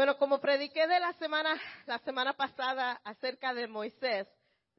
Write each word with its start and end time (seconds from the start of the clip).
Bueno, 0.00 0.16
como 0.16 0.40
prediqué 0.40 0.86
de 0.86 0.98
la 0.98 1.12
semana, 1.18 1.60
la 1.84 1.98
semana 1.98 2.32
pasada 2.32 3.02
acerca 3.04 3.52
de 3.52 3.68
Moisés, 3.68 4.26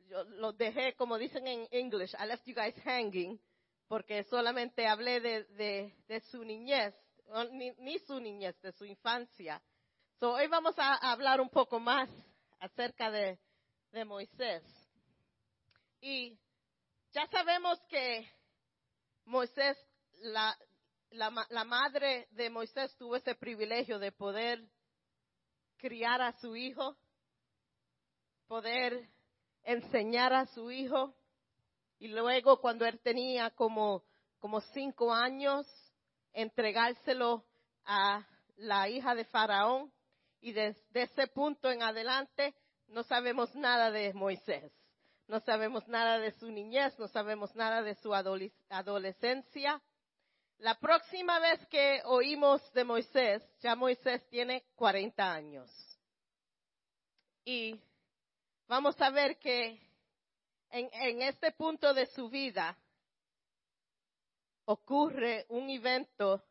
yo 0.10 0.24
lo 0.24 0.52
dejé, 0.52 0.96
como 0.96 1.20
dicen 1.20 1.46
en 1.46 1.68
English, 1.70 2.16
I 2.16 2.26
left 2.26 2.44
you 2.48 2.56
guys 2.56 2.74
hanging, 2.84 3.40
porque 3.88 4.24
solamente 4.24 4.88
hablé 4.88 5.22
de, 5.22 6.24
su 6.32 6.44
niñez, 6.44 6.96
ni, 7.52 8.00
su 8.00 8.20
niñez, 8.20 8.60
de 8.64 8.72
su 8.72 8.84
infancia. 8.84 9.62
So, 10.20 10.34
hoy 10.34 10.48
vamos 10.48 10.74
a 10.80 10.96
hablar 11.12 11.40
un 11.40 11.52
poco 11.52 11.80
más 11.80 12.10
acerca 12.60 13.12
de, 13.12 13.38
de 13.92 14.04
Moisés. 14.04 14.64
Y 16.00 16.36
ya 17.12 17.28
sabemos 17.28 17.80
que 17.90 18.28
Moisés, 19.26 19.78
la, 20.14 20.58
la, 21.12 21.46
la 21.52 21.64
madre 21.64 22.28
de 22.32 22.50
Moisés 22.50 22.98
tuvo 22.98 23.18
ese 23.18 23.36
privilegio 23.36 24.00
de 24.00 24.12
poder 24.12 24.68
criar 25.82 26.22
a 26.22 26.32
su 26.34 26.56
hijo, 26.56 26.96
poder 28.48 29.10
enseñar 29.64 30.32
a 30.32 30.46
su 30.46 30.72
hijo 30.72 31.16
y 31.98 32.08
luego 32.08 32.62
cuando 32.62 32.86
él 32.86 33.00
tenía 33.00 33.50
como, 33.50 34.04
como 34.40 34.62
cinco 34.62 35.12
años, 35.12 35.68
entregárselo 36.34 37.44
a 37.84 38.26
la 38.58 38.90
hija 38.90 39.16
de 39.16 39.26
Faraón 39.26 39.92
y 40.40 40.54
desde 40.54 41.04
ese 41.04 41.28
punto 41.28 41.72
en 41.72 41.82
adelante 41.82 42.54
no 42.88 43.04
sabemos 43.04 43.54
nada 43.56 43.90
de 43.90 44.14
Moisés, 44.14 44.72
no 45.28 45.40
sabemos 45.40 45.88
nada 45.88 46.20
de 46.20 46.32
su 46.34 46.52
niñez, 46.52 46.98
no 47.00 47.08
sabemos 47.08 47.56
nada 47.56 47.82
de 47.82 47.96
su 47.96 48.14
adolescencia 48.14 49.82
la 50.62 50.76
próxima 50.76 51.40
vez 51.40 51.66
que 51.68 52.02
oímos 52.06 52.62
de 52.74 52.84
Moisés, 52.84 53.44
ya 53.62 53.76
Moisés 53.76 54.24
tiene 54.30 54.64
40 54.76 55.34
años. 55.34 55.70
Y 57.44 57.82
vamos 58.68 59.00
a 59.02 59.10
ver 59.10 59.40
que 59.40 59.82
en, 60.70 61.22
este 61.24 61.52
punto 61.52 61.96
de 61.96 62.06
su 62.08 62.30
vida 62.30 62.78
ocurre 64.66 65.48
un 65.50 65.68
evento 65.72 66.44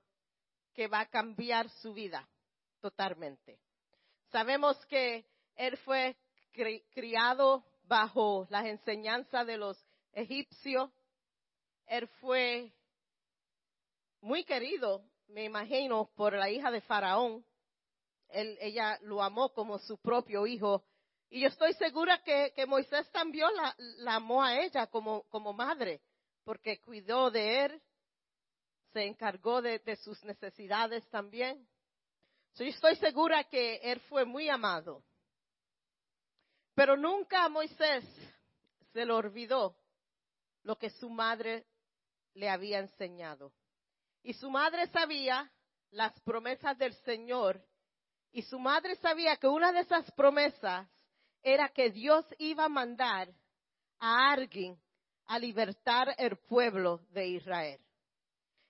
que 0.74 0.89
va 0.89 1.00
a 1.00 1.08
cambiar 1.08 1.69
su 1.69 1.95
vida 1.95 2.28
totalmente. 2.80 3.61
Sabemos 4.33 4.77
que 4.86 5.24
él 5.55 5.77
fue 5.78 6.17
criado 6.92 7.64
bajo 7.84 8.48
las 8.50 8.67
enseñanzas 8.67 9.47
de 9.47 9.56
los 9.56 9.78
egipcios. 10.12 10.91
Él 11.86 12.08
fue 12.20 12.72
muy 14.20 14.44
querido, 14.44 15.04
me 15.28 15.44
imagino, 15.44 16.10
por 16.14 16.34
la 16.34 16.50
hija 16.50 16.70
de 16.70 16.80
Faraón. 16.82 17.44
Ella 18.28 18.98
lo 19.02 19.22
amó 19.22 19.52
como 19.52 19.78
su 19.78 19.98
propio 19.98 20.46
hijo. 20.46 20.84
Y 21.30 21.40
yo 21.40 21.48
estoy 21.48 21.72
segura 21.74 22.22
que, 22.22 22.52
Moisés 22.66 23.10
también 23.12 23.48
la, 23.98 24.16
amó 24.16 24.42
a 24.42 24.60
ella 24.60 24.86
como, 24.88 25.24
madre, 25.54 26.00
porque 26.44 26.80
cuidó 26.80 27.30
de 27.30 27.64
él, 27.64 27.82
se 28.92 29.04
encargó 29.04 29.62
de, 29.62 29.96
sus 29.96 30.22
necesidades 30.24 31.08
también. 31.08 31.66
yo 32.56 32.64
estoy 32.64 32.96
segura 32.96 33.44
que 33.44 33.77
él 33.77 34.00
fue 34.00 34.24
muy 34.24 34.48
amado. 34.48 35.05
Pero 36.74 36.96
nunca 36.96 37.44
a 37.44 37.48
Moisés 37.48 38.05
se 38.92 39.05
le 39.05 39.12
olvidó 39.12 39.77
lo 40.62 40.77
que 40.77 40.90
su 40.90 41.08
madre 41.08 41.66
le 42.34 42.48
había 42.48 42.78
enseñado. 42.78 43.52
Y 44.22 44.34
su 44.34 44.50
madre 44.50 44.86
sabía 44.88 45.50
las 45.90 46.18
promesas 46.20 46.76
del 46.78 46.94
Señor. 47.04 47.62
Y 48.32 48.42
su 48.42 48.58
madre 48.58 48.96
sabía 48.96 49.36
que 49.36 49.48
una 49.48 49.72
de 49.72 49.80
esas 49.80 50.10
promesas 50.12 50.88
era 51.42 51.68
que 51.68 51.90
Dios 51.90 52.24
iba 52.38 52.64
a 52.64 52.68
mandar 52.68 53.28
a 53.98 54.32
alguien 54.32 54.78
a 55.27 55.38
libertar 55.38 56.14
el 56.18 56.36
pueblo 56.36 57.00
de 57.11 57.28
Israel. 57.28 57.80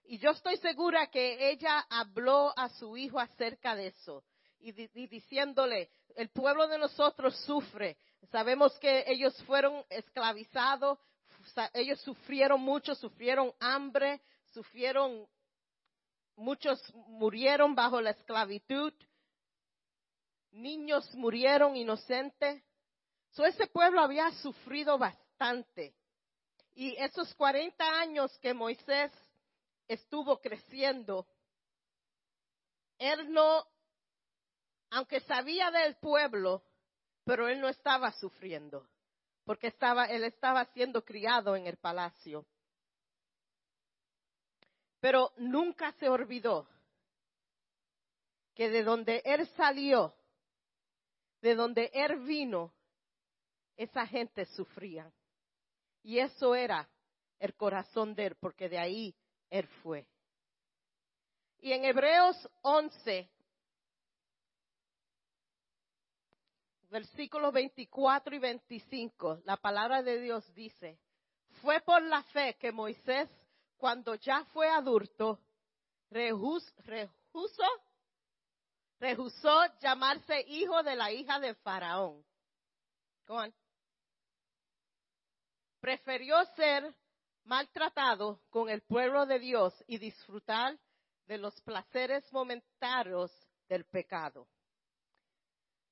Y 0.04 0.19
yo 0.19 0.30
estoy 0.30 0.56
segura 0.56 1.06
que 1.08 1.50
ella 1.50 1.86
habló 1.88 2.52
a 2.56 2.69
su 2.69 2.96
hijo 2.96 3.19
acerca 3.19 3.75
de 3.75 3.88
eso 3.88 4.25
y, 4.58 4.72
diciéndole, 5.06 5.91
el 6.16 6.30
pueblo 6.30 6.66
de 6.69 6.78
nosotros 6.78 7.36
sufre. 7.46 7.96
Sabemos 8.30 8.78
que 8.78 9.04
ellos 9.06 9.41
fueron 9.44 9.84
esclavizados, 9.88 10.98
ellos 11.72 12.00
sufrieron 12.00 12.60
mucho, 12.60 12.94
sufrieron 12.94 13.52
hambre, 13.60 14.20
sufrieron 14.52 15.26
muchos 16.40 16.82
murieron 16.94 17.74
bajo 17.74 18.00
la 18.00 18.10
esclavitud, 18.10 18.92
niños 20.50 21.14
murieron 21.14 21.76
inocentes. 21.76 22.62
So, 23.30 23.44
ese 23.44 23.66
pueblo 23.66 24.00
había 24.00 24.30
sufrido 24.42 24.98
bastante. 24.98 25.94
Y 26.74 26.96
esos 26.96 27.32
40 27.34 27.84
años 28.00 28.36
que 28.38 28.54
Moisés 28.54 29.12
estuvo 29.86 30.40
creciendo, 30.40 31.26
él 32.98 33.32
no, 33.32 33.64
aunque 34.90 35.20
sabía 35.20 35.70
del 35.70 35.96
pueblo, 35.96 36.64
pero 37.24 37.48
él 37.48 37.60
no 37.60 37.68
estaba 37.68 38.12
sufriendo, 38.12 38.88
porque 39.44 39.68
estaba, 39.68 40.06
él 40.06 40.24
estaba 40.24 40.64
siendo 40.72 41.04
criado 41.04 41.54
en 41.54 41.66
el 41.66 41.76
palacio. 41.76 42.46
Pero 45.00 45.33
nunca 45.38 45.93
se 45.93 46.09
olvidó 46.09 46.69
que 48.55 48.69
de 48.69 48.83
donde 48.83 49.22
él 49.25 49.47
salió, 49.56 50.15
de 51.41 51.55
donde 51.55 51.91
él 51.94 52.21
vino, 52.21 52.72
esa 53.77 54.06
gente 54.06 54.44
sufría. 54.44 55.11
Y 56.03 56.19
eso 56.19 56.55
era 56.55 56.88
el 57.38 57.55
corazón 57.55 58.15
de 58.15 58.27
él, 58.27 58.37
porque 58.37 58.69
de 58.69 58.78
ahí 58.78 59.15
él 59.49 59.66
fue. 59.83 60.06
Y 61.61 61.72
en 61.72 61.84
Hebreos 61.84 62.37
11, 62.62 63.31
versículos 66.91 67.53
24 67.53 68.34
y 68.34 68.38
25, 68.38 69.41
la 69.44 69.56
palabra 69.56 70.03
de 70.03 70.21
Dios 70.21 70.55
dice, 70.55 70.99
fue 71.62 71.81
por 71.81 72.03
la 72.03 72.22
fe 72.25 72.56
que 72.59 72.72
Moisés 72.72 73.31
cuando 73.80 74.14
ya 74.16 74.44
fue 74.52 74.68
adulto, 74.68 75.41
rehusó, 76.10 76.76
rehusó 79.00 79.78
llamarse 79.80 80.44
hijo 80.46 80.82
de 80.82 80.94
la 80.94 81.10
hija 81.10 81.41
de 81.41 81.54
Faraón. 81.54 82.22
Prefirió 85.80 86.44
ser 86.56 86.94
maltratado 87.44 88.42
con 88.50 88.69
el 88.69 88.82
pueblo 88.82 89.24
de 89.24 89.38
Dios 89.38 89.72
y 89.86 89.96
disfrutar 89.96 90.78
de 91.26 91.38
los 91.38 91.58
placeres 91.62 92.30
momentáneos 92.32 93.32
del 93.66 93.86
pecado. 93.86 94.46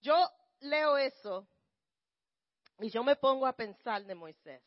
Yo 0.02 0.14
leo 0.60 0.98
eso 0.98 1.48
y 2.80 2.90
yo 2.90 3.02
me 3.02 3.16
pongo 3.16 3.46
a 3.46 3.54
pensar 3.54 4.04
de 4.04 4.14
Moisés, 4.14 4.62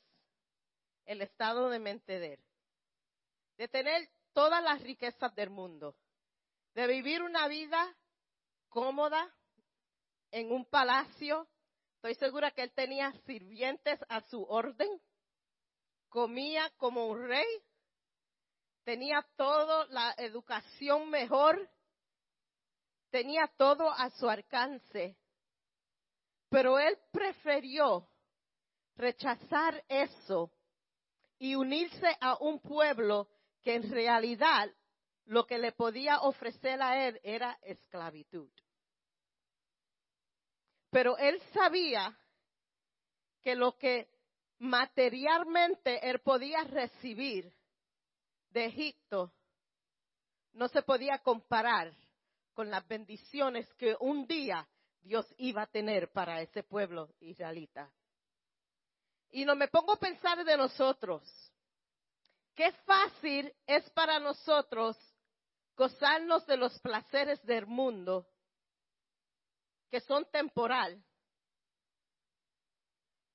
el 1.06 1.22
estado 1.22 1.70
de 1.70 1.78
mente 1.78 2.20
de 2.20 2.34
él 2.34 2.51
de 3.62 3.68
tener 3.68 4.10
todas 4.34 4.64
las 4.64 4.82
riquezas 4.82 5.36
del 5.36 5.52
mundo, 5.52 5.96
de 6.74 6.88
vivir 6.88 7.22
una 7.22 7.48
vida 7.48 7.96
cómoda 8.70 9.32
en 10.32 10.52
un 10.52 10.66
palacio. 10.66 11.48
Estoy 11.98 12.16
segura 12.16 12.50
que 12.50 12.64
él 12.64 12.72
tenía 12.74 13.12
sirvientes 13.28 14.00
a 14.10 14.22
su 14.22 14.42
orden, 14.42 14.90
comía 16.10 16.72
como 16.78 17.06
un 17.06 17.28
rey, 17.28 17.46
tenía 18.84 19.24
toda 19.36 19.86
la 19.90 20.16
educación 20.18 21.12
mejor, 21.12 21.70
tenía 23.12 23.46
todo 23.58 23.92
a 23.92 24.10
su 24.10 24.28
alcance. 24.28 25.16
Pero 26.50 26.80
él 26.80 26.98
prefirió 27.12 28.10
rechazar 28.96 29.86
eso 29.88 30.52
y 31.38 31.54
unirse 31.54 32.18
a 32.20 32.38
un 32.40 32.60
pueblo 32.60 33.28
que 33.62 33.76
en 33.76 33.90
realidad 33.90 34.72
lo 35.26 35.46
que 35.46 35.58
le 35.58 35.72
podía 35.72 36.20
ofrecer 36.22 36.82
a 36.82 37.08
él 37.08 37.20
era 37.24 37.58
esclavitud. 37.62 38.50
Pero 40.90 41.18
él 41.18 41.42
sabía 41.54 42.18
que 43.42 43.56
lo 43.56 43.78
que 43.78 44.10
materialmente 44.60 46.10
él 46.10 46.20
podía 46.20 46.64
recibir 46.64 47.54
de 48.50 48.66
Egipto 48.66 49.34
no 50.54 50.68
se 50.68 50.82
podía 50.82 51.20
comparar 51.20 51.94
con 52.54 52.70
las 52.70 52.86
bendiciones 52.88 53.72
que 53.76 53.96
un 54.00 54.28
día 54.28 54.68
Dios 55.02 55.26
iba 55.38 55.64
a 55.64 55.68
tener 55.68 56.12
para 56.12 56.42
ese 56.42 56.64
pueblo 56.64 57.10
israelita. 57.22 57.92
Y 59.32 59.46
no 59.46 59.56
me 59.56 59.70
pongo 59.70 59.94
a 59.94 60.00
pensar 60.00 60.44
de 60.44 60.58
nosotros. 60.58 61.51
Qué 62.56 62.72
fácil 62.86 63.54
es 63.66 63.90
para 63.92 64.20
nosotros 64.20 64.98
gozarnos 65.76 66.46
de 66.46 66.58
los 66.58 66.78
placeres 66.80 67.42
del 67.46 67.66
mundo 67.66 68.28
que 69.90 70.02
son 70.02 70.26
temporal. 70.32 71.04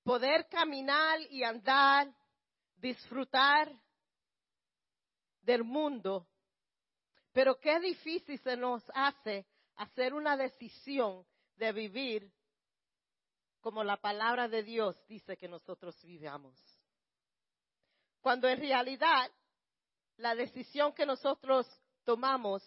Poder 0.03 0.49
caminar 0.49 1.21
y 1.31 1.43
andar, 1.43 2.15
disfrutar 2.77 3.73
del 5.43 5.65
mundo. 5.65 6.29
Pero 7.33 7.59
qué 7.59 7.81
difícil 7.81 8.39
se 8.41 8.57
nos 8.57 8.83
hace 8.95 9.47
hacer 9.77 10.15
una 10.15 10.37
decisión 10.37 11.27
de 11.57 11.73
vivir 11.73 12.33
como 13.61 13.83
la 13.83 13.97
palabra 13.97 14.49
de 14.49 14.63
Dios 14.63 14.97
dice 15.09 15.37
que 15.37 15.49
nosotros 15.49 16.01
vivamos. 16.05 16.57
Cuando 18.27 18.49
en 18.49 18.59
realidad 18.59 19.31
la 20.17 20.35
decisión 20.35 20.93
que 20.93 21.07
nosotros 21.07 21.65
tomamos 22.03 22.61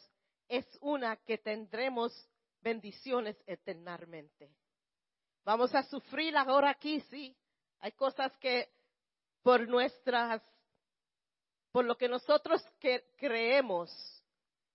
es 0.47 0.65
una 0.79 1.17
que 1.17 1.37
tendremos 1.37 2.13
bendiciones 2.61 3.35
eternamente. 3.45 4.55
Vamos 5.43 5.75
a 5.75 5.83
sufrir 5.83 6.37
ahora 6.37 6.69
aquí, 6.69 7.01
sí. 7.11 7.35
Hay 7.79 7.91
cosas 7.91 8.31
que 8.37 8.69
por 9.43 9.67
nuestras, 9.67 10.41
por 11.73 11.83
lo 11.83 11.97
que 11.97 12.07
nosotros 12.07 12.65
creemos 13.17 13.91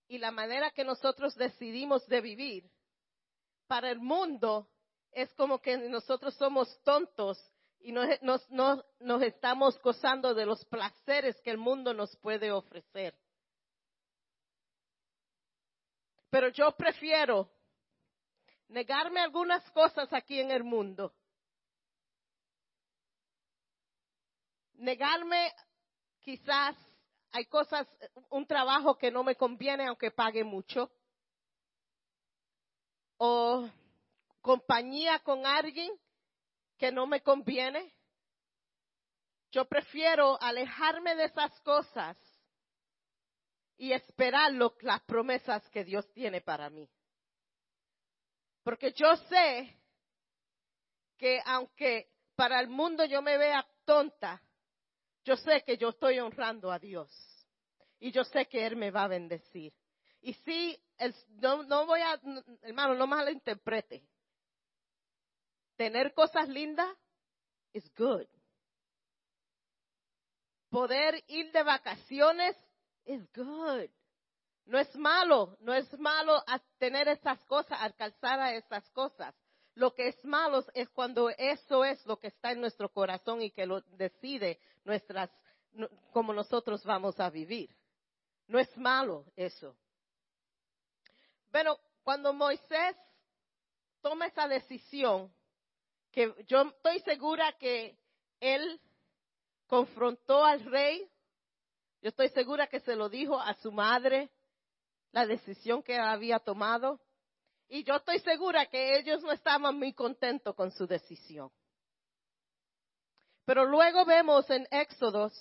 y 0.07 0.19
la 0.19 0.29
manera 0.29 0.69
que 0.69 0.83
nosotros 0.83 1.33
decidimos 1.33 2.05
de 2.07 2.21
vivir, 2.21 2.71
para 3.65 3.89
el 3.89 3.97
mundo 3.97 4.69
es 5.11 5.33
como 5.33 5.59
que 5.59 5.77
nosotros 5.77 6.35
somos 6.35 6.79
tontos 6.83 7.43
y 7.85 7.91
nos, 7.91 8.49
nos 8.49 9.21
estamos 9.21 9.79
gozando 9.79 10.33
de 10.33 10.43
los 10.43 10.65
placeres 10.65 11.39
que 11.41 11.51
el 11.51 11.59
mundo 11.59 11.93
nos 11.93 12.15
puede 12.17 12.51
ofrecer. 12.51 13.15
Pero 16.31 16.49
yo 16.49 16.71
prefiero 16.71 17.47
negarme 18.69 19.19
algunas 19.19 19.69
cosas 19.69 20.11
aquí 20.13 20.39
en 20.39 20.49
el 20.49 20.63
mundo. 20.63 21.13
Negarme 24.73 25.53
quizás 26.21 26.75
hay 27.33 27.45
cosas, 27.45 27.87
un 28.31 28.47
trabajo 28.47 28.97
que 28.97 29.11
no 29.11 29.23
me 29.23 29.35
conviene 29.35 29.85
aunque 29.85 30.09
pague 30.09 30.43
mucho. 30.43 30.89
O 33.17 33.69
compañía 34.41 35.19
con 35.19 35.45
alguien 35.45 35.91
que 36.77 36.91
no 36.91 37.07
me 37.07 37.21
conviene. 37.21 37.93
Yo 39.51 39.65
prefiero 39.65 40.41
alejarme 40.41 41.15
de 41.15 41.25
esas 41.25 41.59
cosas 41.61 42.17
y 43.77 43.91
esperar 43.91 44.51
las 44.53 45.01
promesas 45.03 45.67
que 45.69 45.83
Dios 45.83 46.11
tiene 46.13 46.41
para 46.41 46.69
mí. 46.69 46.89
Porque 48.63 48.91
yo 48.93 49.15
sé 49.29 49.79
que 51.17 51.39
aunque 51.45 52.09
para 52.35 52.59
el 52.59 52.67
mundo 52.67 53.05
yo 53.05 53.21
me 53.21 53.37
vea 53.37 53.65
tonta, 53.85 54.41
yo 55.23 55.35
sé 55.37 55.63
que 55.65 55.77
yo 55.77 55.89
estoy 55.89 56.19
honrando 56.19 56.71
a 56.71 56.79
Dios. 56.79 57.09
Y 57.99 58.11
yo 58.11 58.23
sé 58.23 58.47
que 58.47 58.65
Él 58.65 58.75
me 58.75 58.91
va 58.91 59.03
a 59.03 59.07
bendecir. 59.07 59.73
Y 60.21 60.33
si, 60.33 60.77
no, 61.41 61.63
no 61.63 61.85
voy 61.85 62.01
a, 62.01 62.19
hermano, 62.63 62.95
no 62.95 63.07
malinterprete. 63.07 64.03
Tener 65.75 66.13
cosas 66.13 66.47
lindas 66.47 66.87
is 67.73 67.89
good. 67.97 68.25
Poder 70.69 71.23
ir 71.27 71.51
de 71.51 71.63
vacaciones 71.63 72.55
is 73.05 73.21
good. 73.33 73.89
No 74.65 74.79
es 74.79 74.95
malo, 74.95 75.57
no 75.59 75.73
es 75.73 75.91
malo 75.99 76.43
tener 76.79 77.07
estas 77.07 77.43
cosas, 77.45 77.79
alcanzar 77.79 78.39
a 78.39 78.55
estas 78.55 78.89
cosas. 78.89 79.35
Lo 79.75 79.93
que 79.93 80.07
es 80.07 80.25
malo 80.25 80.63
es 80.73 80.89
cuando 80.89 81.29
eso 81.29 81.83
es 81.83 82.03
lo 82.05 82.17
que 82.17 82.27
está 82.27 82.51
en 82.51 82.61
nuestro 82.61 82.89
corazón 82.89 83.41
y 83.41 83.51
que 83.51 83.65
lo 83.65 83.81
decide 83.81 84.59
nuestras, 84.85 85.29
como 86.13 86.33
nosotros 86.33 86.83
vamos 86.85 87.19
a 87.19 87.29
vivir. 87.29 87.75
No 88.47 88.57
es 88.57 88.75
malo 88.77 89.25
eso. 89.35 89.75
Pero 91.51 91.77
cuando 92.03 92.33
Moisés 92.33 92.95
toma 94.01 94.27
esa 94.27 94.47
decisión, 94.47 95.31
que 96.15 96.33
yo 96.47 96.63
estoy 96.63 96.99
segura 97.01 97.53
que 97.59 97.95
él 98.39 98.81
confrontó 99.67 100.43
al 100.43 100.63
rey 100.65 101.07
yo 102.05 102.09
estoy 102.09 102.29
segura 102.29 102.67
que 102.67 102.81
se 102.81 102.95
lo 102.95 103.09
dijo 103.09 103.41
a 103.41 103.55
su 103.55 103.71
madre 103.71 104.29
la 105.11 105.25
decisión 105.25 105.81
que 105.81 105.97
había 105.97 106.37
tomado. 106.37 107.01
Y 107.67 107.83
yo 107.83 107.95
estoy 107.95 108.19
segura 108.19 108.67
que 108.67 108.99
ellos 108.99 109.23
no 109.23 109.31
estaban 109.31 109.75
muy 109.75 109.91
contentos 109.91 110.53
con 110.53 110.69
su 110.69 110.85
decisión. 110.85 111.49
Pero 113.43 113.65
luego 113.65 114.05
vemos 114.05 114.47
en 114.51 114.67
Éxodos 114.69 115.33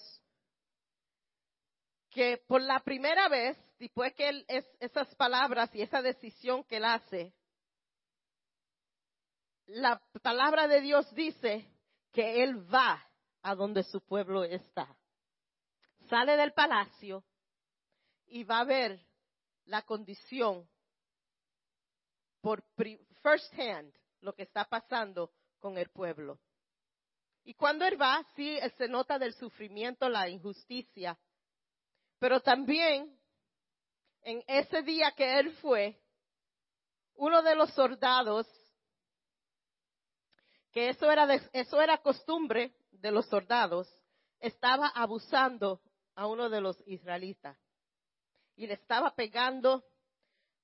que 2.09 2.39
por 2.47 2.63
la 2.63 2.81
primera 2.81 3.29
vez, 3.29 3.59
después 3.79 4.15
que 4.15 4.31
él, 4.31 4.47
es, 4.49 4.65
esas 4.81 5.15
palabras 5.17 5.69
y 5.75 5.83
esa 5.83 6.01
decisión 6.01 6.65
que 6.65 6.79
él 6.79 6.87
hace, 6.87 7.35
la 9.67 10.01
palabra 10.23 10.69
de 10.69 10.81
Dios 10.81 11.13
dice 11.15 11.67
que 12.13 12.43
él 12.43 12.73
va 12.73 13.05
a 13.43 13.55
donde 13.55 13.83
su 13.83 14.01
pueblo 14.01 14.45
está 14.45 14.97
sale 16.09 16.37
del 16.37 16.53
palacio 16.53 17.25
y 18.27 18.45
va 18.45 18.61
a 18.61 18.65
ver 18.65 19.01
la 19.67 19.83
condición 19.83 20.69
por 22.41 22.63
first 23.23 23.53
hand 23.59 23.93
lo 24.21 24.35
que 24.35 24.43
está 24.43 24.65
pasando 24.65 25.33
con 25.59 25.79
el 25.79 25.89
pueblo. 25.91 26.39
Y 27.45 27.55
cuando 27.55 27.85
él 27.85 28.01
va, 28.01 28.25
sí, 28.35 28.59
se 28.79 28.89
nota 28.89 29.19
del 29.19 29.35
sufrimiento, 29.35 30.09
la 30.09 30.29
injusticia, 30.29 31.19
pero 32.19 32.41
también 32.41 33.19
en 34.23 34.43
ese 34.47 34.83
día 34.83 35.13
que 35.13 35.39
él 35.39 35.53
fue, 35.57 36.01
uno 37.17 37.43
de 37.43 37.55
los 37.55 37.71
soldados, 37.75 38.47
que 40.75 40.89
eso 40.89 41.09
era, 41.09 41.33
eso 41.53 41.81
era 41.81 41.99
costumbre 41.99 42.75
de 42.91 43.13
los 43.13 43.27
soldados, 43.27 43.89
estaba 44.41 44.89
abusando 44.89 45.81
a 46.17 46.27
uno 46.27 46.51
de 46.51 46.61
los 46.61 46.77
israelitas 46.87 47.57
y 48.57 48.67
le 48.67 48.75
estaba 48.75 49.15
pegando. 49.15 49.85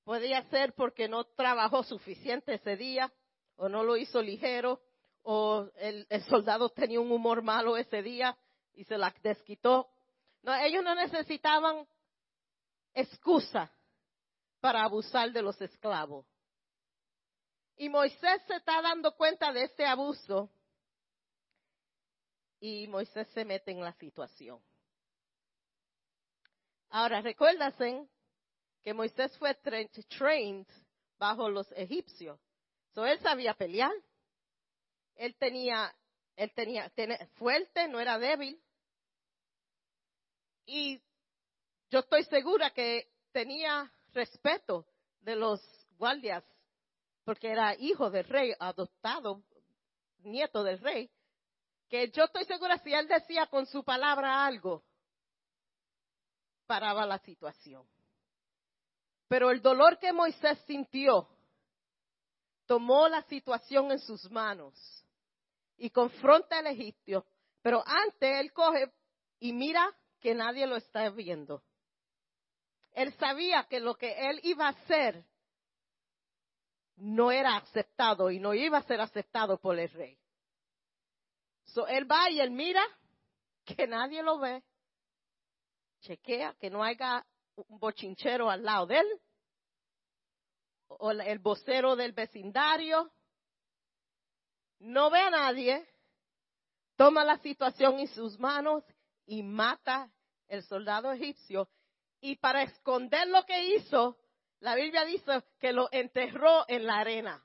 Podía 0.02 0.42
ser 0.50 0.74
porque 0.74 1.08
no 1.08 1.24
trabajó 1.24 1.84
suficiente 1.84 2.54
ese 2.54 2.76
día 2.76 3.12
o 3.54 3.68
no 3.68 3.84
lo 3.84 3.96
hizo 3.96 4.20
ligero 4.20 4.80
o 5.22 5.68
el, 5.76 6.06
soldado 6.28 6.70
tenía 6.70 7.00
un 7.00 7.12
humor 7.12 7.42
malo 7.42 7.76
ese 7.76 8.02
día 8.02 8.36
y 8.74 8.82
se 8.84 8.98
la 8.98 9.14
desquitó. 9.22 9.88
No, 10.42 10.52
ellos 10.56 10.82
no 10.82 10.96
necesitaban 10.96 11.86
excusa 12.94 13.70
para 14.60 14.82
abusar 14.82 15.30
de 15.30 15.42
los 15.42 15.60
esclavos. 15.60 16.26
Y 17.80 17.88
Moisés 17.88 18.42
se 18.46 18.56
está 18.56 18.82
dando 18.82 19.16
cuenta 19.16 19.50
de 19.54 19.62
este 19.62 19.86
abuso 19.86 20.50
y 22.60 22.86
Moisés 22.88 23.26
se 23.28 23.42
mete 23.42 23.70
en 23.70 23.80
la 23.80 23.94
situación. 23.94 24.62
Ahora, 26.90 27.22
recuérdense 27.22 28.06
que 28.82 28.92
Moisés 28.92 29.34
fue 29.38 29.54
trained 29.54 30.66
bajo 31.18 31.48
los 31.48 31.72
egipcios. 31.72 32.38
So, 32.92 33.06
él 33.06 33.18
sabía 33.20 33.54
pelear. 33.54 33.94
Él 35.14 35.34
tenía, 35.36 35.90
él 36.36 36.52
tenía, 36.52 36.92
fuerte, 37.36 37.88
no 37.88 37.98
era 37.98 38.18
débil. 38.18 38.62
Y 40.66 41.00
yo 41.88 42.00
estoy 42.00 42.24
segura 42.24 42.74
que 42.74 43.10
tenía 43.32 43.90
respeto 44.12 44.84
de 45.20 45.34
los 45.34 45.62
guardias, 45.96 46.44
porque 47.24 47.50
era 47.50 47.74
hijo 47.76 48.10
del 48.10 48.24
rey, 48.24 48.52
adoptado, 48.58 49.42
nieto 50.22 50.62
del 50.62 50.78
rey, 50.78 51.10
que 51.88 52.10
yo 52.10 52.24
estoy 52.24 52.44
segura 52.44 52.78
si 52.78 52.92
él 52.92 53.08
decía 53.08 53.46
con 53.46 53.66
su 53.66 53.84
palabra 53.84 54.46
algo, 54.46 54.84
paraba 56.66 57.04
la 57.04 57.18
situación. 57.18 57.84
Pero 59.28 59.50
el 59.50 59.60
dolor 59.60 59.98
que 59.98 60.12
Moisés 60.12 60.58
sintió 60.66 61.28
tomó 62.66 63.08
la 63.08 63.22
situación 63.22 63.90
en 63.90 63.98
sus 63.98 64.30
manos 64.30 64.74
y 65.76 65.90
confronta 65.90 66.58
al 66.58 66.68
egipcio. 66.68 67.26
Pero 67.62 67.82
antes 67.84 68.38
él 68.38 68.52
coge 68.52 68.92
y 69.40 69.52
mira 69.52 69.92
que 70.20 70.34
nadie 70.34 70.66
lo 70.66 70.76
está 70.76 71.10
viendo. 71.10 71.62
Él 72.92 73.12
sabía 73.14 73.64
que 73.64 73.80
lo 73.80 73.96
que 73.96 74.30
él 74.30 74.40
iba 74.44 74.66
a 74.66 74.70
hacer 74.70 75.24
no 77.00 77.32
era 77.32 77.56
aceptado 77.56 78.30
y 78.30 78.38
no 78.38 78.54
iba 78.54 78.78
a 78.78 78.82
ser 78.82 79.00
aceptado 79.00 79.58
por 79.58 79.78
el 79.78 79.88
rey. 79.90 80.18
So, 81.64 81.86
él 81.86 82.10
va 82.10 82.30
y 82.30 82.40
él 82.40 82.50
mira 82.50 82.82
que 83.64 83.86
nadie 83.86 84.22
lo 84.22 84.38
ve 84.38 84.62
chequea 86.00 86.54
que 86.58 86.70
no 86.70 86.82
haya 86.82 87.24
un 87.56 87.78
bochinchero 87.78 88.50
al 88.50 88.64
lado 88.64 88.86
de 88.86 88.98
él. 88.98 89.20
o 90.88 91.12
el 91.12 91.38
vocero 91.38 91.94
del 91.94 92.10
vecindario, 92.12 93.12
no 94.80 95.08
ve 95.08 95.20
a 95.20 95.30
nadie, 95.30 95.86
toma 96.96 97.24
la 97.24 97.38
situación 97.38 98.00
en 98.00 98.08
sus 98.08 98.40
manos 98.40 98.82
y 99.24 99.44
mata 99.44 100.10
el 100.48 100.64
soldado 100.64 101.12
egipcio. 101.12 101.68
Y 102.20 102.36
para 102.36 102.62
esconder 102.62 103.28
lo 103.28 103.44
que 103.46 103.76
hizo, 103.76 104.18
la 104.60 104.74
Biblia 104.74 105.04
dice 105.04 105.42
que 105.58 105.72
lo 105.72 105.88
enterró 105.90 106.64
en 106.68 106.86
la 106.86 106.98
arena. 106.98 107.42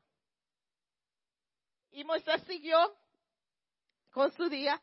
Y 1.92 2.04
Moisés 2.04 2.42
siguió 2.44 2.78
con 4.12 4.32
su 4.34 4.50
día. 4.50 4.82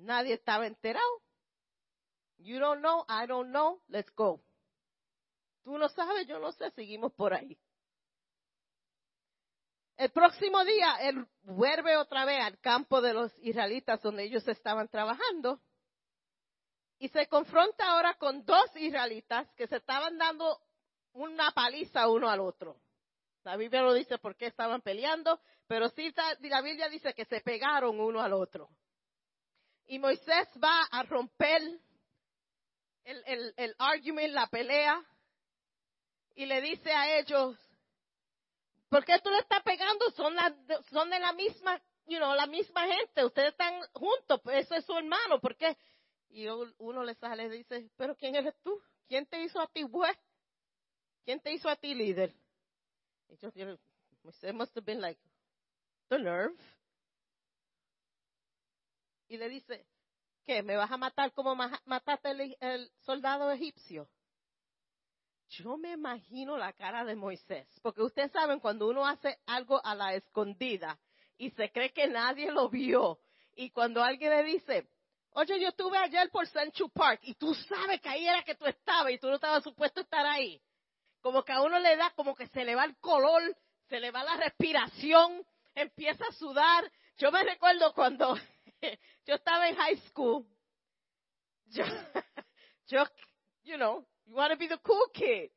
Nadie 0.00 0.34
estaba 0.34 0.66
enterado. 0.66 1.22
You 2.38 2.60
don't 2.60 2.80
know, 2.80 3.04
I 3.08 3.26
don't 3.26 3.50
know, 3.50 3.82
let's 3.88 4.14
go. 4.14 4.40
Tú 5.64 5.76
no 5.76 5.88
sabes, 5.88 6.26
yo 6.28 6.38
no 6.38 6.52
sé, 6.52 6.70
seguimos 6.70 7.12
por 7.12 7.34
ahí. 7.34 7.58
El 9.96 10.10
próximo 10.10 10.64
día, 10.64 10.94
él 11.00 11.26
vuelve 11.42 11.96
otra 11.96 12.24
vez 12.24 12.40
al 12.40 12.60
campo 12.60 13.00
de 13.00 13.12
los 13.12 13.36
israelitas 13.40 14.00
donde 14.00 14.22
ellos 14.22 14.46
estaban 14.46 14.88
trabajando 14.88 15.60
y 16.98 17.08
se 17.08 17.26
confronta 17.28 17.86
ahora 17.86 18.14
con 18.14 18.44
dos 18.44 18.74
israelitas 18.76 19.48
que 19.54 19.66
se 19.66 19.76
estaban 19.76 20.18
dando 20.18 20.60
una 21.12 21.50
paliza 21.52 22.08
uno 22.08 22.28
al 22.28 22.40
otro. 22.40 22.80
La 23.44 23.56
Biblia 23.56 23.82
no 23.82 23.94
dice 23.94 24.18
por 24.18 24.36
qué 24.36 24.46
estaban 24.46 24.82
peleando, 24.82 25.40
pero 25.66 25.88
sí 25.90 26.12
la 26.40 26.60
Biblia 26.60 26.88
dice 26.88 27.14
que 27.14 27.24
se 27.24 27.40
pegaron 27.40 27.98
uno 28.00 28.20
al 28.20 28.32
otro. 28.32 28.68
Y 29.86 29.98
Moisés 29.98 30.48
va 30.62 30.82
a 30.90 31.02
romper 31.04 31.62
el, 33.04 33.22
el, 33.26 33.54
el 33.56 33.74
argument, 33.78 34.34
la 34.34 34.48
pelea, 34.48 35.02
y 36.34 36.46
le 36.46 36.60
dice 36.60 36.92
a 36.92 37.18
ellos, 37.18 37.56
¿por 38.88 39.04
qué 39.04 39.18
tú 39.20 39.30
le 39.30 39.38
estás 39.38 39.62
pegando? 39.62 40.10
Son, 40.10 40.36
son 40.90 41.10
de 41.10 41.18
la 41.18 41.32
misma, 41.32 41.80
you 42.06 42.18
know, 42.18 42.34
la 42.34 42.46
misma 42.46 42.86
gente, 42.86 43.24
ustedes 43.24 43.52
están 43.52 43.80
juntos, 43.92 44.40
pues 44.42 44.66
ese 44.66 44.76
es 44.76 44.84
su 44.84 44.96
hermano, 44.96 45.40
¿por 45.40 45.56
qué? 45.56 45.76
Y 46.30 46.46
uno 46.46 47.04
le 47.04 47.14
sale 47.14 47.44
y 47.46 47.48
dice, 47.48 47.90
pero 47.96 48.16
¿quién 48.16 48.34
eres 48.34 48.54
tú? 48.62 48.80
¿Quién 49.06 49.26
te 49.26 49.42
hizo 49.42 49.60
a 49.60 49.66
ti 49.66 49.82
juez? 49.82 50.16
¿Quién 51.24 51.40
te 51.40 51.52
hizo 51.52 51.68
a 51.68 51.76
ti 51.76 51.94
líder? 51.94 52.34
Y 53.28 53.36
yo, 53.36 53.50
Moisés 54.22 54.54
must 54.54 54.76
have 54.76 54.84
been 54.84 55.00
like, 55.00 55.20
the 56.08 56.18
nerve. 56.18 56.54
Y 59.28 59.36
le 59.36 59.48
dice, 59.48 59.86
¿qué? 60.44 60.62
¿Me 60.62 60.76
vas 60.76 60.90
a 60.90 60.96
matar 60.96 61.32
como 61.32 61.54
mataste 61.54 62.56
el, 62.60 62.90
soldado 63.00 63.50
egipcio? 63.50 64.08
Yo 65.50 65.78
me 65.78 65.92
imagino 65.92 66.58
la 66.58 66.72
cara 66.74 67.04
de 67.04 67.16
Moisés, 67.16 67.66
porque 67.82 68.02
ustedes 68.02 68.32
saben 68.32 68.60
cuando 68.60 68.88
uno 68.88 69.06
hace 69.06 69.38
algo 69.46 69.84
a 69.84 69.94
la 69.94 70.14
escondida 70.14 70.98
y 71.38 71.50
se 71.50 71.70
cree 71.70 71.92
que 71.92 72.06
nadie 72.06 72.50
lo 72.50 72.68
vio, 72.68 73.18
y 73.54 73.70
cuando 73.70 74.02
alguien 74.02 74.30
le 74.30 74.42
dice, 74.44 74.88
oye, 75.38 75.60
yo 75.60 75.68
estuve 75.68 75.96
ayer 75.98 76.28
por 76.30 76.46
Central 76.48 76.90
Park 76.92 77.20
y 77.22 77.34
tú 77.34 77.54
sabes 77.54 78.00
que 78.00 78.08
ahí 78.08 78.26
era 78.26 78.42
que 78.42 78.56
tú 78.56 78.66
estabas 78.66 79.12
y 79.12 79.18
tú 79.18 79.28
no 79.28 79.36
estabas 79.36 79.62
supuesto 79.62 80.00
estar 80.00 80.26
ahí, 80.26 80.60
como 81.20 81.44
que 81.44 81.52
a 81.52 81.62
uno 81.62 81.78
le 81.78 81.96
da, 81.96 82.10
como 82.16 82.34
que 82.34 82.48
se 82.48 82.64
le 82.64 82.74
va 82.74 82.84
el 82.84 82.96
color, 82.98 83.56
se 83.88 84.00
le 84.00 84.10
va 84.10 84.24
la 84.24 84.36
respiración, 84.36 85.46
empieza 85.74 86.24
a 86.26 86.32
sudar. 86.32 86.90
Yo 87.18 87.30
me 87.30 87.44
recuerdo 87.44 87.92
cuando 87.94 88.36
yo 89.26 89.34
estaba 89.34 89.68
en 89.68 89.76
high 89.76 89.96
school. 90.08 90.44
Yo, 91.66 91.84
yo, 92.88 93.04
you 93.62 93.76
know, 93.76 94.04
you 94.26 94.34
want 94.34 94.50
to 94.50 94.58
be 94.58 94.66
the 94.66 94.78
cool 94.78 95.08
kid. 95.12 95.50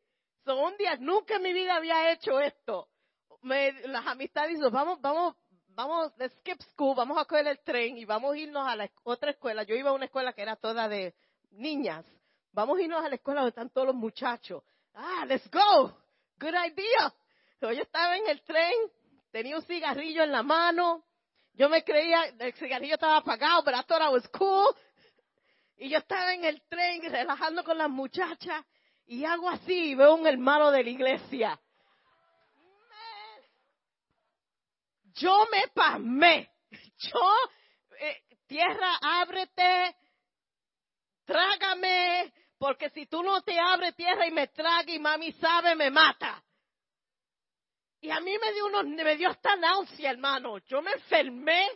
So 0.45 0.59
un 0.59 0.77
día 0.77 0.95
nunca 0.97 1.37
en 1.37 1.41
mi 1.43 1.53
vida 1.53 1.75
había 1.75 2.11
hecho 2.11 2.39
esto. 2.39 2.87
Me, 3.41 3.71
las 3.87 4.05
amistades 4.05 4.57
dicen, 4.57 4.71
vamos, 4.71 5.01
vamos, 5.01 5.35
vamos 5.75 6.15
de 6.17 6.29
skip 6.29 6.61
school, 6.73 6.95
vamos 6.95 7.17
a 7.17 7.25
coger 7.25 7.47
el 7.47 7.59
tren 7.59 7.97
y 7.97 8.05
vamos 8.05 8.33
a 8.33 8.37
irnos 8.37 8.67
a 8.67 8.75
la 8.75 8.89
otra 9.03 9.31
escuela. 9.31 9.63
Yo 9.63 9.75
iba 9.75 9.89
a 9.89 9.93
una 9.93 10.05
escuela 10.05 10.33
que 10.33 10.41
era 10.41 10.55
toda 10.55 10.87
de 10.87 11.15
niñas. 11.51 12.05
Vamos 12.51 12.77
a 12.77 12.81
irnos 12.81 13.03
a 13.03 13.09
la 13.09 13.15
escuela 13.15 13.41
donde 13.41 13.49
están 13.49 13.69
todos 13.69 13.87
los 13.87 13.95
muchachos. 13.95 14.63
Ah, 14.93 15.25
let's 15.27 15.49
go. 15.49 15.95
Good 16.39 16.55
idea. 16.67 17.13
Yo 17.61 17.69
estaba 17.69 18.17
en 18.17 18.27
el 18.27 18.41
tren, 18.41 18.73
tenía 19.31 19.55
un 19.55 19.61
cigarrillo 19.63 20.23
en 20.23 20.31
la 20.31 20.41
mano, 20.41 21.05
yo 21.53 21.69
me 21.69 21.83
creía, 21.83 22.23
el 22.39 22.53
cigarrillo 22.53 22.95
estaba 22.95 23.17
apagado, 23.17 23.63
pero 23.63 23.77
I 23.77 23.83
thought 23.83 24.01
I 24.01 24.11
was 24.11 24.27
cool. 24.29 24.75
Y 25.77 25.89
yo 25.89 25.99
estaba 25.99 26.33
en 26.33 26.43
el 26.45 26.61
tren 26.67 27.01
relajando 27.11 27.63
con 27.63 27.77
las 27.77 27.89
muchachas 27.89 28.65
y 29.05 29.25
hago 29.25 29.49
así 29.49 29.91
y 29.91 29.95
veo 29.95 30.15
un 30.15 30.25
hermano 30.25 30.71
de 30.71 30.83
la 30.83 30.89
iglesia. 30.89 31.59
Yo 35.15 35.47
me 35.51 35.67
pasmé. 35.73 36.49
Yo, 36.97 37.33
eh, 37.99 38.21
tierra, 38.47 38.97
ábrete, 39.01 39.95
trágame, 41.25 42.33
porque 42.57 42.89
si 42.91 43.07
tú 43.07 43.23
no 43.23 43.41
te 43.41 43.59
abres 43.59 43.95
tierra 43.95 44.27
y 44.27 44.31
me 44.31 44.47
traga 44.47 44.91
y 44.91 44.99
mami 44.99 45.31
sabe, 45.33 45.75
me 45.75 45.89
mata. 45.89 46.43
Y 48.01 48.09
a 48.09 48.19
mí 48.19 48.35
me 48.37 48.53
dio, 48.53 48.65
uno, 48.65 48.83
me 48.83 49.15
dio 49.15 49.29
hasta 49.29 49.55
náusea, 49.55 50.11
hermano. 50.11 50.57
Yo 50.59 50.81
me 50.81 50.91
enfermé. 50.91 51.69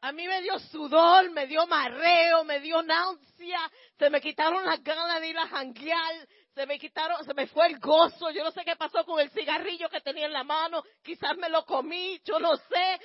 A 0.00 0.12
mí 0.12 0.26
me 0.26 0.40
dio 0.40 0.58
sudor, 0.60 1.30
me 1.32 1.46
dio 1.46 1.66
marreo, 1.66 2.44
me 2.44 2.60
dio 2.60 2.82
náusea. 2.82 3.70
Se 3.98 4.08
me 4.08 4.20
quitaron 4.20 4.64
las 4.64 4.82
ganas 4.82 5.20
de 5.20 5.28
ir 5.28 5.38
a 5.38 5.48
janguear. 5.48 6.28
Se 6.58 6.66
me 6.66 6.76
quitaron, 6.76 7.24
se 7.24 7.34
me 7.34 7.46
fue 7.46 7.68
el 7.68 7.78
gozo. 7.78 8.32
Yo 8.32 8.42
no 8.42 8.50
sé 8.50 8.64
qué 8.64 8.74
pasó 8.74 9.04
con 9.04 9.20
el 9.20 9.30
cigarrillo 9.30 9.88
que 9.88 10.00
tenía 10.00 10.26
en 10.26 10.32
la 10.32 10.42
mano. 10.42 10.82
Quizás 11.04 11.36
me 11.36 11.48
lo 11.48 11.64
comí, 11.64 12.20
yo 12.24 12.40
no 12.40 12.56
sé. 12.56 13.00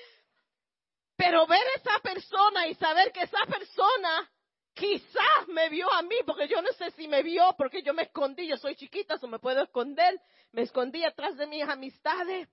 Pero 1.15 1.45
ver 1.45 1.61
a 1.61 1.77
esa 1.79 1.99
persona 1.99 2.65
y 2.65 2.73
saber 2.73 3.11
que 3.11 3.21
esa 3.21 3.45
persona 3.45 4.27
quizás 4.73 5.47
me 5.49 5.69
vio 5.69 5.87
a 5.93 6.01
mí, 6.01 6.15
porque 6.25 6.47
yo 6.47 6.63
no 6.63 6.71
sé 6.71 6.89
si 6.97 7.07
me 7.07 7.21
vio, 7.21 7.53
porque 7.55 7.83
yo 7.83 7.93
me 7.93 8.01
escondí, 8.01 8.47
yo 8.47 8.57
soy 8.57 8.75
chiquita, 8.75 9.13
eso 9.13 9.27
me 9.27 9.37
puedo 9.37 9.61
esconder, 9.61 10.19
me 10.51 10.63
escondí 10.63 11.05
atrás 11.05 11.37
de 11.37 11.45
mis 11.45 11.61
amistades. 11.61 12.49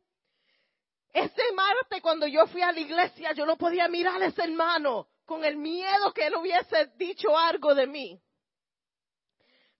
Ese 1.14 1.52
martes 1.54 2.02
cuando 2.02 2.26
yo 2.26 2.47
fui 2.49 2.61
a 2.61 2.73
la 2.73 2.80
iglesia, 2.80 3.33
yo 3.33 3.47
no 3.47 3.57
podía 3.57 3.88
mirar 3.88 4.23
a 4.23 4.26
ese 4.26 4.45
hermano 4.45 5.09
con 5.25 5.47
el 5.47 5.57
miedo 5.57 6.12
que 6.12 6.26
él 6.26 6.35
hubiese 6.37 6.92
dicho 6.97 7.38
algo 7.38 7.75
de 7.75 7.87
mí. 7.87 8.21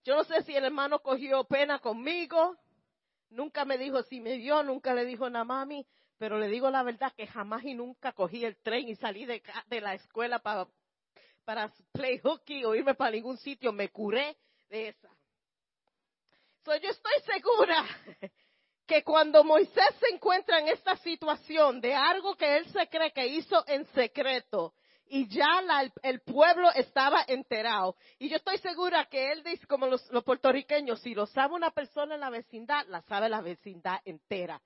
Yo 0.03 0.15
no 0.15 0.23
sé 0.23 0.41
si 0.43 0.55
el 0.55 0.65
hermano 0.65 0.99
cogió 0.99 1.43
pena 1.43 1.79
conmigo, 1.79 2.57
nunca 3.29 3.65
me 3.65 3.77
dijo 3.77 4.01
si 4.03 4.19
me 4.19 4.37
vio, 4.37 4.63
nunca 4.63 4.93
le 4.93 5.05
dijo 5.05 5.29
nada 5.29 5.45
mami, 5.45 5.85
pero 6.17 6.39
le 6.39 6.47
digo 6.47 6.69
la 6.71 6.81
verdad 6.83 7.13
que 7.15 7.27
jamás 7.27 7.63
y 7.63 7.75
nunca 7.75 8.11
cogí 8.13 8.43
el 8.43 8.57
tren 8.57 8.89
y 8.89 8.95
salí 8.95 9.25
de, 9.25 9.41
la 9.81 9.93
escuela 9.93 10.39
para 10.39 10.67
para 11.45 11.71
play 11.91 12.19
hooky 12.19 12.63
o 12.65 12.75
irme 12.75 12.93
para 12.93 13.11
ningún 13.11 13.37
sitio, 13.37 13.71
me 13.71 13.89
curé 13.89 14.37
de 14.69 14.89
esa. 14.89 15.09
So, 16.63 16.75
yo 16.75 16.89
estoy 16.89 17.13
segura 17.25 17.85
que 18.87 19.03
cuando 19.03 19.43
Moisés 19.43 19.95
se 19.99 20.13
encuentra 20.13 20.59
en 20.59 20.67
esta 20.67 20.95
situación 20.97 21.81
de 21.81 21.95
algo 21.95 22.35
que 22.35 22.57
él 22.57 22.65
se 22.71 22.87
cree 22.87 23.11
que 23.11 23.25
hizo 23.25 23.63
en 23.67 23.85
secreto 23.87 24.73
y 25.13 25.27
ya 25.27 25.61
el, 26.03 26.21
pueblo 26.21 26.71
estaba 26.73 27.25
enterado, 27.27 27.97
y 28.17 28.29
yo 28.29 28.37
estoy 28.37 28.57
segura 28.59 29.09
que 29.09 29.33
él 29.33 29.43
dice, 29.43 29.67
como 29.67 29.85
los, 29.85 30.09
los 30.09 30.23
puertorriqueños, 30.23 31.01
si 31.01 31.13
lo 31.13 31.25
sabe 31.25 31.53
una 31.53 31.71
persona 31.71 32.15
en 32.15 32.21
la 32.21 32.29
vecindad, 32.29 32.87
la 32.87 33.01
sabe 33.01 33.27
la 33.27 33.41
vecindad 33.41 33.99
entera. 34.05 34.61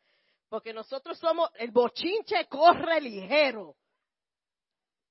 Porque 0.48 0.72
nosotros 0.72 1.18
somos, 1.18 1.50
el 1.56 1.72
bochinche 1.72 2.46
corre 2.46 3.02
ligero. 3.02 3.76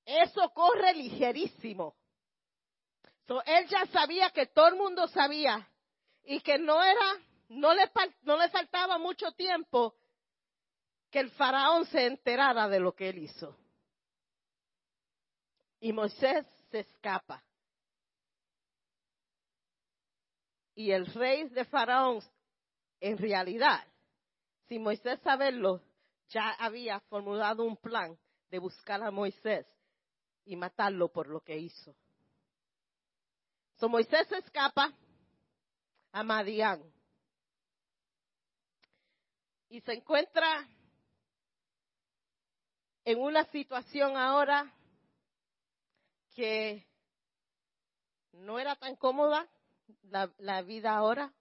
Eso 0.05 0.49
corre 0.51 0.93
ligerísimo. 0.93 1.97
So, 3.27 3.43
él 3.43 3.67
ya 3.67 3.85
sabía 3.87 4.29
que 4.29 4.45
todo 4.45 4.69
el 4.69 4.75
mundo 4.75 5.05
sabía 5.09 5.67
y 6.23 6.39
que 6.39 6.57
no 6.57 6.81
era, 6.81 7.19
no 7.49 7.73
le, 7.73 7.91
no 8.21 8.37
le 8.37 8.47
faltaba 8.47 8.97
mucho 8.97 9.33
tiempo 9.33 9.95
que 11.11 11.19
el 11.19 11.29
faraón 11.31 11.85
se 11.87 12.05
enterara 12.05 12.69
de 12.69 12.79
lo 12.79 12.93
que 12.95 13.09
él 13.09 13.17
hizo. 13.17 13.57
Y 15.79 15.93
Moisés 15.93 16.45
se 16.71 16.79
escapa. 16.79 17.43
Y 20.73 20.91
el 20.91 21.05
rey 21.05 21.47
de 21.49 21.63
faraón, 21.65 22.21
en 22.99 23.17
realidad, 23.17 23.85
si 24.67 24.79
Moisés 24.79 25.19
saberlo, 25.21 25.81
ya 26.29 26.51
había 26.59 26.99
formulado 27.01 27.63
un 27.63 27.77
plan 27.77 28.17
de 28.49 28.59
buscar 28.59 29.01
a 29.03 29.11
Moisés 29.11 29.65
y 30.43 30.55
matarlo 30.55 31.09
por 31.11 31.27
lo 31.27 31.41
que 31.41 31.57
hizo. 31.57 31.95
So 33.77 33.89
Moisés 33.89 34.31
escapa 34.31 34.93
a 36.11 36.23
Madián 36.23 36.81
y 39.69 39.81
se 39.81 39.93
encuentra 39.93 40.67
en 43.03 43.19
una 43.19 43.43
situación 43.51 44.15
ahora 44.15 44.73
que 46.35 46.85
no 48.33 48.59
era 48.59 48.75
tan 48.75 48.95
cómoda 48.97 49.49
la, 50.09 50.61
vida 50.61 50.95
ahora. 50.95 51.33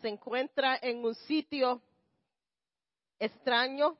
se 0.00 0.08
encuentra 0.08 0.78
en 0.80 1.04
un 1.04 1.14
sitio 1.14 1.80
extraño, 3.18 3.96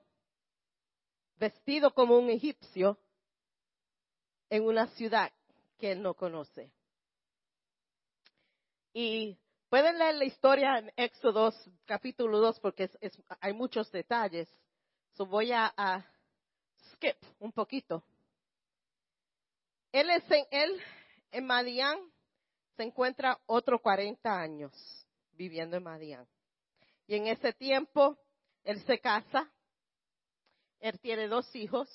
vestido 1.37 1.95
como 1.95 2.19
un 2.19 2.29
egipcio, 2.29 2.99
en 4.51 4.65
una 4.65 4.87
ciudad 4.89 5.33
que 5.79 5.93
él 5.93 6.03
no 6.03 6.15
conoce. 6.15 6.71
Y 8.93 9.39
pueden 9.71 9.99
leer 9.99 10.17
la 10.17 10.25
historia 10.25 10.79
en 10.79 10.93
Éxodo 10.97 11.53
capítulo 11.87 12.41
2 12.41 12.61
porque 12.61 12.91
hay 13.41 13.53
muchos 13.55 13.91
detalles. 13.91 14.49
So 15.13 15.25
voy 15.25 15.53
a, 15.53 16.05
skip 16.93 17.17
un 17.39 17.53
poquito. 17.53 18.03
Él, 19.93 20.09
es 20.11 20.31
en, 20.31 20.47
él 20.51 20.81
en 21.31 21.47
Madián 21.47 21.99
se 22.77 22.83
encuentra 22.83 23.39
otros 23.47 23.81
40 23.83 24.33
años 24.33 24.73
viviendo 25.33 25.77
en 25.77 25.83
Madián. 25.83 26.27
Y 27.07 27.17
en 27.17 27.27
ese 27.27 27.53
tiempo 27.53 28.19
él 28.65 28.83
se 28.87 28.99
casa, 28.99 29.53
él 30.81 30.99
tiene 31.01 31.29
dos 31.29 31.55
hijos 31.55 31.89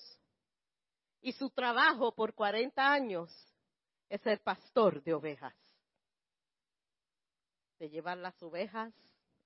y 1.21 1.33
su 1.33 1.49
trabajo 1.49 2.13
por 2.13 2.33
40 2.33 2.91
años 2.91 3.31
es 4.09 4.21
ser 4.21 4.41
pastor 4.41 5.01
de 5.03 5.13
ovejas. 5.13 5.55
De 7.79 7.89
llevar 7.89 8.17
las 8.17 8.41
ovejas 8.43 8.93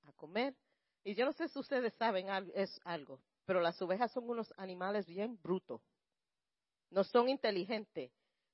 a 0.04 0.12
comer. 0.14 0.56
Y 1.04 1.16
yo 1.16 1.26
no 1.26 1.34
sé 1.34 1.48
si 1.48 1.58
ustedes 1.58 1.94
saben 1.96 2.28
es 2.54 2.80
algo, 2.84 3.20
pero 3.46 3.62
las 3.62 3.82
ovejas 3.82 4.12
son 4.12 4.30
unos 4.30 4.54
animales 4.58 5.08
bien 5.08 5.40
brutos. 5.42 5.82
No 6.90 7.04
son 7.04 7.30
inteligentes. 7.30 8.12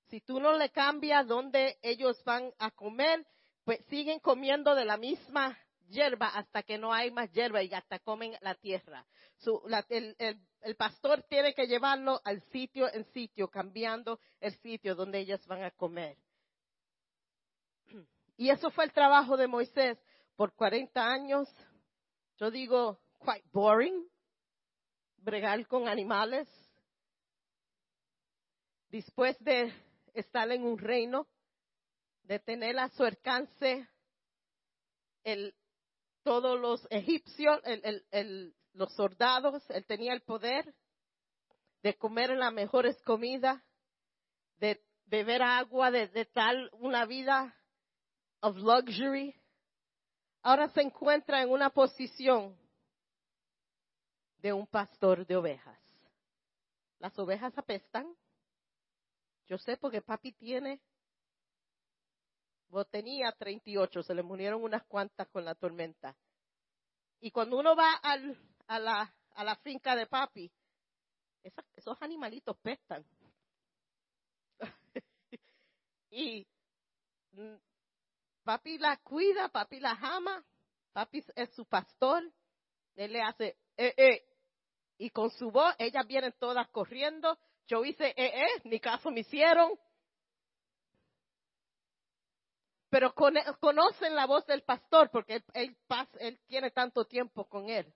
Si 0.09 0.21
tú 0.21 0.39
no 0.39 0.53
le 0.53 0.69
cambias 0.69 1.27
dónde 1.27 1.77
ellos 1.81 2.21
van 2.23 2.51
a 2.59 2.71
comer, 2.71 3.25
pues 3.65 3.83
siguen 3.89 4.19
comiendo 4.19 4.73
de 4.73 4.85
la 4.85 4.97
misma 4.97 5.57
hierba 5.89 6.27
hasta 6.27 6.63
que 6.63 6.77
no 6.77 6.93
hay 6.93 7.11
más 7.11 7.31
hierba 7.31 7.61
y 7.63 7.73
hasta 7.73 7.99
comen 7.99 8.33
la 8.41 8.55
tierra. 8.55 9.05
el, 9.89 10.75
pastor 10.77 11.23
tiene 11.23 11.53
que 11.53 11.67
llevarlo 11.67 12.21
al 12.23 12.41
sitio 12.51 12.91
en 12.93 13.03
sitio, 13.11 13.49
cambiando 13.49 14.19
el 14.39 14.53
sitio 14.59 14.95
donde 14.95 15.19
ellas 15.19 15.45
van 15.47 15.63
a 15.63 15.71
comer. 15.71 16.17
Y 18.37 18.49
eso 18.49 18.69
fue 18.71 18.85
el 18.85 18.93
trabajo 18.93 19.35
de 19.35 19.47
Moisés 19.47 19.97
por 20.35 20.53
40 20.53 21.01
años. 21.01 21.49
Yo 22.37 22.51
digo, 22.51 22.99
quite 23.19 23.47
boring, 23.51 24.07
bregar 25.17 25.65
con 25.67 25.87
animales. 25.87 26.47
Después 28.89 29.37
de 29.39 29.73
estar 30.19 30.51
en 30.51 30.63
un 30.63 30.77
reino, 30.77 31.27
de 32.23 32.39
tener 32.39 32.77
a 32.79 32.89
su 32.89 33.03
alcance 33.03 33.87
el, 35.23 35.55
todos 36.23 36.59
los 36.59 36.85
egipcios, 36.89 37.61
los 38.73 38.93
soldados, 38.93 39.63
él 39.69 39.85
tenía 39.85 40.13
el 40.13 40.21
poder 40.21 40.75
de 41.83 41.95
comer 41.95 42.31
las 42.31 42.51
mejores 42.51 43.01
comidas, 43.03 43.61
de 44.57 44.83
beber 45.05 45.41
agua, 45.41 45.89
de, 45.91 46.07
de 46.09 46.25
tal 46.25 46.69
una 46.73 47.05
vida 47.05 47.55
of 48.41 48.57
luxury. 48.57 49.33
Ahora 50.41 50.69
se 50.69 50.81
encuentra 50.81 51.41
en 51.41 51.49
una 51.49 51.69
posición 51.69 52.57
de 54.39 54.53
un 54.53 54.67
pastor 54.67 55.25
de 55.25 55.35
ovejas. 55.35 55.79
Las 56.99 57.17
ovejas 57.19 57.57
apestan. 57.57 58.15
Yo 59.47 59.57
sé 59.57 59.77
porque 59.77 60.01
papi 60.01 60.33
tiene 60.33 60.81
tenía 62.85 63.31
38, 63.31 64.03
se 64.03 64.13
le 64.13 64.23
murieron 64.23 64.63
unas 64.63 64.85
cuantas 64.85 65.27
con 65.29 65.45
la 65.45 65.55
tormenta. 65.55 66.15
Y 67.19 67.31
cuando 67.31 67.57
uno 67.57 67.75
va 67.75 67.93
al, 67.93 68.37
a, 68.67 68.79
la, 68.79 69.15
a 69.31 69.43
la 69.43 69.55
finca 69.57 69.95
de 69.95 70.05
papi, 70.05 70.51
esos 71.75 72.01
animalitos 72.01 72.57
pestan. 72.59 73.05
y 76.11 76.45
mm, 77.31 77.55
papi 78.43 78.77
la 78.77 78.97
cuida, 78.97 79.49
papi 79.49 79.79
la 79.79 79.91
ama, 79.91 80.45
papi 80.91 81.23
es 81.35 81.49
su 81.55 81.65
pastor, 81.65 82.23
él 82.95 83.13
le 83.13 83.21
hace, 83.21 83.57
eh, 83.77 83.93
eh, 83.97 84.25
y 84.97 85.09
con 85.09 85.31
su 85.31 85.51
voz, 85.51 85.73
ellas 85.79 86.05
vienen 86.05 86.33
todas 86.39 86.67
corriendo, 86.69 87.39
yo 87.67 87.83
hice, 87.83 88.07
eh, 88.15 88.43
eh, 88.43 88.61
ni 88.63 88.79
caso 88.79 89.11
me 89.11 89.19
hicieron, 89.19 89.77
pero 92.89 93.13
conocen 93.13 94.15
la 94.15 94.25
voz 94.25 94.45
del 94.45 94.63
pastor 94.63 95.09
porque 95.11 95.43
él, 95.53 95.77
tiene 96.47 96.71
tanto 96.71 97.05
tiempo 97.05 97.47
con 97.47 97.69
él. 97.69 97.93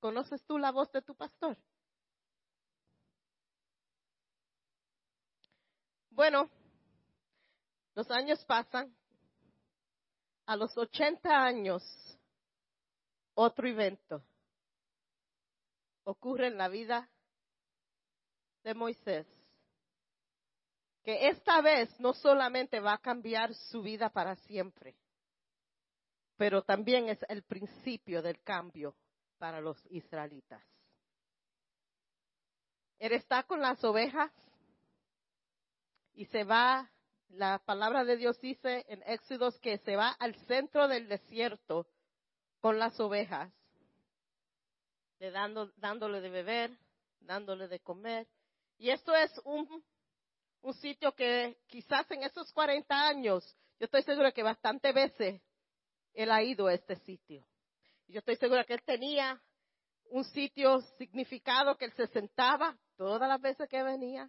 ¿Conoces 0.00 0.42
tú 0.46 0.58
la 0.58 0.72
voz 0.72 0.90
de 0.90 1.02
tu 1.02 1.14
pastor? 1.14 1.56
Bueno, 6.10 6.50
los 7.94 8.10
años 8.10 8.44
pasan. 8.46 8.94
A 10.46 10.56
los 10.56 10.76
80 10.76 11.30
años, 11.30 11.84
otro 13.34 13.68
evento 13.68 14.24
ocurre 16.04 16.48
en 16.48 16.58
la 16.58 16.68
vida 16.68 17.08
de 18.62 18.74
Moisés 18.74 19.26
que 21.02 21.28
esta 21.28 21.60
vez 21.60 21.88
no 21.98 22.14
solamente 22.14 22.80
va 22.80 22.94
a 22.94 22.98
cambiar 22.98 23.54
su 23.54 23.82
vida 23.82 24.10
para 24.10 24.36
siempre, 24.36 24.94
pero 26.36 26.62
también 26.62 27.08
es 27.08 27.18
el 27.28 27.42
principio 27.42 28.22
del 28.22 28.40
cambio 28.42 28.96
para 29.38 29.60
los 29.60 29.84
israelitas. 29.90 30.62
Él 32.98 33.12
está 33.12 33.42
con 33.42 33.60
las 33.60 33.82
ovejas 33.82 34.30
y 36.14 36.26
se 36.26 36.44
va, 36.44 36.88
la 37.30 37.58
palabra 37.58 38.04
de 38.04 38.16
Dios 38.16 38.40
dice 38.40 38.84
en 38.86 39.02
Éxodos 39.04 39.58
que 39.58 39.78
se 39.78 39.96
va 39.96 40.10
al 40.10 40.36
centro 40.46 40.86
del 40.86 41.08
desierto 41.08 41.88
con 42.60 42.78
las 42.78 42.98
ovejas, 43.00 43.52
dándole 45.78 46.20
de 46.20 46.30
beber, 46.30 46.78
dándole 47.20 47.66
de 47.66 47.80
comer. 47.80 48.28
Y 48.82 48.90
esto 48.90 49.14
es 49.14 49.30
un 49.44 49.84
un 50.62 50.74
sitio 50.74 51.12
que 51.12 51.56
quizás 51.68 52.10
en 52.10 52.24
esos 52.24 52.52
40 52.52 53.08
años, 53.08 53.56
yo 53.78 53.84
estoy 53.84 54.02
segura 54.02 54.32
que 54.32 54.42
bastantes 54.42 54.92
veces 54.92 55.40
él 56.14 56.32
ha 56.32 56.42
ido 56.42 56.66
a 56.66 56.74
este 56.74 56.96
sitio. 56.96 57.46
Yo 58.08 58.18
estoy 58.18 58.34
segura 58.36 58.64
que 58.64 58.74
él 58.74 58.82
tenía 58.84 59.40
un 60.10 60.24
sitio 60.24 60.80
significado 60.98 61.76
que 61.76 61.84
él 61.84 61.92
se 61.92 62.08
sentaba 62.08 62.76
todas 62.96 63.28
las 63.28 63.40
veces 63.40 63.68
que 63.68 63.84
venía. 63.84 64.28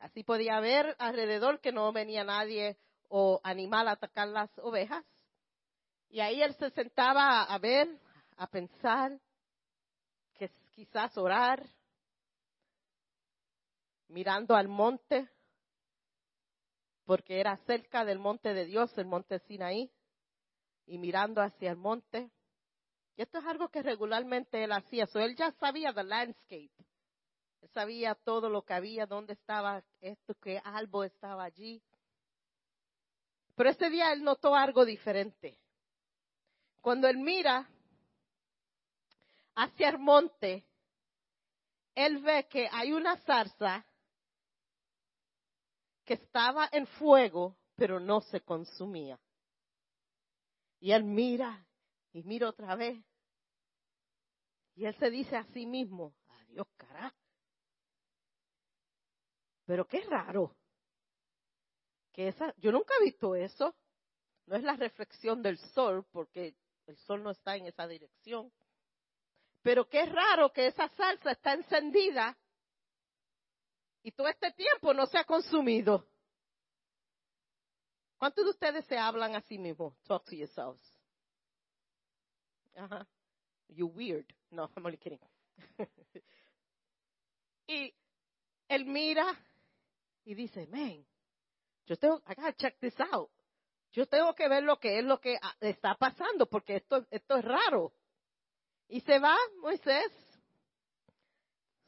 Así 0.00 0.24
podía 0.24 0.58
ver 0.58 0.96
alrededor 0.98 1.60
que 1.60 1.70
no 1.70 1.92
venía 1.92 2.24
nadie 2.24 2.76
o 3.08 3.40
animal 3.44 3.86
a 3.86 3.92
atacar 3.92 4.26
las 4.26 4.50
ovejas. 4.58 5.04
Y 6.08 6.18
ahí 6.18 6.42
él 6.42 6.56
se 6.56 6.70
sentaba 6.70 7.44
a 7.44 7.58
ver, 7.58 7.88
a 8.36 8.48
pensar, 8.48 9.16
que 10.34 10.50
quizás 10.72 11.16
orar, 11.16 11.64
mirando 14.10 14.54
al 14.54 14.68
monte, 14.68 15.28
porque 17.04 17.40
era 17.40 17.56
cerca 17.66 18.04
del 18.04 18.18
monte 18.18 18.54
de 18.54 18.64
Dios, 18.64 18.96
el 18.98 19.06
monte 19.06 19.38
Sinaí, 19.40 19.90
y 20.86 20.98
mirando 20.98 21.40
hacia 21.40 21.70
el 21.70 21.76
monte. 21.76 22.30
Y 23.16 23.22
esto 23.22 23.38
es 23.38 23.44
algo 23.46 23.68
que 23.68 23.82
regularmente 23.82 24.62
él 24.62 24.72
hacía. 24.72 25.06
So, 25.06 25.20
él 25.20 25.36
ya 25.36 25.52
sabía 25.52 25.92
the 25.92 26.04
landscape. 26.04 26.70
Sabía 27.72 28.14
todo 28.14 28.48
lo 28.48 28.62
que 28.62 28.74
había, 28.74 29.06
dónde 29.06 29.34
estaba 29.34 29.82
esto, 30.00 30.34
qué 30.36 30.60
árbol 30.64 31.06
estaba 31.06 31.44
allí. 31.44 31.82
Pero 33.54 33.70
ese 33.70 33.90
día 33.90 34.12
él 34.12 34.24
notó 34.24 34.54
algo 34.54 34.84
diferente. 34.84 35.58
Cuando 36.80 37.06
él 37.06 37.18
mira 37.18 37.68
hacia 39.54 39.90
el 39.90 39.98
monte, 39.98 40.66
él 41.94 42.18
ve 42.18 42.48
que 42.48 42.68
hay 42.72 42.92
una 42.92 43.16
zarza 43.18 43.84
que 46.10 46.14
estaba 46.14 46.68
en 46.72 46.88
fuego, 46.88 47.56
pero 47.76 48.00
no 48.00 48.20
se 48.20 48.40
consumía. 48.40 49.16
Y 50.80 50.90
él 50.90 51.04
mira 51.04 51.64
y 52.12 52.24
mira 52.24 52.48
otra 52.48 52.74
vez. 52.74 53.00
Y 54.74 54.86
él 54.86 54.96
se 54.96 55.08
dice 55.08 55.36
a 55.36 55.44
sí 55.52 55.66
mismo, 55.66 56.12
adiós 56.26 56.66
carajo. 56.76 57.16
Pero 59.66 59.86
qué 59.86 60.00
raro. 60.00 60.56
Que 62.10 62.26
esa, 62.26 62.52
yo 62.56 62.72
nunca 62.72 62.92
he 62.98 63.04
visto 63.04 63.36
eso. 63.36 63.76
No 64.46 64.56
es 64.56 64.64
la 64.64 64.74
reflexión 64.74 65.40
del 65.42 65.58
sol, 65.58 66.04
porque 66.10 66.56
el 66.86 66.96
sol 66.96 67.22
no 67.22 67.30
está 67.30 67.54
en 67.54 67.66
esa 67.66 67.86
dirección. 67.86 68.52
Pero 69.62 69.88
qué 69.88 70.06
raro 70.06 70.52
que 70.52 70.66
esa 70.66 70.88
salsa 70.88 71.30
está 71.30 71.52
encendida 71.52 72.36
y 74.02 74.12
todo 74.12 74.28
este 74.28 74.52
tiempo 74.52 74.94
no 74.94 75.06
se 75.06 75.18
ha 75.18 75.24
consumido. 75.24 76.06
¿Cuántos 78.18 78.44
de 78.44 78.50
ustedes 78.50 78.84
se 78.86 78.98
hablan 78.98 79.34
a 79.34 79.40
sí 79.42 79.58
mismos? 79.58 79.94
Talk 80.02 80.24
to 80.24 80.36
yourselves. 80.36 80.80
Ajá. 82.76 83.06
You 83.68 83.86
weird. 83.86 84.26
No, 84.50 84.70
I'm 84.76 84.84
only 84.84 84.98
kidding. 84.98 85.20
y 87.66 87.94
él 88.68 88.84
mira 88.84 89.24
y 90.24 90.34
dice, 90.34 90.66
man, 90.66 91.04
yo 91.86 91.96
tengo, 91.96 92.22
I 92.26 92.34
gotta 92.34 92.52
check 92.54 92.78
this 92.80 92.98
out. 93.12 93.30
Yo 93.92 94.06
tengo 94.06 94.34
que 94.34 94.48
ver 94.48 94.62
lo 94.62 94.78
que 94.78 94.98
es 94.98 95.04
lo 95.04 95.20
que 95.20 95.38
está 95.60 95.94
pasando 95.94 96.46
porque 96.46 96.76
esto, 96.76 97.06
esto 97.10 97.36
es 97.36 97.44
raro. 97.44 97.92
Y 98.88 99.00
se 99.00 99.18
va 99.18 99.36
Moisés 99.60 100.12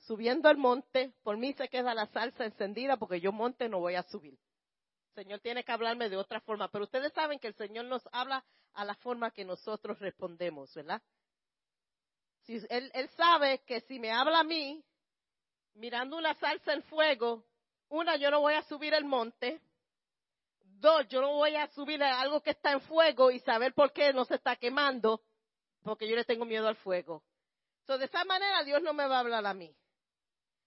subiendo 0.02 0.48
al 0.48 0.56
monte. 0.56 1.14
Por 1.22 1.36
mí 1.36 1.52
se 1.54 1.68
queda 1.68 1.94
la 1.94 2.06
salsa 2.06 2.44
encendida 2.44 2.96
porque 2.96 3.20
yo 3.20 3.32
monte 3.32 3.68
no 3.68 3.80
voy 3.80 3.94
a 3.94 4.02
subir. 4.02 4.38
El 5.08 5.24
Señor 5.24 5.40
tiene 5.40 5.64
que 5.64 5.72
hablarme 5.72 6.08
de 6.08 6.16
otra 6.16 6.40
forma. 6.40 6.68
Pero 6.70 6.84
ustedes 6.84 7.12
saben 7.12 7.38
que 7.38 7.48
el 7.48 7.54
Señor 7.54 7.84
nos 7.86 8.02
habla 8.12 8.44
a 8.74 8.84
la 8.84 8.94
forma 8.94 9.30
que 9.30 9.44
nosotros 9.44 9.98
respondemos, 9.98 10.74
¿verdad? 10.74 11.02
Si 12.44 12.60
él, 12.70 13.10
sabe 13.16 13.62
que 13.64 13.82
si 13.82 14.00
me 14.00 14.10
habla 14.10 14.40
a 14.40 14.44
mí, 14.44 14.82
mirando 15.74 16.16
una 16.16 16.34
salsa 16.34 16.72
en 16.72 16.82
fuego, 16.84 17.44
una, 17.88 18.16
yo 18.16 18.30
no 18.30 18.40
voy 18.40 18.54
a 18.54 18.62
subir 18.62 18.94
el 18.94 19.04
monte. 19.04 19.60
Dos, 20.64 21.06
yo 21.08 21.20
no 21.20 21.34
voy 21.34 21.54
a 21.54 21.68
subir 21.68 22.02
algo 22.02 22.40
que 22.40 22.50
está 22.50 22.72
en 22.72 22.80
fuego 22.80 23.30
y 23.30 23.38
saber 23.40 23.74
por 23.74 23.92
qué 23.92 24.12
no 24.12 24.24
se 24.24 24.34
está 24.34 24.56
quemando, 24.56 25.22
porque 25.84 26.08
yo 26.08 26.16
le 26.16 26.24
tengo 26.24 26.44
miedo 26.44 26.66
al 26.66 26.76
fuego. 26.76 27.22
So, 27.86 27.98
de 27.98 28.06
esa 28.06 28.24
manera 28.24 28.64
Dios 28.64 28.82
no 28.82 28.92
me 28.92 29.06
va 29.06 29.18
a 29.18 29.20
hablar 29.20 29.46
a 29.46 29.54
mí. 29.54 29.76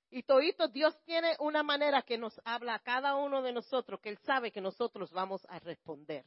Y 0.10 0.24
todito 0.24 0.68
Dios 0.68 0.98
tiene 1.04 1.36
una 1.40 1.64
manera 1.64 2.02
que 2.02 2.18
nos 2.18 2.40
habla 2.46 2.76
a 2.76 2.80
cada 2.80 3.16
uno 3.16 3.42
de 3.42 3.52
nosotros, 3.52 4.00
que 4.00 4.10
Él 4.10 4.18
sabe 4.20 4.52
que 4.52 4.62
nosotros 4.62 5.12
vamos 5.12 5.46
a 5.50 5.60
responder. 5.60 6.26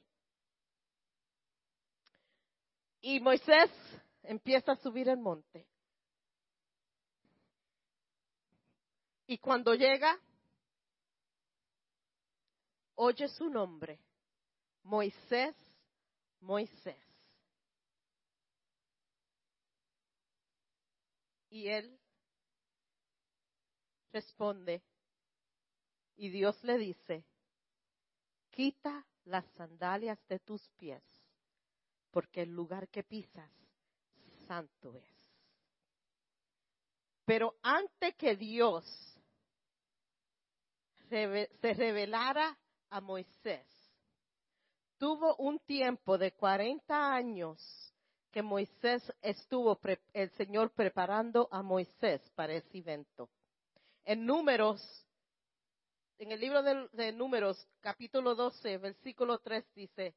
Y 3.00 3.20
Moisés 3.20 3.70
empieza 4.22 4.72
a 4.72 4.76
subir 4.76 5.08
el 5.08 5.18
monte. 5.18 5.66
Y 9.26 9.38
cuando 9.38 9.74
llega, 9.74 10.18
oye 12.94 13.28
su 13.28 13.48
nombre, 13.48 14.00
Moisés, 14.82 15.54
Moisés. 16.40 16.96
Y 21.50 21.68
él 21.68 21.97
responde 24.18 24.82
y 26.16 26.28
Dios 26.30 26.56
le 26.64 26.76
dice, 26.76 27.24
quita 28.50 29.06
las 29.26 29.44
sandalias 29.56 30.18
de 30.28 30.40
tus 30.40 30.68
pies, 30.70 31.04
porque 32.10 32.42
el 32.42 32.50
lugar 32.50 32.88
que 32.88 33.04
pisas, 33.04 33.52
santo 34.48 34.96
es. 34.96 35.14
Pero 37.24 37.54
antes 37.62 38.16
que 38.16 38.34
Dios 38.34 38.84
se 41.08 41.74
revelara 41.74 42.58
a 42.90 43.00
Moisés, 43.00 43.66
tuvo 44.96 45.36
un 45.36 45.60
tiempo 45.60 46.18
de 46.18 46.32
40 46.32 47.14
años 47.14 47.94
que 48.32 48.42
Moisés 48.42 49.12
estuvo, 49.22 49.78
el 50.12 50.30
Señor 50.30 50.72
preparando 50.72 51.48
a 51.52 51.62
Moisés 51.62 52.20
para 52.34 52.54
ese 52.54 52.78
evento 52.78 53.30
en 54.08 54.24
Números, 54.24 54.80
en 56.18 56.32
el 56.32 56.40
libro 56.40 56.62
de, 56.62 57.12
Números, 57.12 57.68
capítulo 57.78 58.34
12, 58.34 58.78
versículo 58.78 59.38
3 59.38 59.62
dice, 59.74 60.14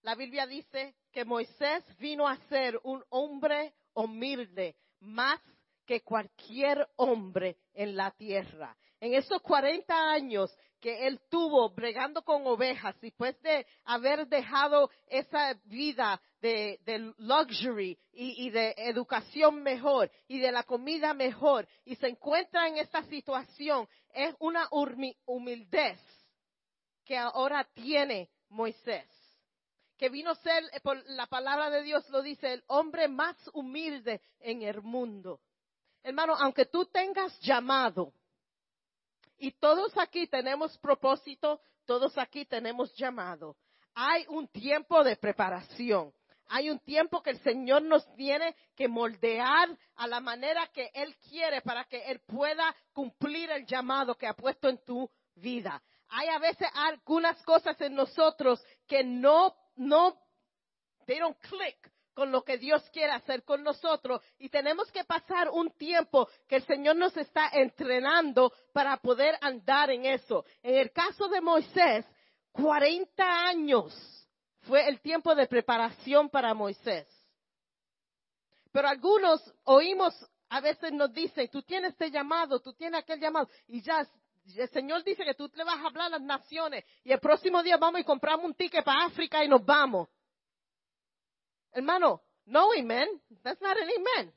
la 0.00 0.14
Biblia 0.14 0.46
dice 0.46 0.94
que 1.12 1.26
Moisés 1.26 1.84
vino 1.98 2.26
a 2.26 2.38
ser 2.48 2.80
un 2.84 3.04
hombre 3.10 3.74
humilde, 3.92 4.76
más 5.00 5.38
que 5.84 6.00
cualquier 6.00 6.88
hombre 6.96 7.58
en 7.74 7.96
la 7.96 8.12
tierra. 8.12 8.74
En 8.98 9.12
esos 9.12 9.42
40 9.42 10.10
años 10.10 10.50
que 10.80 11.06
él 11.06 11.20
tuvo 11.28 11.70
bregando 11.70 12.22
con 12.22 12.46
ovejas, 12.46 12.98
después 13.00 13.40
de 13.42 13.66
haber 13.84 14.28
dejado 14.28 14.90
esa 15.06 15.54
vida 15.64 16.20
de, 16.40 16.78
luxury 17.18 17.98
y, 18.12 18.50
de 18.50 18.74
educación 18.76 19.62
mejor 19.62 20.10
y 20.28 20.38
de 20.38 20.52
la 20.52 20.62
comida 20.62 21.14
mejor, 21.14 21.66
y 21.84 21.96
se 21.96 22.08
encuentra 22.08 22.68
en 22.68 22.78
esta 22.78 23.02
situación, 23.04 23.88
es 24.12 24.34
una 24.38 24.68
humildad 25.26 25.96
que 27.04 27.16
ahora 27.16 27.66
tiene 27.74 28.28
Moisés. 28.50 29.06
Que 29.96 30.10
vino 30.10 30.30
a 30.30 30.36
ser, 30.36 30.62
eh, 30.72 30.80
por 30.80 31.02
la 31.08 31.26
palabra 31.26 31.70
de 31.70 31.82
Dios 31.82 32.08
lo 32.10 32.22
dice, 32.22 32.52
el 32.52 32.62
hombre 32.68 33.08
más 33.08 33.36
humilde 33.52 34.20
en 34.38 34.62
el 34.62 34.80
mundo. 34.82 35.40
Hermano, 36.04 36.34
aunque 36.38 36.66
tú 36.66 36.86
tengas 36.86 37.36
llamado, 37.40 38.12
y 39.38 39.52
todos 39.52 39.96
aquí 39.96 40.26
tenemos 40.26 40.76
propósito, 40.78 41.60
todos 41.86 42.16
aquí 42.18 42.44
tenemos 42.44 42.94
llamado. 42.94 43.56
Hay 43.94 44.24
un 44.28 44.48
tiempo 44.48 45.02
de 45.02 45.16
preparación. 45.16 46.12
Hay 46.50 46.70
un 46.70 46.78
tiempo 46.78 47.22
que 47.22 47.30
el 47.30 47.40
Señor 47.42 47.82
nos 47.82 48.10
tiene 48.14 48.56
que 48.74 48.88
moldear 48.88 49.68
a 49.96 50.06
la 50.06 50.20
manera 50.20 50.66
que 50.68 50.90
Él 50.94 51.14
quiere 51.28 51.60
para 51.60 51.84
que 51.84 52.02
Él 52.10 52.20
pueda 52.20 52.74
cumplir 52.92 53.50
el 53.50 53.66
llamado 53.66 54.14
que 54.14 54.26
ha 54.26 54.34
puesto 54.34 54.68
en 54.68 54.82
tu 54.84 55.10
vida. 55.34 55.82
Hay 56.08 56.28
a 56.28 56.38
veces 56.38 56.66
algunas 56.74 57.42
cosas 57.42 57.78
en 57.82 57.94
nosotros 57.94 58.64
que 58.86 59.04
no, 59.04 59.54
no, 59.76 60.18
they 61.06 61.18
don't 61.18 61.38
click 61.40 61.92
con 62.18 62.32
lo 62.32 62.42
que 62.42 62.58
Dios 62.58 62.82
quiere 62.90 63.12
hacer 63.12 63.44
con 63.44 63.62
nosotros 63.62 64.20
y 64.40 64.48
tenemos 64.48 64.90
que 64.90 65.04
pasar 65.04 65.50
un 65.50 65.70
tiempo 65.70 66.28
que 66.48 66.56
el 66.56 66.66
Señor 66.66 66.96
nos 66.96 67.16
está 67.16 67.48
entrenando 67.52 68.52
para 68.72 68.96
poder 68.96 69.38
andar 69.40 69.88
en 69.90 70.04
eso. 70.04 70.44
En 70.60 70.74
el 70.74 70.90
caso 70.90 71.28
de 71.28 71.40
Moisés, 71.40 72.04
40 72.50 73.22
años 73.24 73.94
fue 74.62 74.88
el 74.88 75.00
tiempo 75.00 75.32
de 75.36 75.46
preparación 75.46 76.28
para 76.28 76.54
Moisés. 76.54 77.06
Pero 78.72 78.88
algunos 78.88 79.54
oímos, 79.62 80.12
a 80.48 80.60
veces 80.60 80.90
nos 80.90 81.12
dicen, 81.12 81.48
tú 81.48 81.62
tienes 81.62 81.92
este 81.92 82.10
llamado, 82.10 82.58
tú 82.58 82.72
tienes 82.72 82.98
aquel 82.98 83.20
llamado, 83.20 83.48
y 83.68 83.80
ya 83.80 84.04
el 84.56 84.68
Señor 84.70 85.04
dice 85.04 85.24
que 85.24 85.34
tú 85.34 85.48
le 85.54 85.62
vas 85.62 85.78
a 85.78 85.86
hablar 85.86 86.06
a 86.06 86.18
las 86.18 86.22
naciones 86.22 86.84
y 87.04 87.12
el 87.12 87.20
próximo 87.20 87.62
día 87.62 87.76
vamos 87.76 88.00
y 88.00 88.04
compramos 88.04 88.44
un 88.44 88.54
ticket 88.54 88.84
para 88.84 89.04
África 89.04 89.44
y 89.44 89.48
nos 89.48 89.64
vamos. 89.64 90.08
Hermano, 91.72 92.22
no 92.46 92.72
amen. 92.72 93.08
That's 93.42 93.60
not 93.60 93.76
an 93.76 93.88
amen. 93.88 94.32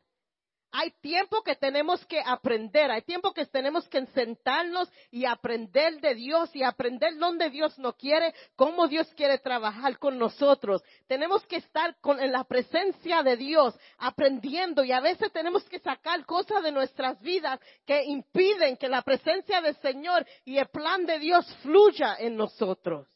Hay 0.74 0.92
tiempo 1.02 1.44
que 1.44 1.56
tenemos 1.56 2.06
que 2.06 2.22
aprender, 2.26 2.92
hay 2.92 3.02
tiempo 3.02 3.34
que 3.34 3.46
tenemos 3.46 3.90
que 3.90 4.06
sentarnos 4.08 4.90
y 5.12 5.26
aprender 5.26 6.00
de 6.00 6.16
Dios 6.16 6.50
y 6.56 6.64
aprender 6.64 7.18
dónde 7.18 7.50
Dios 7.50 7.78
nos 7.78 7.96
quiere, 7.98 8.34
cómo 8.56 8.88
Dios 8.88 9.14
quiere 9.16 9.38
trabajar 9.40 10.00
con 10.00 10.18
nosotros. 10.18 10.82
Tenemos 11.08 11.46
que 11.46 11.58
estar 11.58 11.98
con, 12.00 12.22
en 12.22 12.32
la 12.32 12.46
presencia 12.46 13.22
de 13.22 13.36
Dios, 13.36 13.78
aprendiendo 13.98 14.86
y 14.86 14.94
a 14.94 15.02
veces 15.02 15.30
tenemos 15.34 15.66
que 15.66 15.80
sacar 15.80 16.26
cosas 16.26 16.64
de 16.64 16.72
nuestras 16.72 17.20
vidas 17.20 17.60
que 17.86 18.06
impiden 18.06 18.78
que 18.78 18.88
la 18.88 19.02
presencia 19.02 19.60
del 19.60 19.76
Señor 19.82 20.26
y 20.46 20.58
el 20.58 20.70
plan 20.70 21.06
de 21.06 21.20
Dios 21.20 21.54
fluya 21.64 22.16
en 22.18 22.38
nosotros 22.38 23.10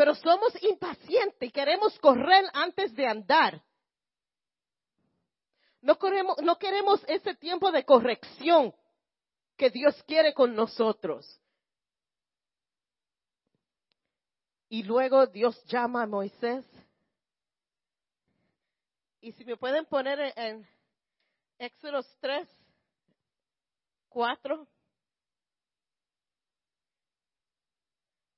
pero 0.00 0.14
somos 0.14 0.50
impacientes 0.62 1.46
y 1.46 1.52
queremos 1.52 1.98
correr 1.98 2.46
antes 2.54 2.94
de 2.94 3.06
andar. 3.06 3.62
No 5.82 5.98
queremos, 5.98 7.04
ese 7.06 7.34
tiempo 7.34 7.70
de 7.70 7.84
corrección 7.84 8.74
que 9.58 9.68
Dios 9.68 10.02
quiere 10.04 10.32
con 10.32 10.54
nosotros. 10.54 11.38
Y 14.70 14.84
luego 14.84 15.26
Dios 15.26 15.62
llama 15.66 16.04
a 16.04 16.06
Moisés. 16.06 16.64
Y 19.20 19.32
si 19.32 19.44
me 19.44 19.58
pueden 19.58 19.84
poner 19.84 20.18
en, 20.18 20.32
en 20.34 20.68
Éxodos 21.58 22.06
3, 22.22 22.48
4. 24.08 24.66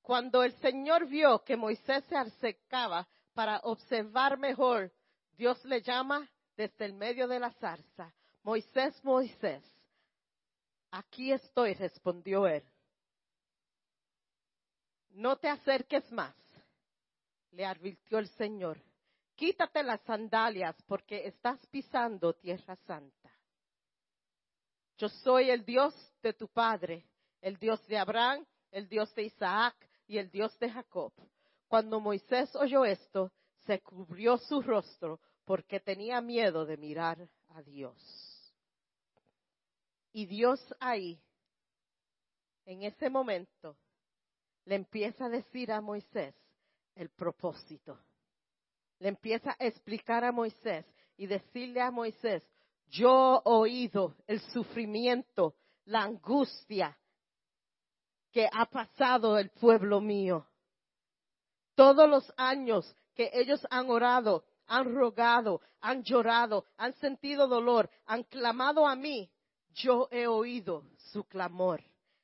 Cuando 0.03 0.43
el 0.43 0.51
Señor 0.59 1.07
vio 1.07 1.45
que 1.45 1.55
Moisés 1.55 2.03
se 2.09 2.17
acercaba 2.17 3.07
para 3.33 3.59
observar 3.63 4.37
mejor, 4.37 4.91
Dios 5.37 5.63
le 5.63 5.81
llama 5.81 6.29
desde 6.57 6.83
el 6.83 6.93
medio 6.93 7.25
de 7.25 7.39
la 7.39 7.51
zarza. 7.53 8.13
Moisés, 8.43 9.01
Moisés, 9.05 9.63
aquí 10.91 11.31
estoy, 11.31 11.73
respondió 11.75 12.45
él. 12.47 12.63
No 15.11 15.37
te 15.37 15.47
acerques 15.47 16.11
más, 16.11 16.35
le 17.51 17.65
advirtió 17.65 18.19
el 18.19 18.27
Señor. 18.31 18.83
Quítate 19.35 19.83
las 19.83 20.01
sandalias 20.01 20.75
porque 20.85 21.27
estás 21.27 21.65
pisando 21.67 22.33
tierra 22.33 22.75
santa. 22.75 23.31
Yo 24.97 25.07
soy 25.07 25.49
el 25.49 25.63
Dios 25.63 25.95
de 26.21 26.33
tu 26.33 26.49
padre, 26.49 27.05
el 27.39 27.55
Dios 27.57 27.87
de 27.87 27.97
Abraham, 27.97 28.45
el 28.69 28.89
Dios 28.89 29.15
de 29.15 29.23
Isaac 29.23 29.75
y 30.13 30.19
el 30.19 30.29
Dios 30.29 30.57
de 30.59 30.69
Jacob. 30.69 31.11
Cuando 31.67 31.99
Moisés 31.99 32.55
oyó 32.55 32.85
esto, 32.85 33.31
se 33.65 33.81
cubrió 33.81 34.37
su 34.37 34.61
rostro 34.61 35.19
porque 35.43 35.79
tenía 35.79 36.21
miedo 36.21 36.67
de 36.67 36.77
mirar 36.77 37.27
a 37.49 37.63
Dios. 37.63 37.97
Y 40.11 40.27
Dios 40.27 40.59
ahí, 40.79 41.19
en 42.65 42.83
ese 42.83 43.09
momento, 43.09 43.75
le 44.65 44.75
empieza 44.75 45.25
a 45.25 45.29
decir 45.29 45.71
a 45.71 45.81
Moisés 45.81 46.35
el 46.93 47.09
propósito. 47.09 47.99
Le 48.99 49.09
empieza 49.09 49.55
a 49.57 49.65
explicar 49.65 50.23
a 50.23 50.31
Moisés 50.31 50.85
y 51.17 51.25
decirle 51.25 51.81
a 51.81 51.89
Moisés, 51.89 52.47
yo 52.85 53.41
he 53.43 53.49
oído 53.49 54.15
el 54.27 54.39
sufrimiento, 54.51 55.55
la 55.85 56.03
angustia 56.03 56.95
que 58.33 58.49
ha 58.51 58.65
pasado 58.65 59.37
el 59.37 59.51
pueblo 59.51 60.01
mío. 60.01 60.47
Todos 61.75 62.09
los 62.09 62.33
años 62.35 62.93
que 63.13 63.29
ellos 63.31 63.65
han 63.69 63.89
orado, 63.89 64.43
han 64.65 64.93
rogado, 64.93 65.61
han 65.79 66.03
llorado, 66.03 66.65
han 66.77 66.93
sentido 66.93 67.47
dolor, 67.47 67.89
han 68.05 68.23
clamado 68.23 68.87
a 68.87 68.95
mí, 68.95 69.31
yo 69.75 70.07
he 70.11 70.25
oído 70.27 70.83
su 71.11 71.23
clamor. 71.25 71.83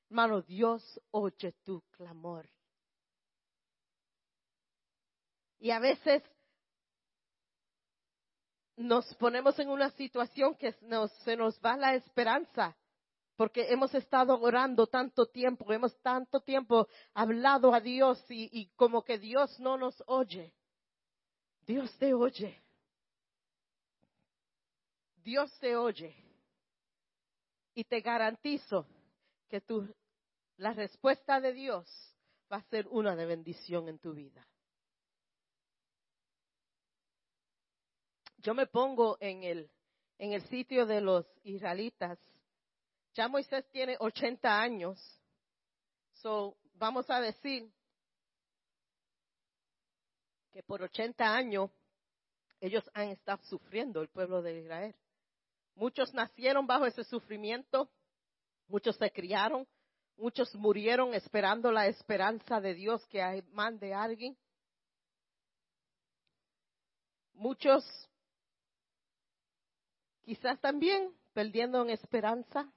Hermano, 0.09 0.41
Dios 0.41 0.99
oye 1.11 1.51
tu 1.63 1.81
clamor. 1.91 2.49
Y 5.59 5.69
a 5.69 5.79
veces 5.79 6.23
nos 8.75 9.13
ponemos 9.15 9.59
en 9.59 9.69
una 9.69 9.91
situación 9.91 10.55
que 10.55 10.71
se 10.71 11.35
nos 11.35 11.59
va 11.63 11.77
la 11.77 11.93
esperanza, 11.93 12.75
porque 13.39 13.71
hemos 13.71 13.95
estado 13.95 14.37
orando 14.37 14.85
tanto 14.85 15.25
tiempo, 15.25 15.71
hemos 15.71 15.97
tanto 16.01 16.41
tiempo 16.41 16.89
hablado 17.13 17.73
a 17.73 17.79
Dios 17.79 18.21
y, 18.27 18.67
como 18.75 19.01
que 19.01 19.17
Dios 19.17 19.57
no 19.61 19.77
nos 19.77 20.03
oye. 20.07 20.53
Dios 21.65 21.89
te 21.97 22.13
oye. 22.13 22.61
Dios 25.23 25.57
te 25.61 25.77
oye. 25.77 26.13
Y 27.73 27.85
te 27.85 28.01
garantizo 28.01 28.85
que 29.47 29.61
tu, 29.61 29.87
la 30.57 30.73
respuesta 30.73 31.39
de 31.39 31.53
Dios 31.53 31.87
va 32.51 32.57
a 32.57 32.63
ser 32.63 32.89
una 32.89 33.15
de 33.15 33.25
bendición 33.25 33.87
en 33.87 33.99
tu 33.99 34.11
vida. 34.11 34.45
Yo 38.39 38.53
me 38.53 38.67
pongo 38.67 39.15
en 39.21 39.45
el, 39.45 39.71
en 40.17 40.33
el 40.33 40.41
sitio 40.49 40.85
de 40.85 40.99
los 40.99 41.25
israelitas. 41.43 42.19
Ya 43.13 43.27
Moisés 43.27 43.65
tiene 43.71 43.95
80 43.99 44.61
años. 44.61 45.19
So, 46.13 46.57
vamos 46.73 47.09
a 47.09 47.19
decir 47.19 47.71
que 50.51 50.63
por 50.63 50.81
80 50.81 51.23
años 51.33 51.71
ellos 52.59 52.83
han 52.93 53.09
estado 53.09 53.41
sufriendo 53.43 54.01
el 54.01 54.09
pueblo 54.09 54.41
de 54.41 54.59
Israel. 54.59 54.95
Muchos 55.75 56.13
nacieron 56.13 56.67
bajo 56.67 56.85
ese 56.85 57.03
sufrimiento, 57.03 57.89
muchos 58.67 58.97
se 58.97 59.11
criaron, 59.11 59.65
muchos 60.17 60.53
murieron 60.55 61.13
esperando 61.13 61.71
la 61.71 61.87
esperanza 61.87 62.59
de 62.59 62.73
Dios 62.73 63.05
que 63.07 63.43
mande 63.53 63.93
a 63.93 64.03
alguien. 64.03 64.37
Muchos 67.33 67.85
quizás 70.23 70.59
también 70.59 71.15
perdiendo 71.33 71.81
en 71.81 71.91
esperanza. 71.91 72.69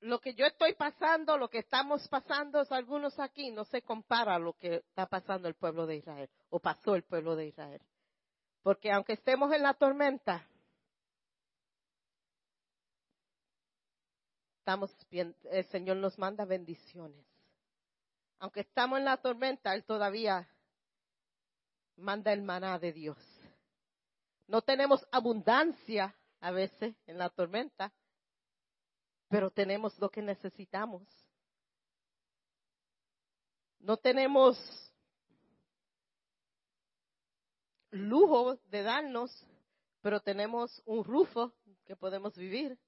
Lo 0.00 0.20
que 0.20 0.34
yo 0.34 0.46
estoy 0.46 0.74
pasando, 0.74 1.36
lo 1.36 1.48
que 1.48 1.58
estamos 1.58 2.06
pasando, 2.08 2.64
algunos 2.70 3.18
aquí, 3.18 3.50
no 3.50 3.64
se 3.64 3.82
compara 3.82 4.36
a 4.36 4.38
lo 4.38 4.52
que 4.54 4.76
está 4.76 5.06
pasando 5.06 5.48
el 5.48 5.54
pueblo 5.54 5.86
de 5.86 5.96
Israel 5.96 6.30
o 6.50 6.60
pasó 6.60 6.94
el 6.94 7.02
pueblo 7.02 7.34
de 7.34 7.46
Israel. 7.46 7.80
Porque 8.62 8.92
aunque 8.92 9.14
estemos 9.14 9.52
en 9.52 9.62
la 9.62 9.74
tormenta, 9.74 10.46
estamos 14.58 14.94
bien, 15.10 15.34
el 15.50 15.64
Señor 15.66 15.96
nos 15.96 16.18
manda 16.18 16.44
bendiciones. 16.44 17.26
Aunque 18.38 18.60
estamos 18.60 18.98
en 18.98 19.04
la 19.06 19.16
tormenta, 19.16 19.74
Él 19.74 19.84
todavía 19.84 20.48
manda 21.96 22.32
el 22.32 22.42
maná 22.42 22.78
de 22.78 22.92
Dios. 22.92 23.18
No 24.46 24.62
tenemos 24.62 25.06
abundancia 25.10 26.14
a 26.40 26.50
veces 26.52 26.94
en 27.06 27.18
la 27.18 27.30
tormenta, 27.30 27.92
pero 29.28 29.50
tenemos 29.50 29.98
lo 29.98 30.10
que 30.10 30.22
necesitamos. 30.22 31.02
No 33.80 33.96
tenemos 33.96 34.58
lujo 37.90 38.56
de 38.66 38.82
darnos, 38.82 39.46
pero 40.00 40.20
tenemos 40.20 40.82
un 40.86 41.04
rufo 41.04 41.52
que 41.84 41.96
podemos 41.96 42.36
vivir. 42.36 42.78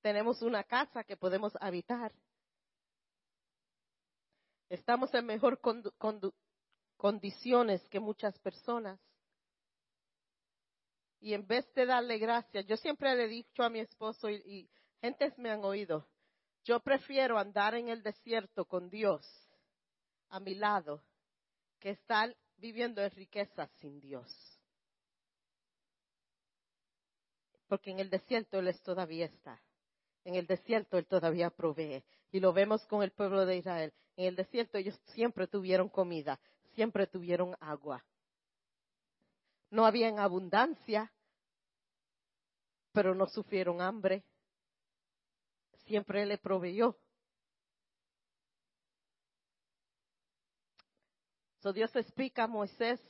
Tenemos 0.00 0.42
una 0.42 0.62
casa 0.64 1.04
que 1.04 1.16
podemos 1.16 1.52
habitar. 1.60 2.12
Estamos 4.68 5.12
en 5.14 5.26
mejor 5.26 5.60
condiciones 6.96 7.88
que 7.88 8.00
muchas 8.00 8.38
personas. 8.38 9.00
Y 11.20 11.32
en 11.34 11.46
vez 11.46 11.72
de 11.74 11.86
darle 11.86 12.18
gracias, 12.18 12.66
yo 12.66 12.76
siempre 12.76 13.14
le 13.16 13.24
he 13.24 13.28
dicho 13.28 13.62
a 13.62 13.70
mi 13.70 13.80
esposo 13.80 14.30
y 14.30 14.68
Gentes 15.00 15.36
me 15.38 15.50
han 15.50 15.64
oído. 15.64 16.06
Yo 16.64 16.80
prefiero 16.80 17.38
andar 17.38 17.74
en 17.74 17.88
el 17.88 18.02
desierto 18.02 18.64
con 18.64 18.90
Dios 18.90 19.24
a 20.28 20.40
mi 20.40 20.54
lado 20.54 21.02
que 21.78 21.90
estar 21.90 22.36
viviendo 22.56 23.00
en 23.02 23.10
riqueza 23.12 23.68
sin 23.80 24.00
Dios. 24.00 24.26
Porque 27.68 27.90
en 27.90 28.00
el 28.00 28.10
desierto 28.10 28.58
Él 28.58 28.74
todavía 28.82 29.26
está. 29.26 29.62
En 30.24 30.34
el 30.34 30.46
desierto 30.46 30.98
Él 30.98 31.06
todavía 31.06 31.50
provee. 31.50 32.04
Y 32.32 32.40
lo 32.40 32.52
vemos 32.52 32.84
con 32.86 33.02
el 33.02 33.12
pueblo 33.12 33.46
de 33.46 33.56
Israel. 33.56 33.92
En 34.16 34.26
el 34.26 34.36
desierto 34.36 34.78
ellos 34.78 34.98
siempre 35.14 35.46
tuvieron 35.46 35.88
comida, 35.88 36.40
siempre 36.74 37.06
tuvieron 37.06 37.56
agua. 37.60 38.04
No 39.70 39.86
había 39.86 40.08
en 40.08 40.18
abundancia, 40.18 41.12
pero 42.92 43.14
no 43.14 43.26
sufrieron 43.26 43.80
hambre 43.80 44.24
siempre 45.88 46.26
le 46.26 46.38
proveyó. 46.38 46.96
So 51.60 51.72
Dios 51.72 51.94
explica 51.96 52.44
a 52.44 52.46
Moisés 52.46 53.00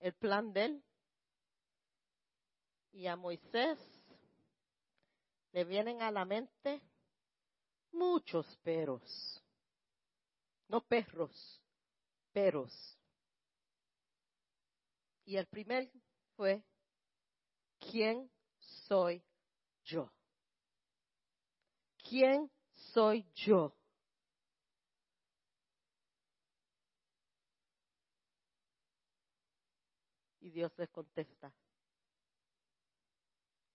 el 0.00 0.14
plan 0.14 0.52
de 0.52 0.64
él. 0.64 0.84
Y 2.92 3.06
a 3.06 3.16
Moisés 3.16 3.78
le 5.52 5.64
vienen 5.64 6.00
a 6.00 6.10
la 6.10 6.24
mente 6.24 6.80
muchos 7.92 8.46
peros. 8.62 9.42
No 10.68 10.80
perros, 10.80 11.60
peros. 12.32 12.72
Y 15.26 15.36
el 15.36 15.46
primer 15.46 15.90
fue, 16.36 16.64
¿quién 17.78 18.30
soy 18.86 19.22
yo? 19.84 20.13
¿Quién 22.08 22.50
soy 22.92 23.26
yo? 23.34 23.74
Y 30.40 30.50
Dios 30.50 30.72
le 30.76 30.88
contesta, 30.88 31.50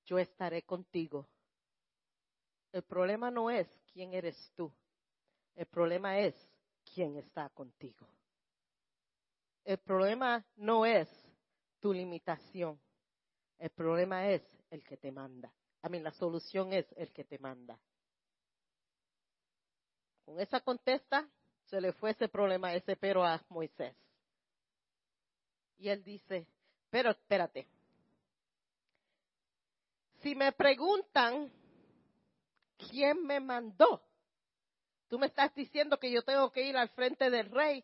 yo 0.05 0.19
estaré 0.19 0.61
contigo. 0.61 1.27
El 2.71 2.83
problema 2.83 3.31
no 3.31 3.49
es 3.49 3.67
quién 3.91 4.13
eres 4.13 4.51
tú, 4.55 4.71
el 5.55 5.65
problema 5.65 6.19
es 6.19 6.35
quién 6.93 7.17
está 7.17 7.49
contigo. 7.49 8.07
El 9.65 9.79
problema 9.79 10.45
no 10.57 10.85
es 10.85 11.09
tu 11.79 11.91
limitación, 11.91 12.79
el 13.57 13.71
problema 13.71 14.29
es 14.29 14.43
el 14.69 14.83
que 14.83 14.97
te 14.97 15.11
manda. 15.11 15.51
A 15.81 15.89
mí 15.89 15.99
la 15.99 16.11
solución 16.11 16.71
es 16.71 16.85
el 16.97 17.11
que 17.11 17.23
te 17.23 17.39
manda. 17.39 17.79
Con 20.29 20.39
esa 20.39 20.59
contesta 20.59 21.27
se 21.65 21.81
le 21.81 21.91
fue 21.91 22.11
ese 22.11 22.27
problema, 22.27 22.71
ese 22.75 22.95
pero 22.95 23.25
a 23.25 23.41
Moisés. 23.49 23.95
Y 25.79 25.89
él 25.89 26.03
dice, 26.03 26.45
pero 26.91 27.09
espérate, 27.09 27.67
si 30.21 30.35
me 30.35 30.51
preguntan 30.51 31.51
quién 32.77 33.25
me 33.25 33.39
mandó, 33.39 34.03
tú 35.07 35.17
me 35.17 35.25
estás 35.25 35.51
diciendo 35.55 35.97
que 35.97 36.11
yo 36.11 36.21
tengo 36.21 36.51
que 36.51 36.61
ir 36.61 36.77
al 36.77 36.89
frente 36.89 37.31
del 37.31 37.49
rey. 37.49 37.83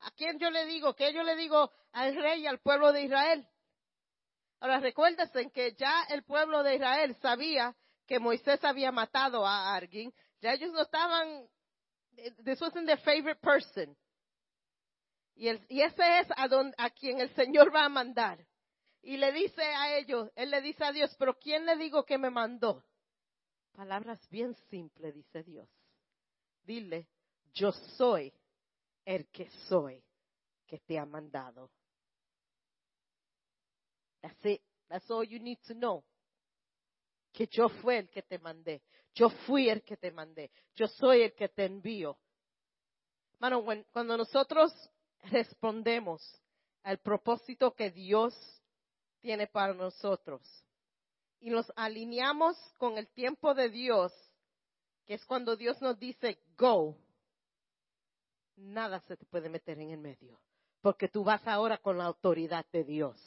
¿A 0.00 0.10
quién 0.10 0.38
yo 0.38 0.50
le 0.50 0.66
digo? 0.66 0.94
¿Qué 0.94 1.10
yo 1.14 1.22
le 1.22 1.36
digo 1.36 1.72
al 1.92 2.14
rey 2.16 2.42
y 2.42 2.46
al 2.46 2.58
pueblo 2.58 2.92
de 2.92 3.04
Israel? 3.04 3.48
Ahora 4.60 4.78
recuérdense 4.78 5.50
que 5.52 5.72
ya 5.72 6.04
el 6.10 6.22
pueblo 6.22 6.62
de 6.62 6.74
Israel 6.74 7.16
sabía 7.22 7.74
que 8.06 8.18
Moisés 8.18 8.62
había 8.62 8.92
matado 8.92 9.46
a 9.46 9.74
alguien, 9.74 10.12
ellos 10.52 10.72
no 10.72 10.82
estaban, 10.82 11.48
this 12.44 12.60
wasn't 12.60 12.86
their 12.86 12.98
favorite 12.98 13.40
person. 13.40 13.96
Y, 15.36 15.48
ese 15.48 16.20
es 16.20 16.28
a, 16.36 16.90
quien 16.90 17.20
el 17.20 17.34
Señor 17.34 17.74
va 17.74 17.84
a 17.84 17.88
mandar. 17.88 18.46
Y 19.02 19.16
le 19.16 19.32
dice 19.32 19.62
a 19.62 19.96
ellos, 19.96 20.30
él 20.34 20.50
le 20.50 20.60
dice 20.60 20.84
a 20.84 20.92
Dios, 20.92 21.14
pero 21.18 21.38
¿quién 21.38 21.66
le 21.66 21.76
digo 21.76 22.04
que 22.04 22.16
me 22.16 22.30
mandó? 22.30 22.84
Palabras 23.72 24.20
bien 24.30 24.54
simples, 24.70 25.14
dice 25.14 25.42
Dios. 25.42 25.68
Dile, 26.62 27.08
yo 27.52 27.72
soy 27.72 28.32
el 29.04 29.28
que 29.28 29.50
soy 29.68 30.02
que 30.66 30.78
te 30.78 30.98
ha 30.98 31.04
mandado. 31.04 31.70
That's 34.22 34.46
it. 34.46 34.62
That's 34.88 35.10
all 35.10 35.24
you 35.24 35.38
need 35.38 35.58
to 35.66 35.74
know. 35.74 36.02
Que 37.32 37.46
yo 37.46 37.68
fui 37.68 37.96
el 37.96 38.08
que 38.08 38.22
te 38.22 38.38
mandé. 38.38 38.80
Yo 39.14 39.30
fui 39.46 39.68
el 39.68 39.82
que 39.82 39.96
te 39.96 40.10
mandé. 40.10 40.50
Yo 40.74 40.88
soy 40.88 41.22
el 41.22 41.34
que 41.34 41.48
te 41.48 41.64
envío. 41.64 42.18
Mano, 43.38 43.64
cuando 43.92 44.16
nosotros 44.16 44.72
respondemos 45.30 46.22
al 46.82 46.98
propósito 46.98 47.74
que 47.74 47.90
Dios 47.90 48.34
tiene 49.20 49.46
para 49.46 49.72
nosotros 49.72 50.42
y 51.40 51.50
nos 51.50 51.70
alineamos 51.76 52.56
con 52.78 52.98
el 52.98 53.08
tiempo 53.08 53.54
de 53.54 53.68
Dios, 53.68 54.12
que 55.06 55.14
es 55.14 55.24
cuando 55.26 55.56
Dios 55.56 55.80
nos 55.82 55.98
dice 55.98 56.38
go, 56.56 56.96
nada 58.56 59.00
se 59.00 59.16
te 59.16 59.26
puede 59.26 59.48
meter 59.48 59.78
en 59.78 59.90
el 59.90 59.98
medio, 59.98 60.40
porque 60.80 61.08
tú 61.08 61.24
vas 61.24 61.46
ahora 61.46 61.78
con 61.78 61.98
la 61.98 62.04
autoridad 62.04 62.64
de 62.72 62.84
Dios. 62.84 63.20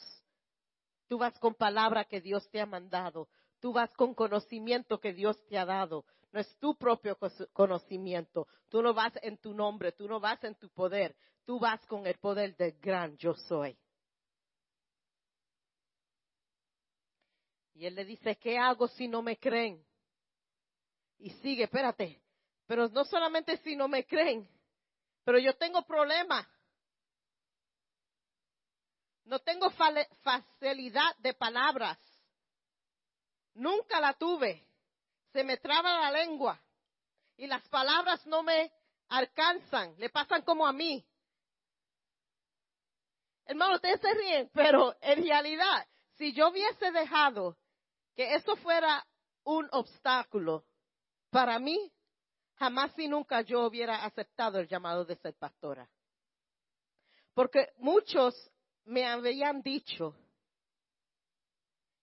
Tú 1.06 1.18
vas 1.18 1.38
con 1.38 1.54
palabra 1.54 2.04
que 2.04 2.20
Dios 2.20 2.48
te 2.50 2.60
ha 2.60 2.66
mandado. 2.66 3.28
Tú 3.60 3.72
vas 3.72 3.92
con 3.94 4.14
conocimiento 4.14 5.00
que 5.00 5.12
Dios 5.12 5.36
te 5.46 5.58
ha 5.58 5.64
dado. 5.64 6.04
No 6.32 6.40
es 6.40 6.58
tu 6.58 6.76
propio 6.76 7.18
conocimiento. 7.52 8.46
Tú 8.68 8.82
no 8.82 8.94
vas 8.94 9.12
en 9.22 9.38
tu 9.38 9.54
nombre, 9.54 9.92
tú 9.92 10.06
no 10.06 10.20
vas 10.20 10.42
en 10.44 10.54
tu 10.54 10.68
poder. 10.70 11.16
Tú 11.44 11.58
vas 11.58 11.84
con 11.86 12.06
el 12.06 12.18
poder 12.18 12.54
del 12.56 12.72
gran 12.78 13.16
yo 13.16 13.34
soy. 13.34 13.78
Y 17.74 17.86
él 17.86 17.94
le 17.94 18.04
dice, 18.04 18.36
¿qué 18.36 18.58
hago 18.58 18.88
si 18.88 19.08
no 19.08 19.22
me 19.22 19.38
creen? 19.38 19.84
Y 21.18 21.30
sigue, 21.30 21.64
espérate. 21.64 22.20
Pero 22.66 22.88
no 22.88 23.04
solamente 23.04 23.56
si 23.58 23.76
no 23.76 23.88
me 23.88 24.04
creen, 24.04 24.48
pero 25.24 25.38
yo 25.38 25.56
tengo 25.56 25.82
problemas. 25.82 26.46
No 29.24 29.38
tengo 29.38 29.70
facilidad 29.70 31.16
de 31.18 31.34
palabras. 31.34 31.98
Nunca 33.58 34.00
la 34.00 34.14
tuve. 34.14 34.64
Se 35.32 35.42
me 35.42 35.56
traba 35.56 36.00
la 36.00 36.12
lengua. 36.12 36.60
Y 37.36 37.46
las 37.46 37.66
palabras 37.68 38.24
no 38.26 38.42
me 38.42 38.72
alcanzan. 39.08 39.94
Le 39.98 40.10
pasan 40.10 40.42
como 40.42 40.66
a 40.66 40.72
mí. 40.72 41.04
Hermano, 43.44 43.76
ustedes 43.76 44.00
se 44.00 44.14
ríen, 44.14 44.50
pero 44.52 44.94
en 45.00 45.22
realidad, 45.22 45.86
si 46.16 46.32
yo 46.34 46.48
hubiese 46.48 46.90
dejado 46.92 47.56
que 48.14 48.34
eso 48.34 48.56
fuera 48.56 49.06
un 49.44 49.68
obstáculo 49.72 50.64
para 51.30 51.58
mí, 51.58 51.92
jamás 52.56 52.96
y 52.98 53.08
nunca 53.08 53.40
yo 53.40 53.66
hubiera 53.66 54.04
aceptado 54.04 54.58
el 54.58 54.68
llamado 54.68 55.04
de 55.04 55.16
ser 55.16 55.34
pastora. 55.34 55.88
Porque 57.34 57.72
muchos 57.78 58.34
me 58.84 59.06
habían 59.06 59.62
dicho 59.62 60.14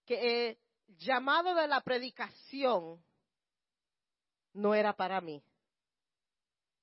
que 0.06 0.58
llamado 0.88 1.56
de 1.56 1.68
la 1.68 1.82
predicación 1.82 3.04
no 4.54 4.74
era 4.74 4.94
para 4.94 5.22
mí. 5.22 5.44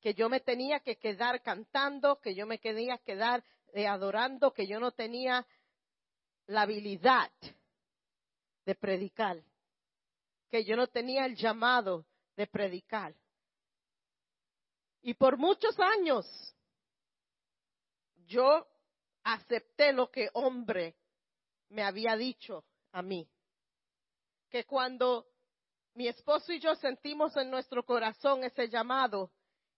Que 0.01 0.15
yo 0.15 0.29
me 0.29 0.41
tenía 0.41 0.81
que 0.81 0.97
quedar 0.97 1.43
cantando, 1.43 2.21
que 2.21 2.35
yo 2.35 2.47
me 2.47 2.59
quería 2.59 2.99
quedar 2.99 3.45
eh, 3.73 3.87
adorando, 3.87 4.53
que 4.53 4.67
yo 4.67 4.81
no 4.81 4.93
tenía 4.93 5.47
la 6.47 6.63
habilidad 6.63 7.31
de 8.67 8.75
predicar, 8.75 9.43
que 10.51 10.65
yo 10.65 10.77
no 10.77 10.89
tenía 10.89 11.25
el 11.25 11.37
llamado 11.37 12.05
de 12.37 12.47
predicar. 12.47 13.15
Y 15.03 15.15
por 15.15 15.37
muchos 15.37 15.79
años 15.81 16.27
yo 18.27 18.67
acepté 19.25 19.93
lo 19.93 20.11
que 20.11 20.31
hombre 20.35 20.97
me 21.69 21.83
había 21.83 22.17
dicho 22.17 22.65
a 22.93 23.03
mí. 23.03 23.29
Que 24.53 24.65
cuando 24.65 25.27
mi 25.95 26.07
esposo 26.07 26.53
y 26.53 26.61
yo 26.61 26.75
sentimos 26.77 27.37
en 27.37 27.51
nuestro 27.51 27.85
corazón 27.85 28.45
ese 28.45 28.69
llamado, 28.69 29.33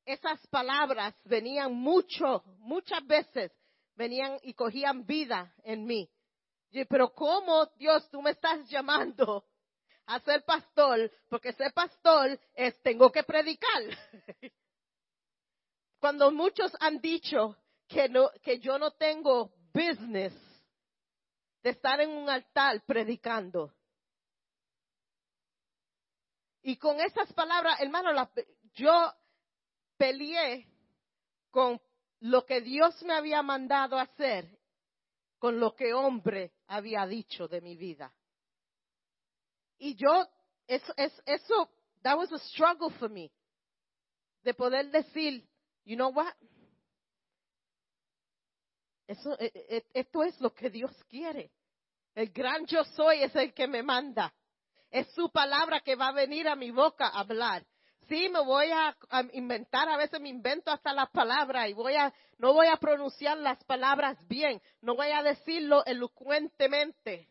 esas 0.04 0.46
palabras 0.48 1.14
venían 1.24 1.72
mucho, 1.72 2.42
muchas 2.58 3.06
veces 3.06 3.52
venían 3.94 4.38
y 4.42 4.52
cogían 4.52 5.06
vida 5.06 5.54
en 5.62 5.86
mí. 5.86 6.10
Pero 6.88 7.14
¿cómo, 7.14 7.66
Dios, 7.76 8.06
tú 8.10 8.20
me 8.20 8.32
estás 8.32 8.68
llamando 8.68 9.46
a 10.06 10.18
ser 10.20 10.44
pastor? 10.44 11.10
Porque 11.30 11.52
ser 11.52 11.72
pastor 11.72 12.38
es, 12.54 12.78
tengo 12.82 13.10
que 13.12 13.22
predicar. 13.22 13.82
Cuando 16.00 16.32
muchos 16.32 16.72
han 16.80 17.00
dicho, 17.00 17.56
que, 17.88 18.08
no, 18.08 18.28
que 18.42 18.58
yo 18.58 18.78
no 18.78 18.90
tengo 18.90 19.52
business 19.72 20.34
de 21.62 21.70
estar 21.70 22.00
en 22.00 22.10
un 22.10 22.28
altar 22.28 22.82
predicando. 22.84 23.72
Y 26.66 26.78
con 26.78 26.98
esas 26.98 27.30
palabras, 27.34 27.78
hermano, 27.80 28.10
yo 28.72 29.12
peleé 29.98 30.66
con 31.50 31.78
lo 32.20 32.46
que 32.46 32.62
Dios 32.62 33.02
me 33.02 33.12
había 33.12 33.42
mandado 33.42 33.98
hacer, 33.98 34.48
con 35.38 35.60
lo 35.60 35.74
que 35.74 35.92
hombre 35.92 36.54
había 36.68 37.06
dicho 37.06 37.48
de 37.48 37.60
mi 37.60 37.76
vida. 37.76 38.14
Y 39.76 39.94
yo, 39.94 40.26
eso, 40.66 40.94
eso, 40.96 41.70
that 42.02 42.16
was 42.16 42.32
a 42.32 42.38
struggle 42.38 42.90
for 42.98 43.10
me, 43.10 43.30
de 44.42 44.54
poder 44.54 44.90
decir, 44.90 45.46
you 45.84 45.96
know 45.96 46.08
what, 46.08 46.32
eso, 49.06 49.38
e, 49.38 49.52
e, 49.54 49.84
esto 49.92 50.22
es 50.22 50.40
lo 50.40 50.54
que 50.54 50.70
Dios 50.70 50.90
quiere. 51.10 51.52
El 52.14 52.30
gran 52.30 52.64
yo 52.64 52.84
soy 52.84 53.22
es 53.22 53.36
el 53.36 53.52
que 53.52 53.68
me 53.68 53.82
manda. 53.82 54.32
Es 54.94 55.08
su 55.08 55.28
palabra 55.28 55.80
que 55.80 55.96
va 55.96 56.06
a 56.06 56.12
venir 56.12 56.46
a 56.46 56.54
mi 56.54 56.70
boca 56.70 57.08
a 57.08 57.18
hablar. 57.18 57.64
Sí, 58.06 58.28
me 58.28 58.38
voy 58.38 58.70
a, 58.70 58.96
inventar, 59.32 59.88
a 59.88 59.96
veces 59.96 60.20
me 60.20 60.28
invento 60.28 60.70
hasta 60.70 60.92
las 60.92 61.10
palabras 61.10 61.68
y 61.68 61.72
voy 61.72 61.96
a, 61.96 62.14
no 62.38 62.52
voy 62.52 62.68
a 62.68 62.76
pronunciar 62.76 63.36
las 63.38 63.62
palabras 63.64 64.16
bien, 64.28 64.62
no 64.82 64.94
voy 64.94 65.08
a 65.08 65.24
decirlo 65.24 65.84
elocuentemente. 65.84 67.28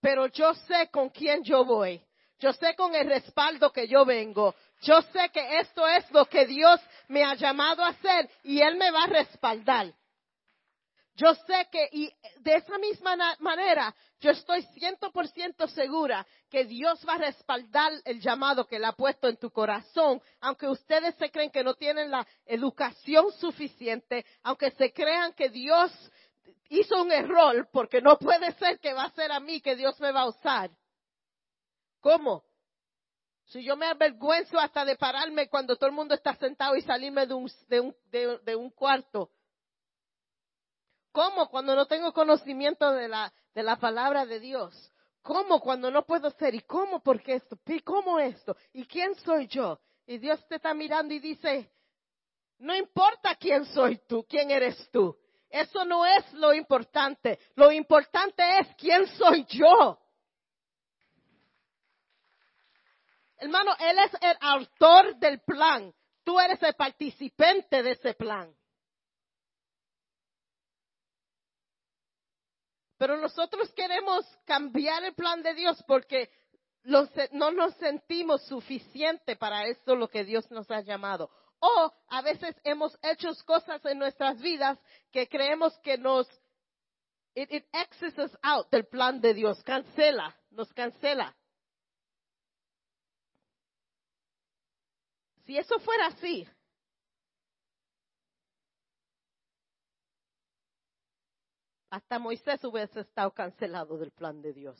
Pero 0.00 0.26
yo 0.26 0.52
sé 0.52 0.90
con 0.90 1.10
quién 1.10 1.44
yo 1.44 1.64
voy. 1.64 2.04
Yo 2.40 2.52
sé 2.52 2.74
con 2.74 2.96
el 2.96 3.06
respaldo 3.08 3.70
que 3.72 3.86
yo 3.86 4.04
vengo. 4.04 4.52
Yo 4.82 5.00
sé 5.00 5.30
que 5.32 5.60
esto 5.60 5.86
es 5.86 6.10
lo 6.10 6.26
que 6.26 6.44
Dios 6.46 6.80
me 7.06 7.22
ha 7.22 7.34
llamado 7.36 7.84
a 7.84 7.90
hacer 7.90 8.28
y 8.42 8.62
Él 8.62 8.76
me 8.78 8.90
va 8.90 9.04
a 9.04 9.06
respaldar. 9.06 9.94
Yo 11.16 11.34
sé 11.34 11.66
que, 11.72 11.88
y 11.92 12.12
de 12.40 12.56
esa 12.56 12.76
misma 12.78 13.16
manera, 13.38 13.94
yo 14.20 14.30
estoy 14.30 14.62
ciento 14.74 15.10
por 15.10 15.26
ciento 15.28 15.66
segura 15.66 16.26
que 16.50 16.66
Dios 16.66 17.02
va 17.08 17.14
a 17.14 17.18
respaldar 17.18 17.92
el 18.04 18.20
llamado 18.20 18.66
que 18.66 18.76
Él 18.76 18.84
ha 18.84 18.92
puesto 18.92 19.26
en 19.26 19.38
tu 19.38 19.50
corazón, 19.50 20.20
aunque 20.40 20.68
ustedes 20.68 21.14
se 21.14 21.30
creen 21.30 21.50
que 21.50 21.64
no 21.64 21.74
tienen 21.74 22.10
la 22.10 22.26
educación 22.44 23.32
suficiente, 23.32 24.26
aunque 24.42 24.70
se 24.72 24.92
crean 24.92 25.32
que 25.32 25.48
Dios 25.48 25.90
hizo 26.68 27.00
un 27.00 27.10
error, 27.10 27.66
porque 27.72 28.02
no 28.02 28.18
puede 28.18 28.52
ser 28.52 28.78
que 28.78 28.92
va 28.92 29.04
a 29.04 29.10
ser 29.12 29.32
a 29.32 29.40
mí 29.40 29.62
que 29.62 29.74
Dios 29.74 29.98
me 30.00 30.12
va 30.12 30.22
a 30.22 30.28
usar. 30.28 30.70
¿Cómo? 32.00 32.44
Si 33.46 33.62
yo 33.64 33.76
me 33.76 33.86
avergüenzo 33.86 34.58
hasta 34.58 34.84
de 34.84 34.96
pararme 34.96 35.48
cuando 35.48 35.76
todo 35.76 35.88
el 35.88 35.94
mundo 35.94 36.14
está 36.14 36.34
sentado 36.34 36.76
y 36.76 36.82
salirme 36.82 37.26
de 37.26 37.34
un, 37.34 37.50
de 37.68 37.80
un, 37.80 37.96
de, 38.10 38.56
un 38.56 38.70
cuarto. 38.70 39.30
¿Cómo 41.16 41.48
cuando 41.48 41.74
no 41.74 41.86
tengo 41.86 42.12
conocimiento 42.12 42.92
de 42.92 43.08
la, 43.08 43.32
de 43.54 43.62
la 43.62 43.76
palabra 43.76 44.26
de 44.26 44.38
Dios? 44.38 44.92
¿Cómo 45.22 45.60
cuando 45.60 45.90
no 45.90 46.04
puedo 46.04 46.28
ser? 46.32 46.54
¿Y 46.54 46.60
cómo 46.60 47.02
por 47.02 47.22
qué 47.22 47.36
esto? 47.36 47.58
¿Y 47.64 47.80
cómo 47.80 48.18
esto? 48.18 48.54
¿Y 48.74 48.84
quién 48.84 49.14
soy 49.14 49.46
yo? 49.46 49.80
Y 50.06 50.18
Dios 50.18 50.46
te 50.46 50.56
está 50.56 50.74
mirando 50.74 51.14
y 51.14 51.18
dice, 51.18 51.72
no 52.58 52.76
importa 52.76 53.34
quién 53.34 53.64
soy 53.64 53.96
tú, 54.06 54.26
quién 54.28 54.50
eres 54.50 54.90
tú. 54.90 55.16
Eso 55.48 55.86
no 55.86 56.04
es 56.04 56.30
lo 56.34 56.52
importante. 56.52 57.38
Lo 57.54 57.72
importante 57.72 58.42
es 58.58 58.74
quién 58.76 59.06
soy 59.06 59.46
yo. 59.48 59.98
Hermano, 63.38 63.74
Él 63.78 63.98
es 64.00 64.12
el 64.20 64.36
autor 64.38 65.16
del 65.16 65.40
plan. 65.40 65.94
Tú 66.22 66.38
eres 66.38 66.62
el 66.62 66.74
participante 66.74 67.82
de 67.82 67.92
ese 67.92 68.12
plan. 68.12 68.54
Pero 72.98 73.18
nosotros 73.18 73.72
queremos 73.72 74.24
cambiar 74.44 75.04
el 75.04 75.14
plan 75.14 75.42
de 75.42 75.54
Dios 75.54 75.82
porque 75.86 76.30
no 76.84 77.50
nos 77.50 77.74
sentimos 77.74 78.46
suficiente 78.46 79.36
para 79.36 79.66
esto 79.66 79.94
lo 79.94 80.08
que 80.08 80.24
Dios 80.24 80.50
nos 80.50 80.70
ha 80.70 80.80
llamado. 80.80 81.30
O 81.58 81.92
a 82.08 82.22
veces 82.22 82.54
hemos 82.64 82.96
hecho 83.02 83.30
cosas 83.44 83.84
en 83.86 83.98
nuestras 83.98 84.40
vidas 84.40 84.78
que 85.10 85.28
creemos 85.28 85.76
que 85.80 85.98
nos, 85.98 86.28
it, 87.34 87.50
it 87.52 87.66
us 88.18 88.36
out 88.42 88.70
del 88.70 88.86
plan 88.86 89.20
de 89.20 89.34
Dios, 89.34 89.62
cancela, 89.62 90.36
nos 90.50 90.72
cancela. 90.72 91.34
Si 95.44 95.56
eso 95.56 95.78
fuera 95.80 96.06
así, 96.06 96.46
hasta 101.96 102.18
Moisés 102.18 102.62
hubiese 102.62 103.00
estado 103.00 103.30
cancelado 103.32 103.96
del 103.96 104.10
plan 104.10 104.42
de 104.42 104.52
Dios. 104.52 104.78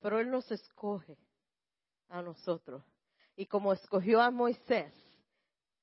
Pero 0.00 0.18
Él 0.18 0.32
nos 0.32 0.50
escoge 0.50 1.16
a 2.08 2.22
nosotros. 2.22 2.82
Y 3.36 3.46
como 3.46 3.72
escogió 3.72 4.20
a 4.20 4.32
Moisés 4.32 4.92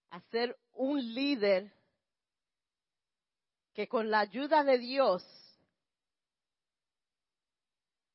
a 0.09 0.19
ser 0.23 0.59
un 0.73 0.99
líder 1.13 1.71
que 3.73 3.87
con 3.87 4.11
la 4.11 4.19
ayuda 4.19 4.65
de 4.65 4.77
Dios, 4.79 5.23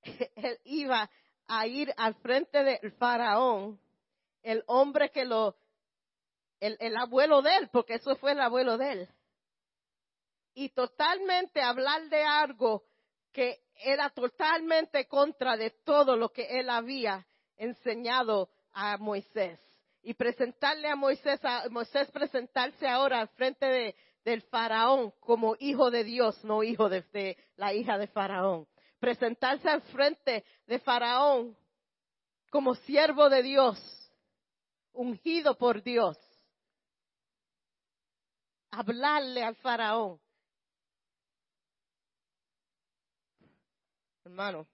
él 0.37 0.61
iba 0.65 1.11
a 1.47 1.67
ir 1.67 1.95
al 1.97 2.17
frente 2.17 2.65
del 2.65 2.93
faraón, 2.99 3.81
el 4.43 4.63
hombre 4.67 5.11
que 5.11 5.25
lo, 5.25 5.57
el, 6.61 6.77
el 6.81 6.95
abuelo 6.99 7.41
de 7.41 7.57
él, 7.57 7.71
porque 7.73 7.95
eso 7.95 8.15
fue 8.17 8.33
el 8.33 8.41
abuelo 8.41 8.77
de 8.77 8.93
él, 8.93 9.09
y 10.59 10.71
totalmente 10.71 11.63
hablar 11.63 12.09
de 12.09 12.21
algo 12.21 12.83
que 13.33 13.61
era 13.77 14.11
totalmente 14.11 15.07
contra 15.07 15.57
de 15.57 15.71
todo 15.71 16.17
lo 16.17 16.31
que 16.31 16.59
él 16.59 16.69
había 16.69 17.25
enseñado 17.57 18.51
a 18.73 18.97
Moisés. 18.97 19.61
Y 20.03 20.15
presentarle 20.15 20.89
a 20.89 20.97
Moisés, 20.97 21.39
a 21.45 21.69
Moisés 21.71 22.11
presentarse 22.11 22.89
ahora 22.89 23.21
al 23.21 23.29
frente 23.29 23.67
de, 23.67 23.95
del 24.25 24.43
faraón 24.43 25.13
como 25.21 25.55
hijo 25.61 25.93
de 25.93 26.03
Dios, 26.03 26.43
no 26.43 26.65
hijo 26.65 26.89
de, 26.89 27.03
de 27.13 27.37
la 27.55 27.73
hija 27.73 27.97
de 27.97 28.09
faraón. 28.09 28.67
Presentarse 28.99 29.69
al 29.69 29.83
frente 29.83 30.45
de 30.67 30.81
faraón 30.81 31.57
como 32.51 32.75
siervo 32.75 33.29
de 33.29 33.45
Dios, 33.45 33.79
ungido 34.93 35.57
por 35.57 35.85
Dios. 35.85 36.19
Hablarle 38.73 39.45
al 39.45 39.55
faraón 39.55 40.19
hermano, 44.29 44.69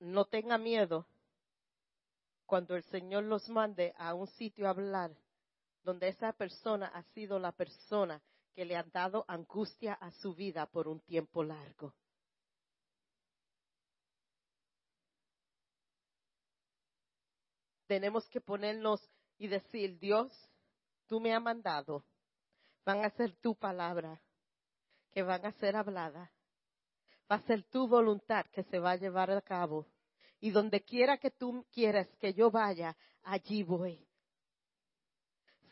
no 0.00 0.24
tenga 0.24 0.56
miedo 0.56 1.06
cuando 2.46 2.74
el 2.74 2.82
Señor 2.84 3.24
los 3.24 3.48
mande 3.48 3.94
a 3.98 4.14
un 4.14 4.26
sitio 4.26 4.66
a 4.66 4.70
hablar 4.70 5.14
donde 5.84 6.08
esa 6.08 6.32
persona 6.32 6.86
ha 6.86 7.02
sido 7.14 7.38
la 7.38 7.52
persona 7.52 8.22
que 8.54 8.64
le 8.64 8.76
ha 8.76 8.82
dado 8.84 9.24
angustia 9.28 9.94
a 9.94 10.10
su 10.12 10.34
vida 10.34 10.66
por 10.66 10.88
un 10.88 11.00
tiempo 11.00 11.44
largo. 11.44 11.94
Tenemos 17.86 18.26
que 18.28 18.40
ponernos 18.40 19.00
y 19.38 19.48
decir, 19.48 19.98
Dios, 19.98 20.32
tú 21.06 21.20
me 21.20 21.34
has 21.34 21.42
mandado, 21.42 22.04
van 22.84 23.04
a 23.04 23.10
ser 23.10 23.34
tu 23.36 23.54
palabra 23.54 24.22
que 25.12 25.22
van 25.22 25.44
a 25.46 25.52
ser 25.52 25.76
habladas. 25.76 26.30
Va 27.30 27.36
a 27.36 27.42
ser 27.42 27.62
tu 27.64 27.86
voluntad 27.86 28.44
que 28.46 28.62
se 28.64 28.78
va 28.78 28.92
a 28.92 28.96
llevar 28.96 29.30
a 29.30 29.40
cabo. 29.40 29.86
Y 30.40 30.50
donde 30.50 30.82
quiera 30.82 31.18
que 31.18 31.30
tú 31.30 31.64
quieras 31.72 32.08
que 32.18 32.34
yo 32.34 32.50
vaya, 32.50 32.96
allí 33.22 33.62
voy. 33.62 34.04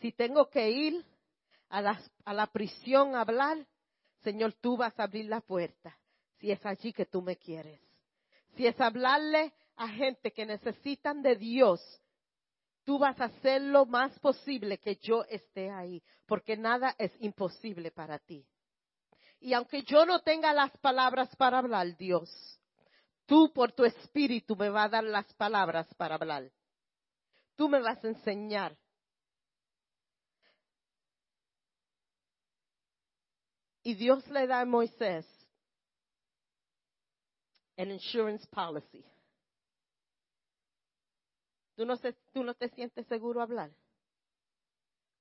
Si 0.00 0.12
tengo 0.12 0.48
que 0.48 0.70
ir 0.70 1.04
a 1.68 1.82
la, 2.32 2.46
prisión 2.46 3.14
a 3.14 3.22
hablar, 3.22 3.66
Señor, 4.22 4.54
tú 4.54 4.76
vas 4.76 4.98
a 4.98 5.04
abrir 5.04 5.26
la 5.26 5.40
puerta. 5.40 5.96
Si 6.38 6.50
es 6.50 6.64
allí 6.64 6.92
que 6.92 7.06
tú 7.06 7.20
me 7.20 7.36
quieres. 7.36 7.80
Si 8.56 8.66
es 8.66 8.80
hablarle 8.80 9.52
a 9.76 9.88
gente 9.88 10.32
que 10.32 10.46
necesitan 10.46 11.22
de 11.22 11.36
Dios, 11.36 11.80
tú 12.84 12.98
vas 12.98 13.20
a 13.20 13.26
hacer 13.26 13.62
lo 13.62 13.86
más 13.86 14.18
posible 14.20 14.78
que 14.78 14.96
yo 14.96 15.24
esté 15.24 15.70
ahí, 15.70 16.02
porque 16.26 16.56
nada 16.56 16.94
es 16.98 17.12
imposible 17.20 17.90
para 17.90 18.18
ti. 18.18 18.46
Y 19.40 19.54
aunque 19.54 19.82
yo 19.82 20.04
no 20.04 20.20
tenga 20.20 20.52
las 20.52 20.70
palabras 20.78 21.34
para 21.36 21.58
hablar, 21.58 21.96
Dios, 21.96 22.30
tú 23.24 23.50
por 23.54 23.72
tu 23.72 23.84
espíritu 23.84 24.54
me 24.54 24.68
vas 24.68 24.86
a 24.86 24.88
dar 24.90 25.04
las 25.04 25.32
palabras 25.34 25.92
para 25.94 26.16
hablar. 26.16 26.50
Tú 27.56 27.68
me 27.68 27.80
vas 27.80 28.04
a 28.04 28.08
enseñar. 28.08 28.76
Y 33.82 33.94
Dios 33.94 34.26
le 34.28 34.46
da 34.46 34.60
a 34.60 34.66
Moisés 34.66 35.26
el 37.76 37.92
insurance 37.92 38.46
policy. 38.46 39.02
¿Tú 41.76 41.86
no, 41.86 41.96
¿Tú 41.96 42.44
no 42.44 42.52
te 42.52 42.68
sientes 42.68 43.06
seguro 43.06 43.40
hablar? 43.40 43.70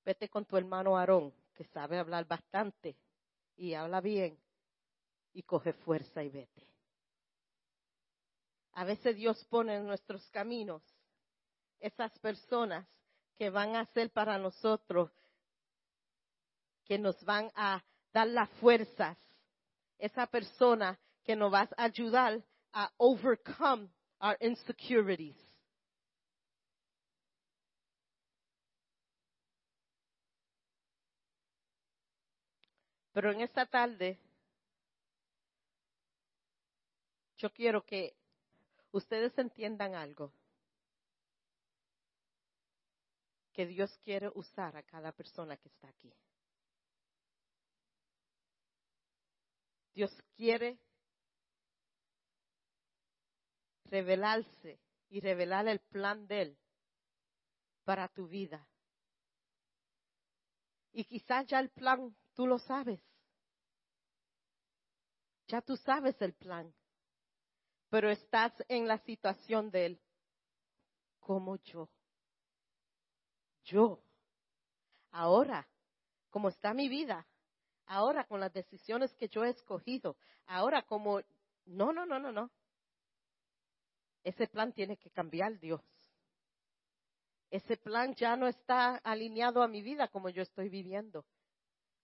Vete 0.04 0.28
con 0.28 0.44
tu 0.44 0.58
hermano 0.58 0.98
Aarón, 0.98 1.34
que 1.54 1.64
sabe 1.64 1.98
hablar 1.98 2.26
bastante 2.28 2.98
y 3.60 3.74
habla 3.74 4.00
bien 4.00 4.38
y 5.34 5.44
coge 5.44 5.74
fuerza 5.74 6.24
y 6.24 6.30
vete. 6.30 6.66
A 8.74 8.86
veces 8.86 9.16
Dios 9.16 9.44
pone 9.50 9.76
en 9.76 9.86
nuestros 9.86 10.28
caminos 10.30 10.82
esas 11.80 12.18
personas 12.20 12.88
que 13.38 13.50
van 13.50 13.76
a 13.76 13.86
ser 13.88 14.12
para 14.12 14.38
nosotros, 14.38 15.12
que 16.86 16.98
nos 16.98 17.22
van 17.24 17.52
a 17.56 17.84
dar 18.14 18.28
las 18.28 18.50
fuerzas, 18.62 19.18
esa 19.98 20.26
persona 20.28 20.98
que 21.24 21.36
nos 21.36 21.54
va 21.54 21.70
a 21.78 21.84
ayudar 21.84 22.42
a 22.74 22.92
overcome 22.98 23.90
our 24.22 24.38
insecurities. 24.40 25.36
Pero 33.12 33.32
en 33.32 33.42
esta 33.42 33.66
tarde, 33.66 34.20
yo 37.38 37.52
quiero 37.52 37.86
que 37.86 38.16
ustedes 38.92 39.38
entiendan 39.38 39.96
algo. 39.96 40.32
Que 43.54 43.66
Dios 43.66 43.98
quiere 44.04 44.30
usar 44.36 44.78
a 44.78 44.84
cada 44.84 45.12
persona 45.12 45.58
que 45.58 45.70
está 45.70 45.90
aquí. 45.90 46.14
Dios 49.94 50.16
quiere 50.36 50.78
revelarse 53.86 54.80
y 55.10 55.20
revelar 55.20 55.68
el 55.68 55.80
plan 55.80 56.28
de 56.28 56.42
Él 56.44 56.58
para 57.84 58.08
tu 58.08 58.28
vida. 58.28 58.66
Y 60.94 61.04
quizás 61.04 61.48
ya 61.48 61.60
el 61.60 61.70
plan 61.70 62.16
tú 62.40 62.48
lo 62.48 62.58
sabes. 62.58 63.02
Ya 65.50 65.60
tú 65.60 65.76
sabes 65.76 66.16
el 66.22 66.34
plan, 66.34 66.74
pero 67.90 68.10
estás 68.10 68.54
en 68.70 68.88
la 68.88 68.98
situación 69.00 69.70
de 69.70 69.88
él 69.88 70.02
como 71.20 71.58
yo. 71.58 71.90
Yo. 73.66 74.02
Ahora, 75.12 75.68
como 76.30 76.48
está 76.48 76.74
mi 76.74 76.88
vida, 76.88 77.28
ahora 77.88 78.24
con 78.24 78.40
las 78.40 78.54
decisiones 78.54 79.14
que 79.16 79.28
yo 79.28 79.44
he 79.44 79.50
escogido, 79.50 80.16
ahora 80.46 80.84
como, 80.84 81.20
no, 81.66 81.92
no, 81.92 82.06
no, 82.06 82.20
no, 82.20 82.32
no. 82.32 82.50
Ese 84.24 84.48
plan 84.48 84.72
tiene 84.72 84.96
que 84.96 85.10
cambiar, 85.10 85.60
Dios. 85.60 85.82
Ese 87.52 87.76
plan 87.76 88.16
ya 88.16 88.38
no 88.38 88.48
está 88.48 88.96
alineado 88.96 89.62
a 89.62 89.68
mi 89.68 89.82
vida 89.82 90.08
como 90.08 90.30
yo 90.30 90.42
estoy 90.42 90.70
viviendo. 90.70 91.26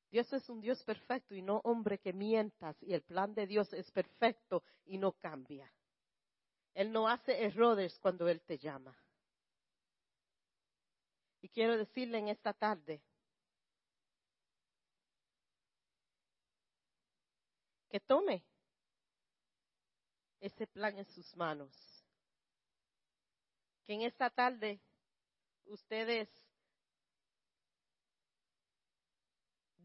Dios 0.10 0.32
es 0.34 0.50
un 0.50 0.62
Dios 0.62 0.84
perfecto 0.84 1.36
y 1.36 1.42
no 1.42 1.62
hombre 1.64 2.00
que 2.00 2.14
mientas 2.14 2.76
y 2.82 2.94
el 2.94 3.02
plan 3.02 3.34
de 3.34 3.48
Dios 3.48 3.74
es 3.74 3.92
perfecto 3.92 4.64
y 4.86 4.98
no 4.98 5.14
cambia. 5.14 5.72
Él 6.74 6.92
no 6.92 7.08
hace 7.08 7.44
errores 7.44 7.98
cuando 8.00 8.28
Él 8.28 8.42
te 8.42 8.58
llama. 8.58 8.98
Y 11.42 11.50
quiero 11.50 11.78
decirle 11.78 12.18
en 12.18 12.28
esta 12.30 12.54
tarde 12.54 13.02
que 17.90 18.00
tome 18.00 18.44
ese 20.40 20.68
plan 20.68 20.98
en 20.98 21.06
sus 21.06 21.36
manos. 21.36 21.72
Que 23.86 23.94
en 23.94 24.02
esta 24.02 24.30
tarde 24.30 24.82
ustedes 25.66 26.30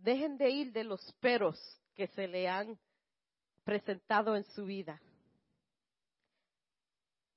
dejen 0.03 0.37
de 0.37 0.51
ir 0.51 0.73
de 0.73 0.85
los 0.85 1.01
peros 1.21 1.59
que 1.95 2.07
se 2.09 2.27
le 2.27 2.49
han 2.49 2.79
presentado 3.65 4.37
en 4.37 4.45
su 4.45 4.65
vida. 4.65 5.01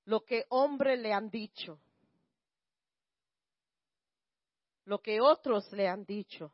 lo 0.06 0.26
que 0.26 0.46
hombres 0.50 1.00
le 1.00 1.14
han 1.14 1.30
dicho, 1.30 1.80
lo 4.86 5.02
que 5.02 5.22
otros 5.22 5.72
le 5.72 5.88
han 5.88 6.06
dicho, 6.06 6.54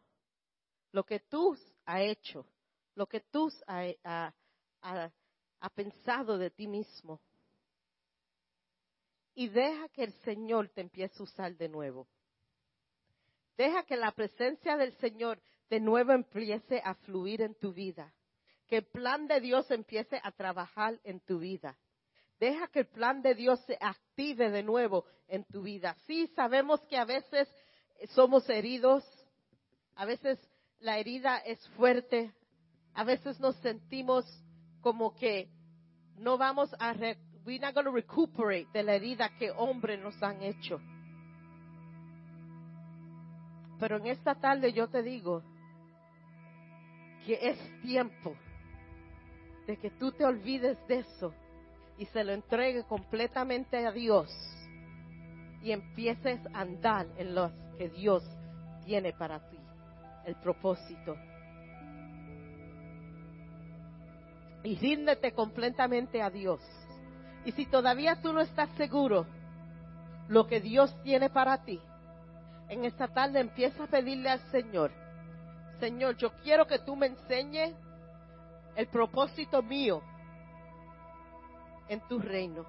lo 0.91 1.03
que 1.03 1.22
tú 1.22 1.57
has 1.86 2.01
hecho, 2.01 2.45
lo 2.95 3.07
que 3.07 3.22
tú 3.22 3.51
has 4.03 4.34
pensado 5.74 6.38
de 6.38 6.51
ti 6.51 6.68
mismo. 6.68 7.20
Y 9.34 9.47
deja 9.47 9.88
que 9.89 10.03
el 10.03 10.14
Señor 10.24 10.70
te 10.70 10.82
empiece 10.82 11.18
a 11.20 11.24
usar 11.24 11.55
de 11.55 11.70
nuevo. 11.70 12.07
Deja 13.55 13.84
que 13.84 13.95
la 13.95 14.12
presencia 14.12 14.76
del 14.76 14.95
Señor 14.97 15.41
de 15.70 15.80
nuevo 15.80 16.13
empiece 16.13 16.82
a 16.84 16.95
fluir 16.95 17.41
en 17.41 17.55
tu 17.55 17.74
vida. 17.74 18.13
Que 18.67 18.78
el 18.78 18.86
plan 18.86 19.28
de 19.28 19.39
Dios 19.39 19.70
empiece 19.72 20.20
a 20.24 20.32
trabajar 20.32 20.99
en 21.03 21.20
tu 21.22 21.39
vida. 21.39 21.78
Deja 22.39 22.67
que 22.67 22.80
el 22.80 22.88
plan 22.88 23.22
de 23.22 23.36
Dios 23.36 23.59
se 23.65 23.78
active 23.80 24.49
de 24.49 24.63
nuevo 24.63 25.05
en 25.28 25.43
tu 25.45 25.63
vida. 25.63 25.95
Sí, 26.05 26.28
sabemos 26.36 26.80
que 26.86 26.97
a 26.97 27.05
veces 27.05 27.49
somos 28.09 28.47
heridos, 28.49 29.03
a 29.95 30.05
veces 30.05 30.39
la 30.80 30.97
herida 30.97 31.38
es 31.39 31.59
fuerte, 31.70 32.32
a 32.93 33.03
veces 33.03 33.39
nos 33.39 33.55
sentimos 33.57 34.26
como 34.82 35.13
que 35.15 35.49
no 36.17 36.38
vamos 36.38 36.74
a, 36.80 36.93
recuperate 36.93 38.67
de 38.74 38.84
la 38.84 38.95
herida 38.95 39.30
que 39.38 39.51
hombres 39.51 39.99
nos 39.99 40.22
han 40.24 40.41
hecho. 40.41 40.80
Pero 43.80 43.97
en 43.97 44.07
esta 44.07 44.36
tarde 44.36 44.74
yo 44.74 44.88
te 44.88 45.01
digo 45.01 45.43
que 47.30 47.47
es 47.47 47.82
tiempo 47.84 48.36
de 49.67 49.77
que 49.77 49.91
tú 49.91 50.11
te 50.11 50.25
olvides 50.25 50.80
de 50.88 50.97
eso 50.97 51.32
y 51.95 52.07
se 52.07 52.23
lo 52.23 52.32
entregue 52.32 52.84
completamente 52.86 53.86
a 53.86 53.91
Dios 53.91 54.32
y 55.61 55.71
empieces 55.71 56.39
a 56.55 56.61
andar 56.61 57.05
en 57.17 57.36
lo 57.36 57.51
que 57.77 57.88
Dios 57.89 58.23
tiene 58.84 59.13
para 59.13 59.47
ti, 59.47 59.59
el 60.25 60.38
propósito. 60.38 61.15
Y 64.63 64.75
ríndete 64.77 65.32
completamente 65.34 66.23
a 66.23 66.32
Dios. 66.32 66.61
Y 67.45 67.51
si 67.51 67.67
todavía 67.67 68.19
tú 68.23 68.34
no 68.34 68.41
estás 68.41 68.71
seguro 68.71 69.27
lo 70.30 70.47
que 70.47 70.61
Dios 70.61 70.99
tiene 71.03 71.30
para 71.30 71.63
ti, 71.63 71.80
en 72.69 72.86
esta 72.86 73.07
tarde 73.07 73.39
empieza 73.39 73.84
a 73.84 73.88
pedirle 73.88 74.32
al 74.32 74.39
Señor, 74.49 74.89
Señor, 75.80 76.17
yo 76.17 76.32
quiero 76.43 76.67
que 76.67 76.80
tú 76.80 76.95
me 76.95 77.07
enseñes 77.07 77.73
el 78.75 78.88
propósito 78.88 79.61
mío 79.61 80.01
en 81.88 81.99
tu 82.07 82.19
reino. 82.19 82.65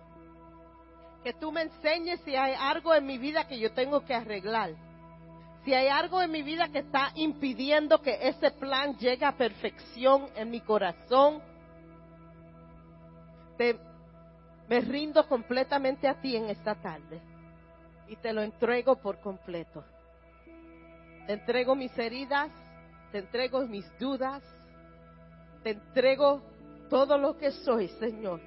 Que 1.22 1.34
tú 1.34 1.52
me 1.52 1.62
enseñes 1.62 2.20
si 2.20 2.34
hay 2.34 2.54
algo 2.58 2.94
en 2.94 3.06
mi 3.06 3.18
vida 3.18 3.46
que 3.46 3.58
yo 3.58 3.72
tengo 3.72 4.04
que 4.04 4.14
arreglar. 4.14 4.70
Si 5.64 5.74
hay 5.74 5.88
algo 5.88 6.22
en 6.22 6.30
mi 6.30 6.42
vida 6.42 6.68
que 6.68 6.78
está 6.78 7.12
impidiendo 7.16 8.00
que 8.00 8.28
ese 8.28 8.50
plan 8.52 8.96
llegue 8.96 9.26
a 9.26 9.36
perfección 9.36 10.28
en 10.34 10.50
mi 10.50 10.60
corazón, 10.60 11.42
te, 13.58 13.78
me 14.68 14.80
rindo 14.80 15.28
completamente 15.28 16.08
a 16.08 16.18
ti 16.18 16.34
en 16.34 16.48
esta 16.48 16.74
tarde 16.76 17.20
y 18.08 18.16
te 18.16 18.32
lo 18.32 18.40
entrego 18.40 18.96
por 18.96 19.20
completo. 19.20 19.84
Te 21.26 21.34
entrego 21.34 21.74
mis 21.74 21.96
heridas, 21.98 22.50
te 23.10 23.18
entrego 23.18 23.66
mis 23.66 23.86
dudas, 23.98 24.42
te 25.62 25.70
entrego 25.70 26.42
todo 26.88 27.18
lo 27.18 27.36
que 27.36 27.50
soy, 27.50 27.88
Señor. 27.88 28.40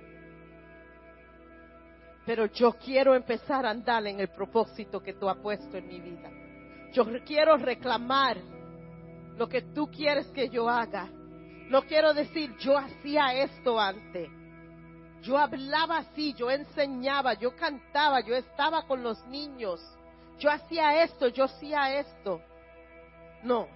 Pero 2.25 2.45
yo 2.47 2.73
quiero 2.73 3.15
empezar 3.15 3.65
a 3.65 3.71
andar 3.71 4.05
en 4.07 4.19
el 4.19 4.29
propósito 4.29 5.01
que 5.01 5.13
tú 5.13 5.27
has 5.27 5.37
puesto 5.37 5.77
en 5.77 5.87
mi 5.87 5.99
vida. 5.99 6.29
Yo 6.93 7.05
quiero 7.25 7.57
reclamar 7.57 8.37
lo 9.37 9.49
que 9.49 9.61
tú 9.61 9.89
quieres 9.91 10.27
que 10.27 10.49
yo 10.49 10.69
haga. 10.69 11.09
No 11.69 11.81
quiero 11.83 12.13
decir, 12.13 12.55
yo 12.57 12.77
hacía 12.77 13.33
esto 13.33 13.79
antes. 13.79 14.29
Yo 15.21 15.37
hablaba 15.37 15.97
así, 15.97 16.33
yo 16.33 16.51
enseñaba, 16.51 17.33
yo 17.33 17.55
cantaba, 17.55 18.21
yo 18.21 18.35
estaba 18.35 18.85
con 18.85 19.03
los 19.03 19.25
niños. 19.27 19.81
Yo 20.37 20.51
hacía 20.51 21.03
esto, 21.03 21.27
yo 21.29 21.45
hacía 21.45 21.99
esto. 21.99 22.41
No, 23.43 23.67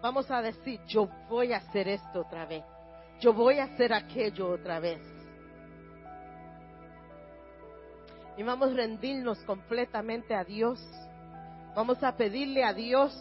vamos 0.00 0.30
a 0.30 0.40
decir, 0.42 0.80
yo 0.86 1.08
voy 1.28 1.52
a 1.52 1.58
hacer 1.58 1.88
esto 1.88 2.20
otra 2.20 2.46
vez. 2.46 2.64
Yo 3.20 3.32
voy 3.32 3.58
a 3.58 3.64
hacer 3.64 3.92
aquello 3.92 4.50
otra 4.50 4.80
vez. 4.80 5.00
Y 8.36 8.42
vamos 8.42 8.70
a 8.70 8.74
rendirnos 8.74 9.38
completamente 9.40 10.34
a 10.34 10.44
Dios. 10.44 10.80
Vamos 11.74 12.02
a 12.02 12.16
pedirle 12.16 12.64
a 12.64 12.72
Dios 12.72 13.12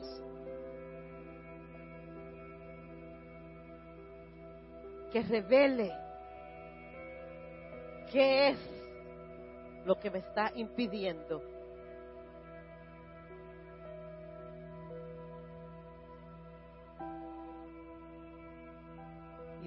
que 5.12 5.22
revele 5.24 5.92
qué 8.12 8.50
es 8.50 8.60
lo 9.86 10.00
que 10.00 10.10
me 10.10 10.20
está 10.20 10.52
impidiendo 10.56 11.42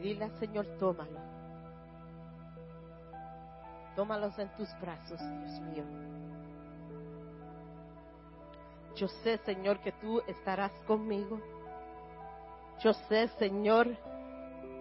dile 0.03 0.28
Señor, 0.38 0.66
tómalo. 0.78 1.20
Tómalos 3.96 4.38
en 4.38 4.48
tus 4.57 4.68
brazos, 4.80 5.20
Dios 5.20 5.61
mío. 5.61 5.84
Yo 8.96 9.09
sé, 9.09 9.38
Señor, 9.38 9.80
que 9.80 9.92
tú 9.92 10.20
estarás 10.26 10.72
conmigo. 10.86 11.40
Yo 12.82 12.92
sé, 13.09 13.28
Señor, 13.38 13.88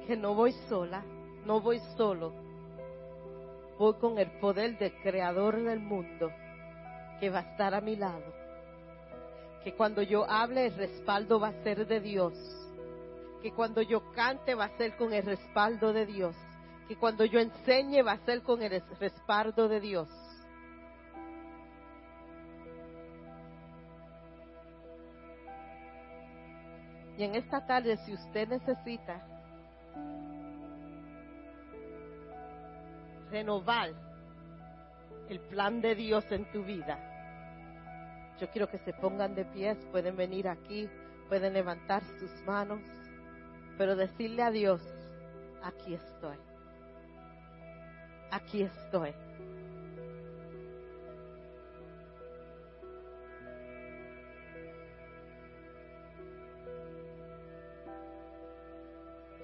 que 0.08 0.18
no 0.18 0.34
voy 0.34 0.54
sola, 0.68 1.04
no 1.46 1.62
voy 1.62 1.80
solo. 1.96 2.34
Voy 3.78 3.94
con 3.96 4.18
el 4.18 4.32
poder 4.40 4.78
del 4.78 4.94
Creador 5.02 5.62
del 5.62 5.80
mundo 5.80 6.32
que 7.20 7.30
va 7.30 7.40
a 7.40 7.52
estar 7.52 7.74
a 7.74 7.82
mi 7.82 7.96
lado. 7.96 8.34
Que 9.64 9.74
cuando 9.76 10.02
yo 10.02 10.30
hable 10.30 10.68
el 10.68 10.76
respaldo 10.76 11.40
va 11.40 11.50
a 11.50 11.64
ser 11.64 11.86
de 11.86 12.00
Dios 12.00 12.34
que 13.42 13.52
cuando 13.52 13.82
yo 13.82 14.12
cante 14.12 14.56
va 14.56 14.66
a 14.66 14.78
ser 14.78 14.96
con 14.96 15.14
el 15.14 15.26
respaldo 15.26 15.94
de 15.94 16.06
Dios, 16.06 16.36
que 16.88 16.96
cuando 16.96 17.26
yo 17.26 17.40
enseñe 17.40 18.04
va 18.04 18.14
a 18.14 18.26
ser 18.26 18.44
con 18.44 18.62
el 18.62 18.82
respaldo 19.00 19.68
de 19.68 19.80
Dios. 19.80 20.10
Y 27.18 27.24
en 27.24 27.36
esta 27.36 27.66
tarde, 27.66 27.98
si 28.06 28.14
usted 28.14 28.48
necesita 28.48 29.26
renovar 33.30 33.92
el 35.30 35.40
plan 35.40 35.82
de 35.82 35.96
Dios 35.96 36.26
en 36.32 36.46
tu 36.52 36.64
vida, 36.64 37.00
yo 38.40 38.50
quiero 38.50 38.68
que 38.68 38.80
se 38.80 38.94
pongan 38.94 39.36
de 39.36 39.46
pies, 39.46 39.78
pueden 39.92 40.16
venir 40.16 40.48
aquí, 40.48 40.90
pueden 41.28 41.54
levantar 41.54 42.02
sus 42.20 42.32
manos 42.44 42.82
pero 43.82 43.96
decirle 43.96 44.44
a 44.44 44.52
Dios, 44.52 44.80
aquí 45.64 45.96
estoy, 45.96 46.38
aquí 48.30 48.62
estoy. 48.62 49.12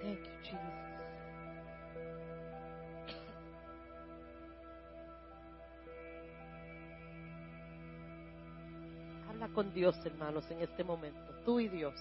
Thank 0.04 0.28
con 9.56 9.74
Dios, 9.74 9.96
hermanos, 10.06 10.46
en 10.52 10.62
este 10.62 10.84
momento, 10.84 11.34
tú 11.44 11.60
y 11.60 11.68
Dios. 11.68 11.96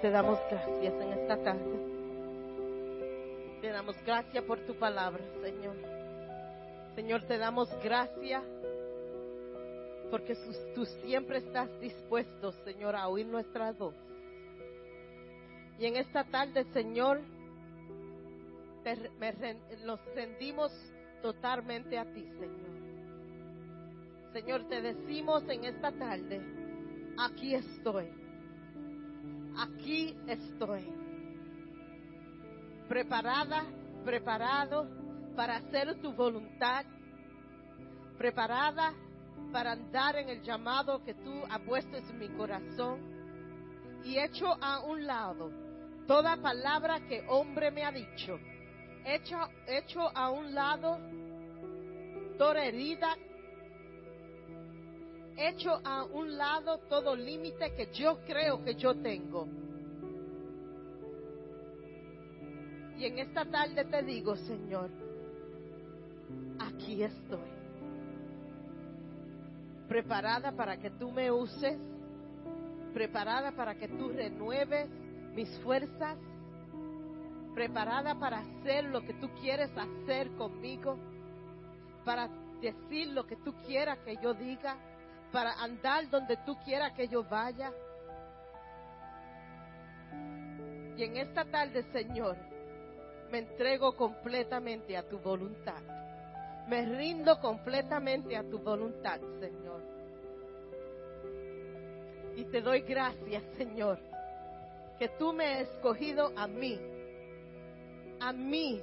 Te 0.00 0.10
damos 0.10 0.38
gracias 0.50 0.94
en 0.94 1.12
esta 1.12 1.36
tarde. 1.42 1.78
Te 3.60 3.68
damos 3.68 3.96
gracias 4.04 4.44
por 4.44 4.60
tu 4.60 4.74
palabra, 4.74 5.22
Señor. 5.42 5.76
Señor, 6.94 7.22
te 7.22 7.38
damos 7.38 7.68
gracias 7.82 8.44
porque 10.10 10.36
tú 10.74 10.84
siempre 11.04 11.38
estás 11.38 11.68
dispuesto, 11.80 12.52
Señor, 12.64 12.94
a 12.96 13.08
oír 13.08 13.26
nuestra 13.26 13.72
voz. 13.72 13.94
Y 15.78 15.86
en 15.86 15.96
esta 15.96 16.24
tarde, 16.24 16.64
Señor, 16.72 17.20
nos 19.84 20.00
rendimos 20.14 20.72
totalmente 21.22 21.98
a 21.98 22.04
ti, 22.04 22.24
Señor. 22.38 22.78
Señor, 24.32 24.68
te 24.68 24.80
decimos 24.80 25.42
en 25.48 25.64
esta 25.64 25.90
tarde, 25.92 26.40
aquí 27.18 27.54
estoy, 27.54 28.08
aquí 29.58 30.16
estoy, 30.26 30.84
preparada, 32.88 33.64
preparado 34.04 34.86
para 35.34 35.56
hacer 35.56 36.00
tu 36.00 36.12
voluntad, 36.12 36.84
preparada 38.16 38.94
para 39.52 39.72
andar 39.72 40.16
en 40.16 40.28
el 40.28 40.42
llamado 40.42 41.02
que 41.04 41.14
tú 41.14 41.42
has 41.50 41.60
puesto 41.60 41.96
en 41.96 42.18
mi 42.18 42.28
corazón. 42.28 43.18
Y 44.04 44.18
hecho 44.18 44.46
a 44.62 44.80
un 44.80 45.06
lado 45.06 45.50
toda 46.06 46.36
palabra 46.36 47.00
que 47.06 47.24
hombre 47.28 47.70
me 47.70 47.84
ha 47.84 47.92
dicho, 47.92 48.38
hecho, 49.04 49.36
hecho 49.66 50.00
a 50.16 50.30
un 50.30 50.54
lado 50.54 50.98
toda 52.38 52.64
herida, 52.64 53.16
hecho 55.38 55.80
a 55.84 56.04
un 56.04 56.36
lado 56.36 56.78
todo 56.88 57.14
límite 57.14 57.72
que 57.74 57.88
yo 57.92 58.18
creo 58.26 58.64
que 58.64 58.74
yo 58.74 58.94
tengo. 58.96 59.46
Y 62.98 63.04
en 63.04 63.18
esta 63.20 63.44
tarde 63.44 63.84
te 63.84 64.02
digo, 64.02 64.36
Señor, 64.36 64.90
aquí 66.58 67.02
estoy 67.02 67.58
preparada 69.88 70.52
para 70.52 70.76
que 70.76 70.90
tú 70.90 71.10
me 71.10 71.30
uses, 71.30 71.78
preparada 72.92 73.52
para 73.52 73.76
que 73.76 73.88
tú 73.88 74.10
renueves 74.10 74.88
mis 75.34 75.48
fuerzas, 75.60 76.18
preparada 77.54 78.14
para 78.16 78.40
hacer 78.40 78.84
lo 78.84 79.00
que 79.00 79.14
tú 79.14 79.30
quieres 79.40 79.70
hacer 79.76 80.30
conmigo, 80.32 80.98
para 82.04 82.28
decir 82.60 83.08
lo 83.08 83.26
que 83.26 83.36
tú 83.36 83.54
quieras 83.66 83.98
que 84.00 84.16
yo 84.22 84.34
diga, 84.34 84.76
para 85.32 85.52
andar 85.52 86.08
donde 86.10 86.36
tú 86.38 86.56
quieras 86.64 86.92
que 86.92 87.08
yo 87.08 87.22
vaya. 87.24 87.72
Y 90.96 91.04
en 91.04 91.16
esta 91.16 91.44
tarde, 91.44 91.84
Señor, 91.92 92.36
me 93.30 93.38
entrego 93.38 93.94
completamente 93.96 94.96
a 94.96 95.08
tu 95.08 95.18
voluntad. 95.18 95.80
Me 96.66 96.84
rindo 96.84 97.40
completamente 97.40 98.36
a 98.36 98.42
tu 98.42 98.58
voluntad, 98.58 99.20
Señor. 99.40 99.82
Y 102.36 102.44
te 102.44 102.60
doy 102.60 102.82
gracias, 102.82 103.42
Señor, 103.56 103.98
que 104.98 105.08
tú 105.18 105.32
me 105.32 105.46
has 105.46 105.68
escogido 105.68 106.32
a 106.36 106.46
mí, 106.46 106.78
a 108.20 108.32
mí, 108.32 108.82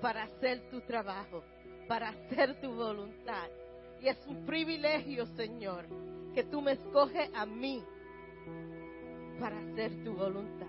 para 0.00 0.24
hacer 0.24 0.68
tu 0.70 0.80
trabajo, 0.82 1.42
para 1.88 2.10
hacer 2.10 2.60
tu 2.60 2.74
voluntad. 2.74 3.48
Y 4.04 4.08
es 4.08 4.18
un 4.26 4.44
privilegio, 4.44 5.24
Señor, 5.34 5.86
que 6.34 6.44
tú 6.44 6.60
me 6.60 6.72
escoges 6.72 7.30
a 7.34 7.46
mí 7.46 7.82
para 9.40 9.58
hacer 9.58 10.04
tu 10.04 10.12
voluntad. 10.12 10.63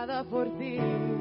Desesperada 0.00 0.24
por 0.24 0.48
ti. 0.58 1.19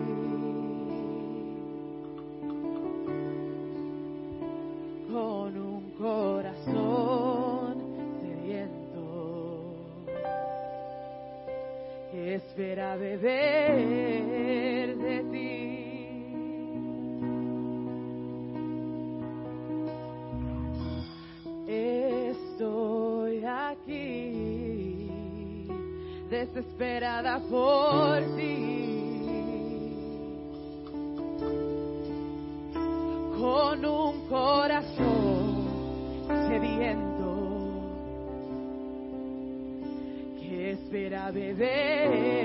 Desesperada 26.29 27.39
por 27.49 28.35
ti. 28.35 28.95
Con 33.39 33.85
un 33.85 34.27
corazón 34.27 35.65
sediento 36.47 37.29
que 40.39 40.71
espera 40.71 41.31
beber. 41.31 42.39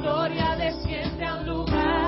gloria 0.00 0.56
desciende 0.56 1.24
a 1.24 1.34
un 1.36 1.46
lugar. 1.46 1.99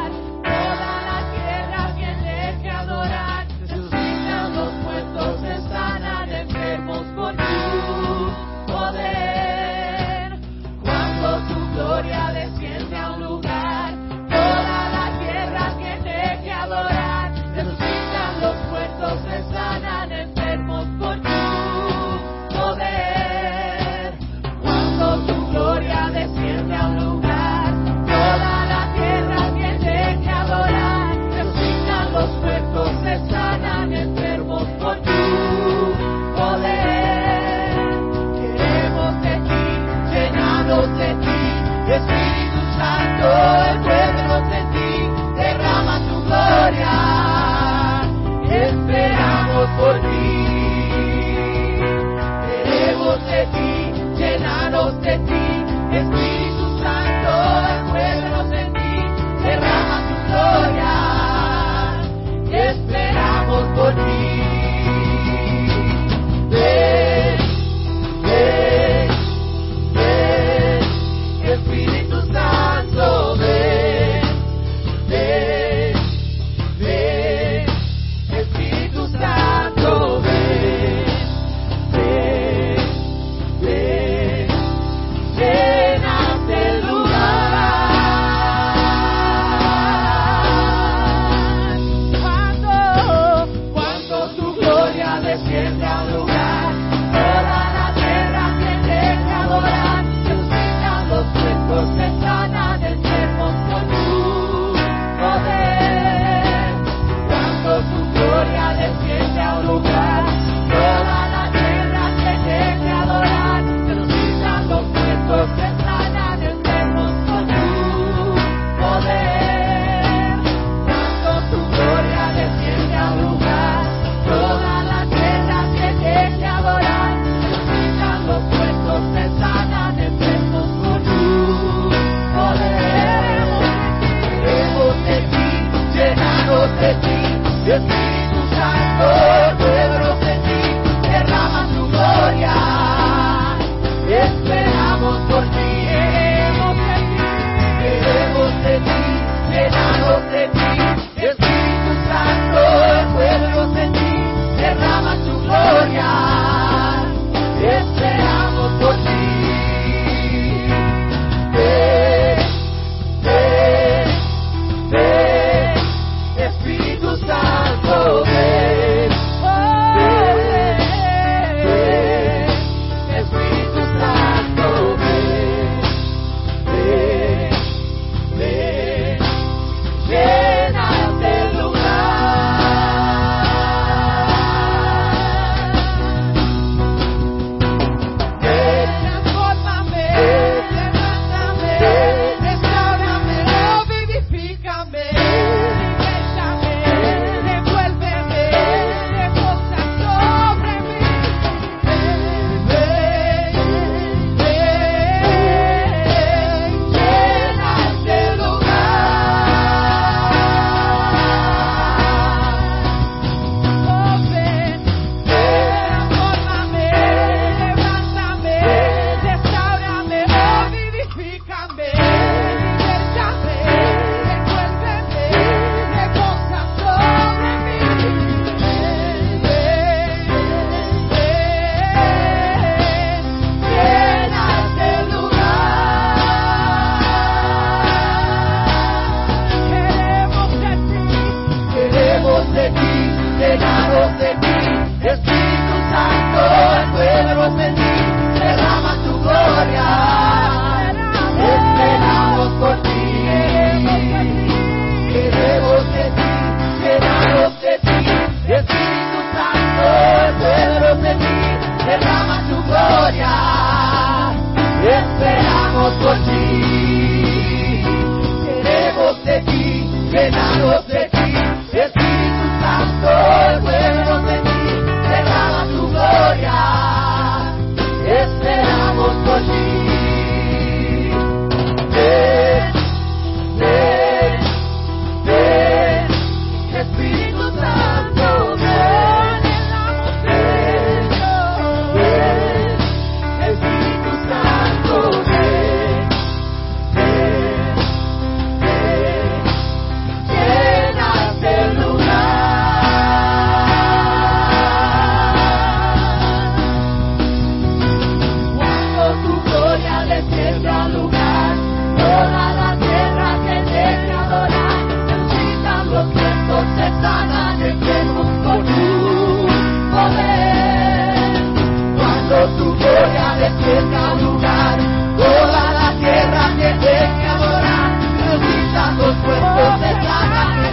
Gloria 53.23 53.47
descienda 53.47 54.67
al 54.67 54.73
lugar, 54.73 55.32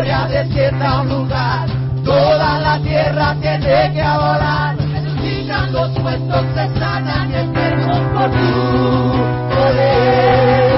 gloria 0.00 0.26
descienda 0.28 0.88
a 0.88 1.00
un 1.02 1.08
lugar. 1.08 1.68
Toda 2.04 2.58
la 2.58 2.78
tierra 2.80 3.36
tiene 3.40 3.92
que 3.92 4.02
adorar. 4.02 4.76
Resucitan 4.76 5.72
los 5.72 5.90
muertos, 5.98 6.44
se 6.54 6.78
sanan 6.78 7.30
y 7.30 7.34
enfermos 7.34 7.98
por 8.14 8.30
tu 8.30 9.54
poder. 9.54 10.72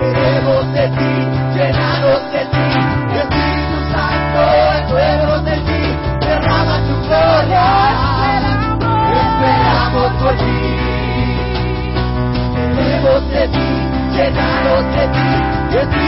Queremos 0.00 0.72
de 0.74 0.88
ti, 0.88 1.14
llenados 1.54 2.22
de 2.32 2.44
ti. 2.52 2.68
Espíritu 3.16 3.78
Santo, 3.90 4.40
enfermos 4.82 5.44
de 5.44 5.56
ti. 5.68 5.82
Derrama 6.20 6.76
tu 6.86 6.94
gloria. 7.06 7.66
Esperamos 9.22 10.12
por 10.22 10.34
ti. 10.36 10.58
Queremos 12.54 13.30
de 13.30 13.48
ti, 13.48 13.68
llenados 14.14 14.84
de 14.94 15.06
ti. 15.08 16.07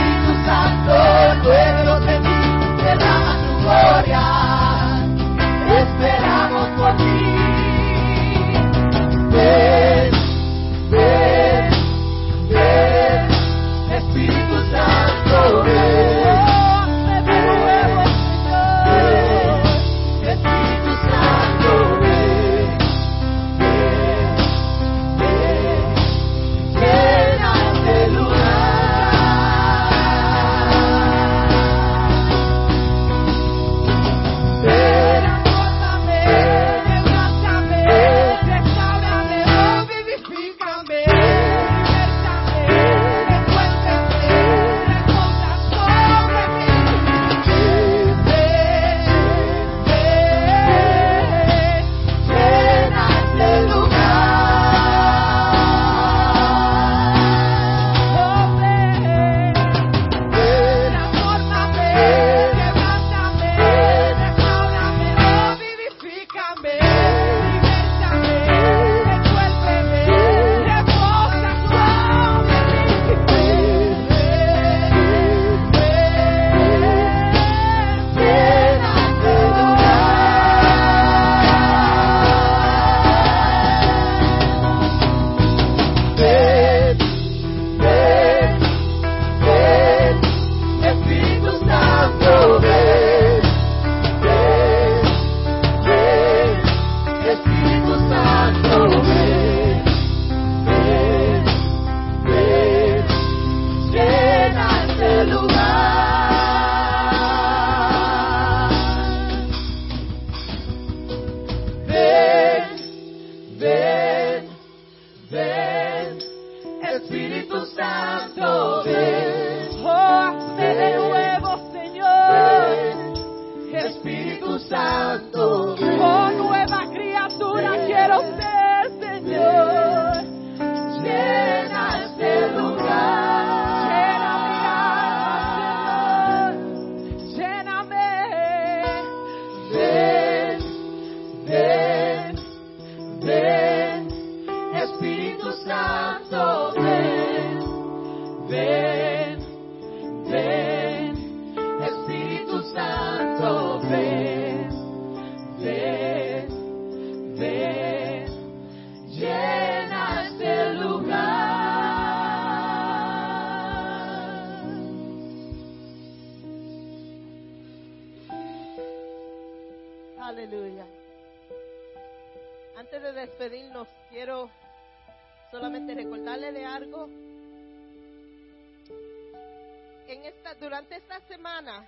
En 180.11 180.25
esta, 180.25 180.53
durante 180.55 180.97
esta 180.97 181.21
semana, 181.21 181.87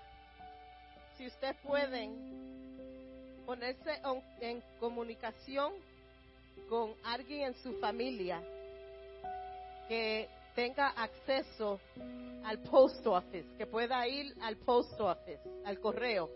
si 1.17 1.27
ustedes 1.27 1.57
pueden 1.57 3.43
ponerse 3.45 3.99
en, 4.39 4.63
comunicación 4.79 5.73
con 6.69 6.95
alguien 7.03 7.47
en 7.47 7.53
su 7.55 7.73
familia 7.79 8.41
que 9.89 10.29
tenga 10.55 10.91
acceso 10.91 11.81
al 12.45 12.59
post 12.59 13.05
office, 13.05 13.57
que 13.57 13.67
pueda 13.67 14.07
ir 14.07 14.33
al 14.41 14.55
post 14.55 14.97
office, 15.01 15.41
al 15.65 15.81
correo 15.81 16.29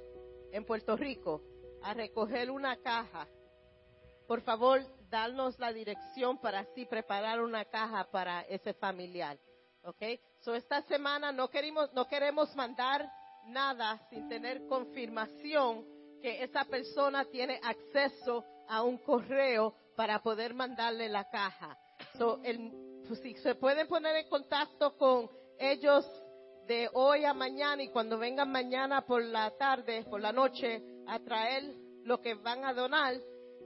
en 0.52 0.66
Puerto 0.66 0.98
Rico 0.98 1.42
a 1.84 1.94
recoger 1.94 2.52
una 2.52 2.76
caja. 2.82 3.26
Por 4.28 4.42
favor, 4.42 4.82
darnos 5.10 5.58
la 5.58 5.72
dirección 5.72 6.38
para 6.40 6.60
así 6.60 6.86
preparar 6.86 7.40
una 7.40 7.64
caja 7.64 8.04
para 8.12 8.42
ese 8.42 8.74
familiar. 8.74 9.38
¿Ok? 9.86 10.04
So 10.40 10.56
esta 10.56 10.82
semana 10.84 11.32
no 11.32 11.50
queremos, 11.50 11.92
no 11.94 12.08
queremos 12.08 12.56
mandar 12.56 13.10
nada 13.46 14.00
sin 14.10 14.28
tener 14.28 14.66
confirmación 14.68 15.86
que 16.22 16.44
esa 16.44 16.66
persona 16.66 17.26
tiene 17.26 17.60
acceso 17.64 18.44
a 18.68 18.84
un 18.84 18.98
correo 18.98 19.76
para 19.96 20.22
poder 20.22 20.54
mandarle 20.54 21.10
la 21.10 21.30
caja. 21.30 21.78
So, 22.18 22.40
el, 22.44 22.72
pues, 23.08 23.20
si 23.22 23.34
se 23.36 23.56
pueden 23.56 23.88
poner 23.88 24.16
en 24.16 24.30
contacto 24.30 24.96
con 24.98 25.30
ellos 25.60 26.06
de 26.68 26.90
hoy 26.94 27.24
a 27.26 27.34
mañana 27.34 27.82
y 27.82 27.90
cuando 27.90 28.18
vengan 28.18 28.52
mañana 28.52 29.02
por 29.02 29.24
la 29.24 29.52
tarde, 29.58 30.06
por 30.10 30.22
la 30.22 30.32
noche, 30.32 30.84
a 31.08 31.20
traer 31.20 31.64
lo 32.04 32.22
que 32.22 32.36
van 32.36 32.66
a 32.66 32.74
donar, 32.74 33.16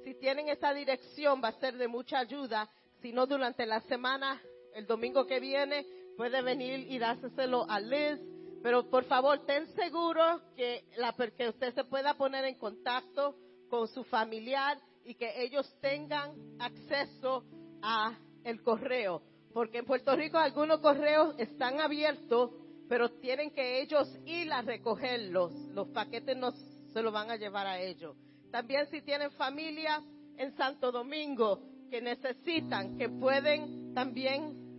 si 0.03 0.15
tienen 0.15 0.49
esa 0.49 0.74
dirección 0.74 1.41
va 1.43 1.49
a 1.49 1.59
ser 1.59 1.76
de 1.78 1.88
mucha 1.88 2.19
ayuda. 2.19 2.69
Si 3.01 3.11
no, 3.11 3.26
durante 3.26 3.65
la 3.65 3.82
semana, 3.82 4.41
el 4.74 4.86
domingo 4.86 5.26
que 5.26 5.39
viene, 5.39 5.86
puede 6.22 6.43
venir 6.43 6.86
y 6.88 6.99
dárselo 6.99 7.67
a 7.67 7.80
Liz. 7.80 8.19
Pero 8.61 8.88
por 8.91 9.05
favor, 9.05 9.43
ten 9.43 9.65
seguro 9.74 10.39
que, 10.55 10.84
la, 10.97 11.13
que 11.13 11.49
usted 11.49 11.74
se 11.74 11.84
pueda 11.84 12.13
poner 12.13 12.45
en 12.45 12.59
contacto 12.59 13.36
con 13.72 13.88
su 13.88 14.03
familiar 14.03 14.78
y 15.03 15.15
que 15.15 15.41
ellos 15.41 15.67
tengan 15.82 16.30
acceso 16.59 17.43
a 17.82 18.15
el 18.43 18.61
correo. 18.61 19.24
Porque 19.51 19.80
en 19.80 19.86
Puerto 19.86 20.15
Rico 20.15 20.38
algunos 20.38 20.80
correos 20.80 21.34
están 21.39 21.80
abiertos, 21.80 22.51
pero 22.88 23.09
tienen 23.19 23.49
que 23.49 23.82
ellos 23.82 24.07
ir 24.28 24.53
a 24.53 24.61
recogerlos. 24.61 25.51
Los 25.74 25.88
paquetes 25.88 26.38
no 26.38 26.51
se 26.51 27.01
los 27.01 27.11
van 27.11 27.32
a 27.32 27.36
llevar 27.36 27.65
a 27.65 27.80
ellos. 27.80 28.15
También 28.51 28.86
si 28.91 29.01
tienen 29.01 29.32
familia 29.32 30.03
en 30.38 30.55
Santo 30.55 30.91
Domingo 30.91 31.63
que 31.89 31.99
necesitan, 31.99 32.95
que 32.95 33.09
pueden 33.09 33.95
también 33.95 34.70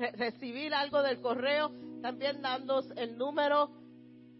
re 0.00 0.10
recibir 0.12 0.74
algo 0.74 1.02
del 1.02 1.20
correo, 1.20 1.70
también 2.00 2.40
dándonos 2.40 2.90
el 2.96 3.16
número, 3.16 3.70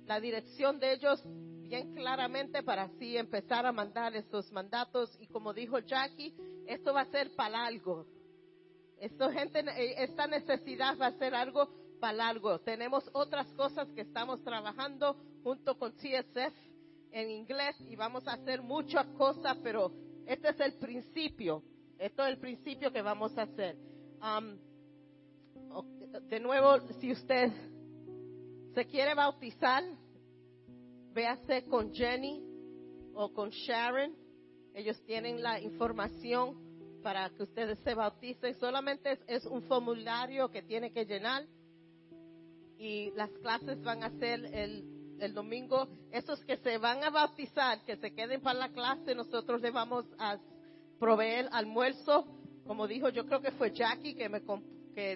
la 0.06 0.18
dirección 0.18 0.80
de 0.80 0.94
ellos 0.94 1.22
bien 1.70 1.94
claramente 1.94 2.64
para 2.64 2.84
así 2.84 3.16
empezar 3.16 3.64
a 3.64 3.72
mandar 3.72 4.16
estos 4.16 4.50
mandatos. 4.50 5.16
Y 5.20 5.28
como 5.28 5.52
dijo 5.52 5.78
Jackie, 5.78 6.34
esto 6.66 6.92
va 6.92 7.02
a 7.02 7.10
ser 7.10 7.30
para 7.36 7.64
algo. 7.64 8.06
Esto, 8.98 9.30
gente, 9.30 9.60
eh, 9.60 10.02
esta 10.02 10.26
necesidad 10.26 10.98
va 11.00 11.06
a 11.06 11.18
ser 11.18 11.34
algo 11.34 11.68
para 12.00 12.28
algo. 12.28 12.58
Tenemos 12.60 13.08
otras 13.12 13.46
cosas 13.52 13.88
que 13.92 14.00
estamos 14.00 14.42
trabajando 14.42 15.16
junto 15.44 15.78
con 15.78 15.92
CSF 15.92 16.54
en 17.12 17.30
inglés 17.30 17.76
y 17.88 17.96
vamos 17.96 18.26
a 18.26 18.32
hacer 18.32 18.62
muchas 18.62 19.06
cosas, 19.16 19.56
pero 19.62 19.92
este 20.26 20.48
es 20.48 20.60
el 20.60 20.74
principio. 20.74 21.62
Esto 21.98 22.24
es 22.24 22.30
el 22.30 22.38
principio 22.38 22.92
que 22.92 23.02
vamos 23.02 23.36
a 23.38 23.42
hacer. 23.42 23.76
Um, 24.22 24.58
de 26.28 26.40
nuevo, 26.40 26.78
si 27.00 27.12
usted 27.12 27.50
se 28.74 28.86
quiere 28.86 29.14
bautizar, 29.14 29.82
véase 31.12 31.64
con 31.64 31.92
Jenny 31.92 32.42
o 33.14 33.32
con 33.32 33.50
Sharon. 33.50 34.14
Ellos 34.74 35.00
tienen 35.04 35.42
la 35.42 35.60
información 35.60 37.00
para 37.02 37.30
que 37.30 37.42
ustedes 37.42 37.78
se 37.80 37.94
bauticen. 37.94 38.54
Solamente 38.58 39.18
es, 39.26 39.44
un 39.46 39.62
formulario 39.62 40.50
que 40.50 40.62
tiene 40.62 40.92
que 40.92 41.04
llenar 41.04 41.44
y 42.78 43.10
las 43.12 43.30
clases 43.42 43.82
van 43.82 44.04
a 44.04 44.10
ser 44.18 44.44
el, 44.54 45.16
el 45.20 45.34
domingo. 45.34 45.88
Esos 46.12 46.44
que 46.44 46.56
se 46.58 46.78
van 46.78 47.02
a 47.02 47.10
bautizar, 47.10 47.84
que 47.84 47.96
se 47.96 48.14
queden 48.14 48.40
para 48.40 48.58
la 48.58 48.68
clase, 48.68 49.14
nosotros 49.14 49.60
le 49.60 49.70
vamos 49.70 50.06
a 50.18 50.38
proveer 50.98 51.48
almuerzo. 51.52 52.24
Como 52.64 52.86
dijo, 52.86 53.08
yo 53.08 53.26
creo 53.26 53.40
que 53.40 53.50
fue 53.52 53.72
Jackie 53.72 54.14
que 54.14 54.28
me 54.28 54.42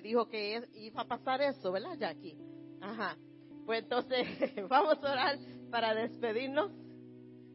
dijo 0.00 0.28
que 0.28 0.62
iba 0.74 1.02
a 1.02 1.06
pasar 1.06 1.40
eso, 1.42 1.72
¿verdad, 1.72 1.96
Jackie? 1.98 2.36
Ajá. 2.80 3.16
Pues 3.64 3.82
entonces 3.82 4.26
vamos 4.68 5.02
a 5.02 5.12
orar 5.12 5.38
para 5.70 5.94
despedirnos. 5.94 6.70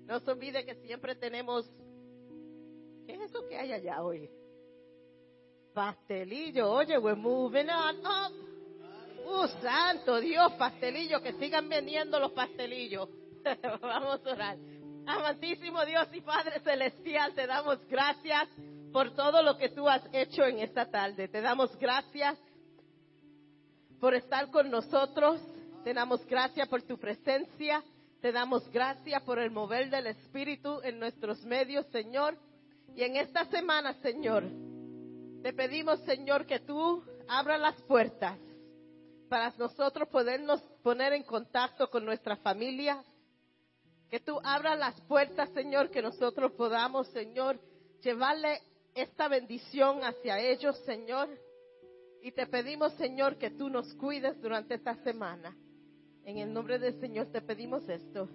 No 0.06 0.20
se 0.20 0.32
olvide 0.32 0.66
que 0.66 0.76
siempre 0.76 1.16
tenemos. 1.16 1.70
¿Qué 3.06 3.14
es 3.14 3.22
eso 3.22 3.48
que 3.48 3.58
hay 3.58 3.72
allá 3.72 4.02
hoy? 4.02 4.30
Pastelillo. 5.74 6.72
Oye, 6.72 6.98
we're 6.98 7.20
moving 7.20 7.70
on 7.70 7.98
up. 8.00 8.34
¡Uh, 9.26 9.48
santo 9.62 10.20
Dios! 10.20 10.54
Pastelillo, 10.54 11.22
que 11.22 11.34
sigan 11.34 11.70
vendiendo 11.70 12.20
los 12.20 12.32
pastelillos. 12.32 13.10
vamos 13.82 14.26
a 14.26 14.32
orar. 14.32 14.58
Amantísimo 15.06 15.86
Dios 15.86 16.08
y 16.14 16.22
Padre 16.22 16.60
Celestial, 16.60 17.34
te 17.34 17.48
damos 17.48 17.80
gracias 17.88 18.48
por 18.92 19.14
todo 19.14 19.42
lo 19.42 19.58
que 19.58 19.70
tú 19.70 19.88
has 19.88 20.04
hecho 20.12 20.44
en 20.44 20.60
esta 20.60 20.90
tarde. 20.90 21.28
Te 21.28 21.42
damos 21.42 21.78
gracias 21.78 22.38
por 24.00 24.14
estar 24.16 24.50
con 24.50 24.70
nosotros. 24.70 25.42
Te 25.84 25.94
damos 25.94 26.26
gracias 26.26 26.68
por 26.68 26.82
tu 26.84 26.98
presencia. 26.98 27.84
Te 28.22 28.32
damos 28.32 28.70
gracias 28.72 29.22
por 29.24 29.40
el 29.40 29.52
mover 29.52 29.90
del 29.90 30.08
Espíritu 30.08 30.82
en 30.84 31.00
nuestros 31.00 31.44
medios, 31.46 31.86
Señor. 31.88 32.38
Y 32.96 33.04
en 33.04 33.16
esta 33.16 33.46
semana, 33.46 33.94
Señor, 34.02 34.44
te 35.42 35.54
pedimos, 35.54 36.00
Señor, 36.02 36.46
que 36.46 36.60
tú 36.60 37.04
abras 37.28 37.60
las 37.60 37.82
puertas 37.84 38.38
para 39.30 39.54
nosotros 39.58 40.10
podernos 40.10 40.62
poner 40.84 41.14
en 41.14 41.24
contacto 41.24 41.90
con 41.90 42.04
nuestra 42.04 42.36
familia. 42.38 43.04
Que 44.10 44.20
tú 44.20 44.40
abras 44.44 44.78
las 44.78 45.00
puertas, 45.02 45.50
Señor, 45.54 45.92
que 45.92 46.02
nosotros 46.02 46.52
podamos, 46.54 47.08
Señor, 47.10 47.60
llevarle 48.02 48.60
esta 49.00 49.28
bendición 49.28 50.04
hacia 50.04 50.40
ellos, 50.40 50.78
Señor. 50.86 51.30
Y 52.22 52.32
te 52.32 52.48
pedimos, 52.48 52.94
Señor, 52.94 53.38
que 53.38 53.52
tú 53.52 53.70
nos 53.70 53.94
cuides 53.96 54.40
durante 54.42 54.76
esta 54.76 54.96
semana. 55.04 55.56
En 56.26 56.38
el 56.38 56.54
nombre 56.54 56.78
del 56.78 57.00
Señor 57.00 57.28
te 57.32 57.42
pedimos 57.42 57.88
esto. 57.88 58.30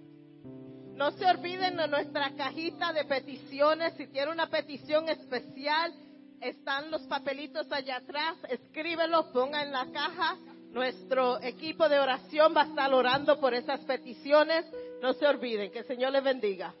No 0.95 1.11
se 1.11 1.25
olviden 1.25 1.75
de 1.75 1.87
nuestra 1.87 2.33
cajita 2.35 2.93
de 2.93 3.03
peticiones. 3.05 3.93
Si 3.95 4.07
tiene 4.07 4.31
una 4.31 4.49
petición 4.49 5.09
especial, 5.09 5.93
están 6.41 6.89
los 6.89 7.03
papelitos 7.03 7.71
allá 7.71 7.97
atrás. 7.97 8.37
Escríbelo, 8.49 9.31
ponga 9.31 9.61
en 9.61 9.71
la 9.71 9.91
caja. 9.91 10.37
Nuestro 10.71 11.41
equipo 11.41 11.87
de 11.87 11.99
oración 11.99 12.53
va 12.55 12.63
a 12.63 12.67
estar 12.67 12.93
orando 12.93 13.39
por 13.39 13.53
esas 13.53 13.81
peticiones. 13.81 14.65
No 15.01 15.13
se 15.13 15.27
olviden. 15.27 15.71
Que 15.71 15.79
el 15.79 15.85
Señor 15.85 16.11
les 16.11 16.23
bendiga. 16.23 16.73